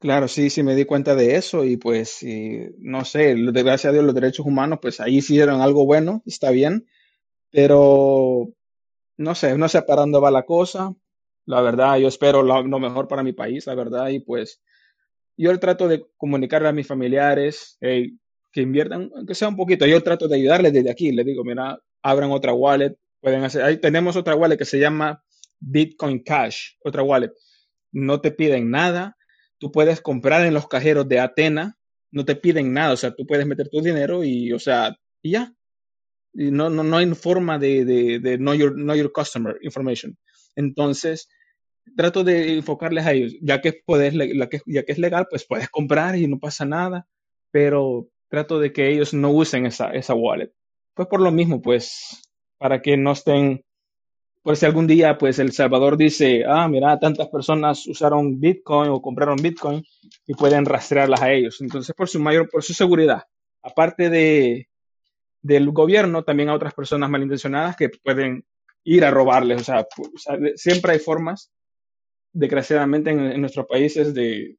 [0.03, 2.25] Claro, sí, sí me di cuenta de eso y pues
[2.79, 6.85] no sé, gracias a Dios los derechos humanos pues ahí hicieron algo bueno, está bien,
[7.51, 8.49] pero
[9.15, 10.93] no sé, no sé para dónde va la cosa.
[11.45, 14.61] La verdad, yo espero lo, mejor para mi país, la verdad, y pues
[15.37, 20.27] yo trato de comunicarle a mis familiares que inviertan, aunque sea un poquito, yo trato
[20.27, 24.35] de ayudarles desde aquí, les digo, mira, abran otra wallet, pueden hacer, ahí tenemos otra
[24.35, 25.23] wallet que se llama
[25.61, 27.31] Bitcoin Cash, otra wallet,
[27.93, 29.15] no te piden nada,
[29.63, 31.77] tú puedes comprar en los cajeros de Atena,
[32.11, 35.31] no te piden nada, o sea, tú puedes meter tu dinero y, o sea, y
[35.31, 35.53] ya,
[36.33, 40.17] no, no, no hay forma de, de, de your, know your customer information.
[40.57, 41.29] Entonces,
[41.95, 44.13] trato de enfocarles a ellos, ya que, puedes,
[44.65, 47.07] ya que es legal, pues puedes comprar y no pasa nada,
[47.49, 50.51] pero trato de que ellos no usen esa, esa wallet.
[50.93, 52.21] Pues por lo mismo, pues,
[52.57, 53.63] para que no estén,
[54.43, 59.01] por si algún día, pues, El Salvador dice, ah, mira, tantas personas usaron Bitcoin o
[59.01, 59.83] compraron Bitcoin
[60.27, 61.61] y pueden rastrearlas a ellos.
[61.61, 63.23] Entonces, por su mayor, por su seguridad,
[63.61, 64.67] aparte de,
[65.41, 68.45] del gobierno, también a otras personas malintencionadas que pueden
[68.83, 69.61] ir a robarles.
[69.61, 69.87] O sea,
[70.55, 71.49] siempre hay formas,
[72.33, 74.57] desgraciadamente, en, nuestros países de,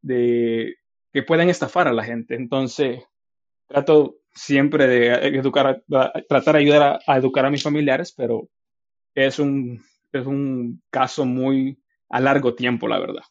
[0.00, 0.76] de,
[1.12, 2.36] que pueden estafar a la gente.
[2.36, 3.02] Entonces,
[3.66, 5.08] trato siempre de
[5.38, 5.82] educar,
[6.28, 8.48] tratar de ayudar a, educar a mis familiares, pero
[9.14, 9.82] es un,
[10.12, 11.78] es un caso muy
[12.08, 13.22] a largo tiempo, la verdad.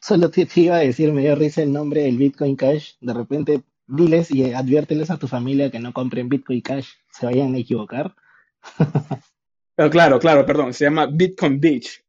[0.00, 2.92] Solo te, iba a decir, me dio risa el nombre del Bitcoin Cash.
[3.00, 7.54] De repente diles y adviérteles a tu familia que no compren Bitcoin Cash, se vayan
[7.54, 8.14] a equivocar.
[9.76, 12.02] Pero claro, claro, perdón, se llama Bitcoin Beach.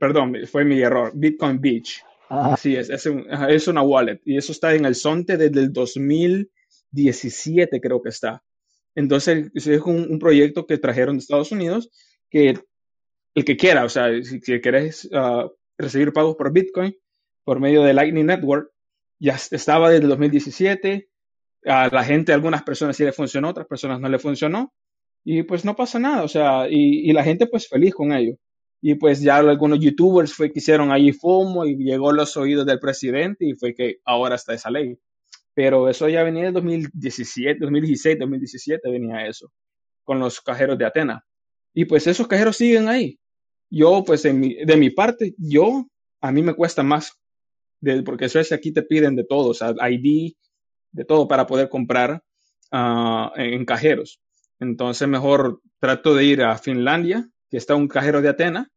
[0.00, 1.12] perdón, fue mi error.
[1.14, 2.02] Bitcoin Beach.
[2.30, 2.54] Ah.
[2.54, 7.78] Así es, es, es, una wallet y eso está en el Sonte desde el 2017
[7.80, 8.42] creo que está.
[8.94, 11.90] Entonces es un, proyecto que trajeron de Estados Unidos
[12.30, 12.58] que
[13.34, 15.48] el que quiera, o sea, si, quieres ah,
[15.78, 16.94] recibir pagos por Bitcoin
[17.44, 18.70] por medio de Lightning Network,
[19.18, 21.08] ya estaba desde el 2017,
[21.64, 24.72] a la gente, algunas personas sí le funcionó, otras personas no le funcionó.
[25.24, 28.36] Y pues no pasa nada, o sea, y, la gente pues feliz con ello.
[28.80, 32.66] Y pues ya algunos youtubers fue que hicieron ahí FOMO y llegó a los oídos
[32.66, 34.98] del presidente y fue que ahora está esa ley.
[35.54, 39.52] Pero eso ya venía de 2017, 2016, 2017 venía eso,
[40.04, 41.24] con los cajeros de Atena.
[41.74, 43.18] Y pues esos cajeros siguen ahí.
[43.70, 44.32] Yo, pues de
[44.76, 45.86] mi parte, yo,
[46.20, 47.18] a mí me cuesta más,
[47.80, 50.32] de, porque es aquí te piden de todo, o sea, ID,
[50.92, 52.22] de todo para poder comprar
[52.70, 54.20] ah, en cajeros.
[54.60, 58.70] Entonces mejor trato de ir a Finlandia, que está un cajero de Atena,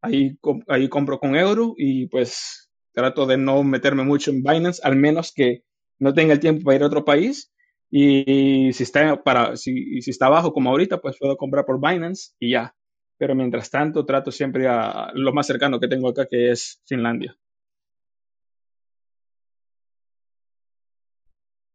[0.00, 0.38] ahí,
[0.68, 5.32] ahí compro con euro y pues trato de no meterme mucho en Binance, al menos
[5.34, 5.64] que
[6.02, 7.52] no tenga el tiempo para ir a otro país.
[7.88, 12.32] Y si está, para, si, si está abajo como ahorita, pues puedo comprar por Binance
[12.40, 12.74] y ya.
[13.18, 17.36] Pero mientras tanto trato siempre a lo más cercano que tengo acá, que es Finlandia.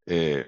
[0.06, 0.46] Eh,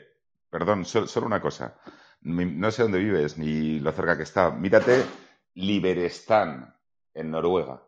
[0.50, 1.80] perdón, solo, una cosa.
[2.22, 4.52] No sé dónde vives ni lo cerca que está.
[4.52, 5.06] Mírate
[5.54, 6.76] Liberestán
[7.14, 7.82] en Noruega,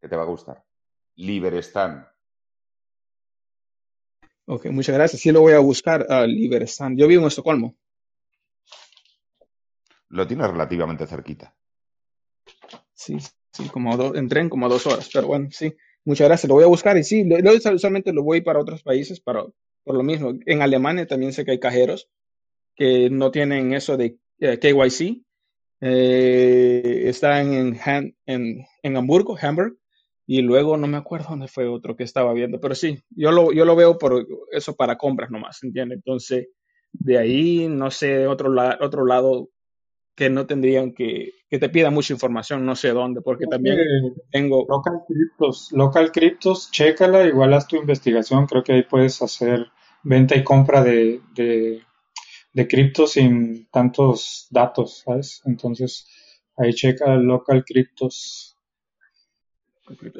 [0.00, 0.64] que te va a gustar.
[1.16, 2.08] Liberestán.
[4.46, 5.20] Ok, muchas gracias.
[5.20, 6.96] Sí lo voy a buscar a Liberestán.
[6.96, 7.76] Yo vivo en Estocolmo.
[10.08, 11.54] Lo tienes relativamente cerquita.
[12.94, 13.18] Sí,
[13.52, 15.74] sí, como dos, en tren como dos horas, pero bueno, sí.
[16.04, 19.18] Muchas gracias, lo voy a buscar y sí, lo, usualmente lo voy para otros países,
[19.18, 19.44] para,
[19.82, 20.34] por lo mismo.
[20.46, 22.08] En Alemania también sé que hay cajeros
[22.76, 25.24] que no tienen eso de eh, KYC.
[25.80, 29.76] Eh, están en, en, en, Hamburgo, Hamburg,
[30.26, 33.52] y luego no me acuerdo dónde fue otro que estaba viendo, pero sí, yo lo,
[33.52, 35.96] yo lo veo por eso para compras nomás, ¿entiendes?
[35.96, 36.48] Entonces,
[36.92, 39.50] de ahí, no sé, otro, otro lado
[40.16, 43.76] que no tendrían que, que te pida mucha información, no sé dónde, porque también
[44.32, 44.64] tengo...
[44.68, 49.66] Local Cryptos, Local Cryptos, chécala, igual haz tu investigación, creo que ahí puedes hacer
[50.02, 51.82] venta y compra de, de,
[52.54, 55.42] de criptos sin tantos datos, ¿sabes?
[55.44, 56.06] Entonces,
[56.56, 58.55] ahí checa Local Cryptos.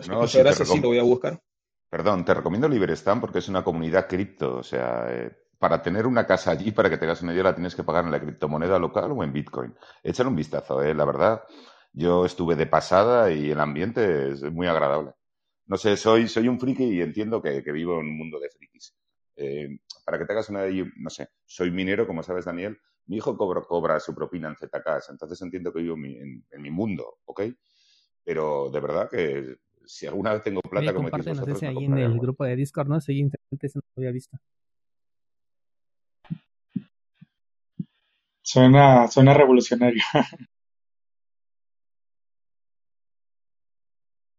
[0.08, 1.40] No, gracias, sí, lo voy a buscar.
[1.88, 6.26] Perdón, te recomiendo Liberestan porque es una comunidad cripto, o sea, eh, para tener una
[6.26, 9.12] casa allí, para que tengas una idea, la tienes que pagar en la criptomoneda local
[9.12, 9.74] o en Bitcoin.
[10.02, 10.94] Échale un vistazo, ¿eh?
[10.94, 11.42] la verdad.
[11.92, 15.12] Yo estuve de pasada y el ambiente es muy agradable.
[15.66, 18.94] No sé, soy, soy un friki y entiendo que, vivo en un mundo de frikis.
[19.34, 22.78] Eh, para que tengas una idea, no sé, soy minero, como sabes, Daniel.
[23.06, 26.70] Mi hijo cobra, cobra su propina en ZKs, entonces entiendo que vivo en, en mi
[26.70, 27.42] mundo, ¿ok?
[28.26, 31.96] Pero de verdad que si alguna vez tengo plata como vosotros, ese me ahí en
[31.96, 33.00] el grupo de Discord, ¿no?
[33.00, 34.36] Sería interesante, eso no lo había visto.
[38.42, 40.02] Suena, suena revolucionario.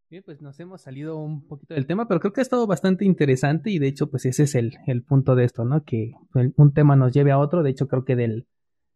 [0.10, 3.06] Bien, pues nos hemos salido un poquito del tema, pero creo que ha estado bastante
[3.06, 5.86] interesante y de hecho, pues ese es el, el punto de esto, ¿no?
[5.86, 7.64] Que un tema nos lleve a otro.
[7.64, 8.48] De hecho, creo que del,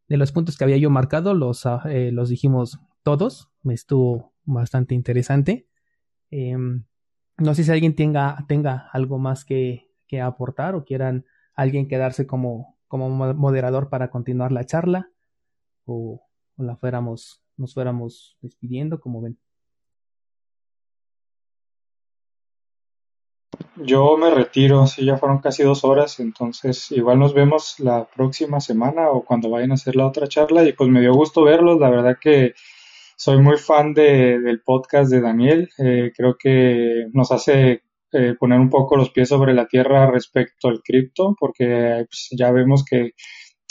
[0.09, 3.49] de los puntos que había yo marcado, los, ah, eh, los dijimos todos.
[3.65, 5.67] Estuvo bastante interesante.
[6.31, 6.85] Em,
[7.37, 11.25] no sé si alguien tenga, tenga algo más que, que aportar o quieran
[11.55, 15.11] alguien quedarse como, como mo- moderador para continuar la charla
[15.85, 16.23] o,
[16.57, 19.39] o la fuéramos, nos fuéramos despidiendo, como ven.
[23.75, 28.61] Yo me retiro, sí, ya fueron casi dos horas, entonces igual nos vemos la próxima
[28.61, 31.79] semana o cuando vayan a hacer la otra charla y pues me dio gusto verlos,
[31.79, 32.53] la verdad que
[33.21, 38.59] soy muy fan de, del podcast de Daniel, eh, creo que nos hace eh, poner
[38.59, 43.11] un poco los pies sobre la tierra respecto al cripto, porque pues, ya vemos que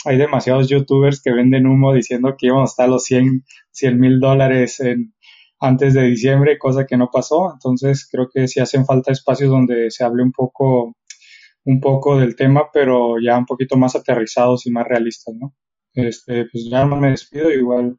[0.05, 3.43] hay demasiados youtubers que venden humo diciendo que íbamos a estar a los 100
[3.99, 5.13] mil dólares en,
[5.59, 7.51] antes de diciembre, cosa que no pasó.
[7.53, 10.95] Entonces creo que sí hacen falta espacios donde se hable un poco,
[11.65, 15.53] un poco del tema, pero ya un poquito más aterrizados y más realistas, ¿no?
[15.93, 17.97] Este, pues ya no me despido, igual,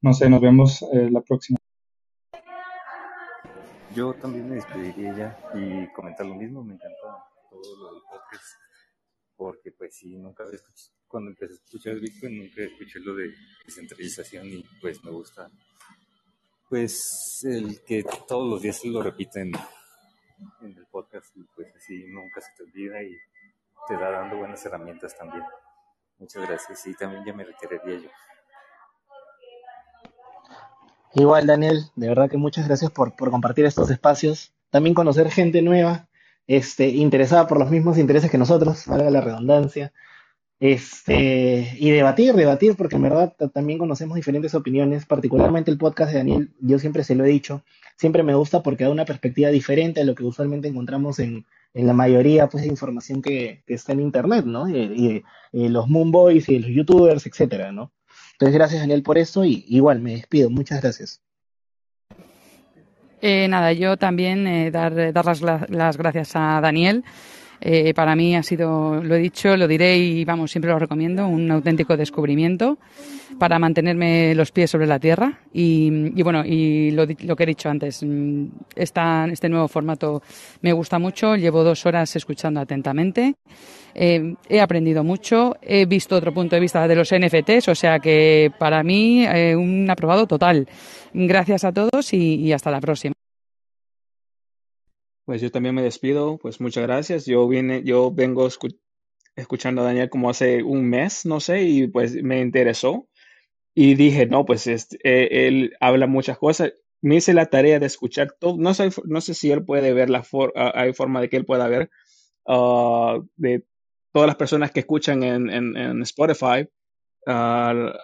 [0.00, 1.58] no sé, nos vemos eh, la próxima.
[3.94, 6.96] Yo también me despediría ya y comentar lo mismo, me encanta
[7.50, 8.54] todo lo del podcast,
[9.36, 10.58] porque pues sí, nunca había
[11.08, 13.34] cuando empecé a escuchar Bitcoin nunca escuché lo de
[13.64, 15.50] descentralización y pues me gusta,
[16.68, 19.52] pues el que todos los días lo repiten
[20.60, 23.16] en el podcast y pues así nunca se te olvida y
[23.88, 25.42] te da dando buenas herramientas también.
[26.18, 28.10] Muchas gracias y también ya me retiraría yo.
[31.14, 34.52] Igual, Daniel, de verdad que muchas gracias por, por compartir estos espacios.
[34.70, 36.08] También conocer gente nueva,
[36.46, 39.92] este, interesada por los mismos intereses que nosotros, valga la redundancia.
[40.60, 46.12] Este, y debatir, debatir, porque en verdad ta- también conocemos diferentes opiniones, particularmente el podcast
[46.12, 47.62] de Daniel, yo siempre se lo he dicho,
[47.96, 51.86] siempre me gusta porque da una perspectiva diferente a lo que usualmente encontramos en, en
[51.86, 54.68] la mayoría pues, de información que, que está en internet, ¿no?
[54.68, 57.92] Y, y- y los Moonboys y los youtubers, etcétera, ¿no?
[58.38, 61.20] Entonces, gracias Daniel por eso y igual me despido, muchas gracias.
[63.20, 67.02] Eh, nada, yo también eh, dar, dar las, las gracias a Daniel.
[67.60, 71.26] Eh, para mí ha sido, lo he dicho, lo diré y vamos, siempre lo recomiendo,
[71.26, 72.78] un auténtico descubrimiento
[73.38, 75.40] para mantenerme los pies sobre la tierra.
[75.52, 80.22] Y, bueno, y lo, lo que he dicho antes, mm, esta, este nuevo formato
[80.62, 81.36] me gusta mucho.
[81.36, 83.34] Llevo dos horas escuchando atentamente.
[83.94, 87.98] Eh, he aprendido mucho, he visto otro punto de vista de los NFTs, o sea
[87.98, 90.68] que para mí eh, un aprobado total.
[91.12, 93.14] Gracias a todos y hasta la próxima.
[95.28, 97.26] Pues yo también me despido, pues muchas gracias.
[97.26, 98.78] Yo vine, yo vengo escu-
[99.36, 103.08] escuchando a Daniel como hace un mes, no sé, y pues me interesó
[103.74, 106.72] y dije, no, pues este, eh, él habla muchas cosas.
[107.02, 108.56] Me hice la tarea de escuchar todo.
[108.58, 110.24] No sé, no sé si él puede ver la
[110.56, 111.90] ah, hay forma de que él pueda ver
[112.48, 113.64] ah, de
[114.12, 116.68] todas las personas que escuchan en, en, Spotify
[117.26, 117.94] ah,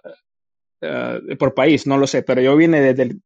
[1.39, 3.23] por país, no lo sé, pero yo vine desde el,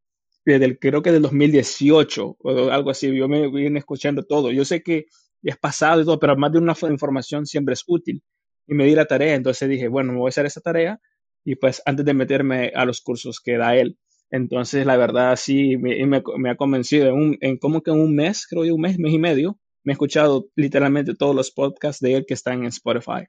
[0.52, 4.50] desde creo que del 2018 o algo así, yo me vine escuchando todo.
[4.50, 5.06] Yo sé que
[5.42, 8.22] es pasado y todo, pero más de una información siempre es útil.
[8.66, 11.00] Y me di la tarea, entonces dije, bueno, me voy a hacer esa tarea
[11.44, 13.98] y pues antes de meterme a los cursos que da él.
[14.30, 17.08] Entonces, la verdad, sí, me, me, ha convencido.
[17.08, 19.92] En, un, como que en un mes, creo yo, un mes, mes y medio, me
[19.92, 23.26] he escuchado literalmente todos los podcasts de él que están en Spotify.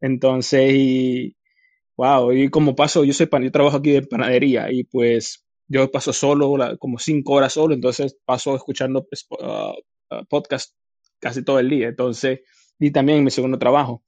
[0.00, 1.36] Entonces, y,
[1.96, 5.90] Wow, y como paso, yo soy pan, yo trabajo aquí de panadería y pues yo
[5.90, 9.06] paso solo, como cinco horas solo, entonces paso escuchando
[9.40, 9.72] ah,
[10.28, 10.74] podcast
[11.20, 12.40] casi todo el día, entonces,
[12.78, 14.02] y también mi segundo trabajo.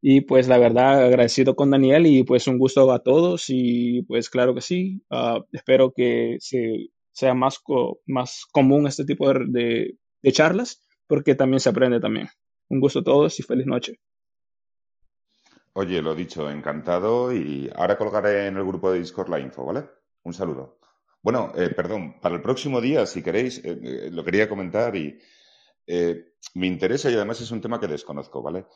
[0.00, 4.28] Y pues la verdad, agradecido con Daniel y pues un gusto a todos y pues
[4.30, 7.60] claro que sí, ah, espero que se, sea más,
[8.06, 12.28] más común este tipo de, de de charlas porque también se aprende también.
[12.70, 14.00] Un gusto a todos y feliz noche.
[15.74, 19.84] Oye, lo dicho, encantado y ahora colgaré en el grupo de Discord la info, ¿vale?
[20.22, 20.78] Un saludo.
[21.24, 25.18] Bueno, eh, perdón, para el próximo día, si queréis, eh, eh, lo quería comentar y
[25.86, 28.66] eh, me interesa y además es un tema que desconozco, ¿vale?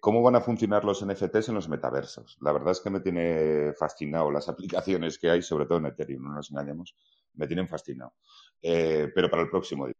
[0.00, 2.36] ¿cómo van a funcionar los NFTs en los metaversos?
[2.40, 6.24] La verdad es que me tiene fascinado las aplicaciones que hay, sobre todo en Ethereum,
[6.24, 6.96] no nos engañemos,
[7.34, 8.12] me tienen fascinado.
[8.60, 9.94] Pero para el próximo día.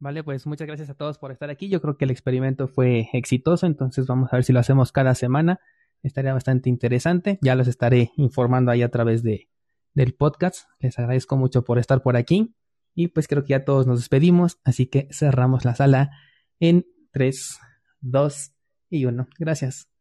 [0.00, 1.70] Vale, pues muchas gracias a todos por estar aquí.
[1.70, 5.14] Yo creo que el experimento fue exitoso, entonces vamos a ver si lo hacemos cada
[5.14, 5.60] semana.
[6.02, 7.38] Estaría bastante interesante.
[7.40, 9.48] Ya los estaré informando ahí a través de,
[9.94, 10.68] del podcast.
[10.78, 12.54] Les agradezco mucho por estar por aquí.
[12.94, 16.10] Y pues creo que ya todos nos despedimos, así que cerramos la sala
[16.60, 17.58] en 3,
[18.00, 18.52] 2
[18.90, 19.26] y 1.
[19.38, 19.93] Gracias.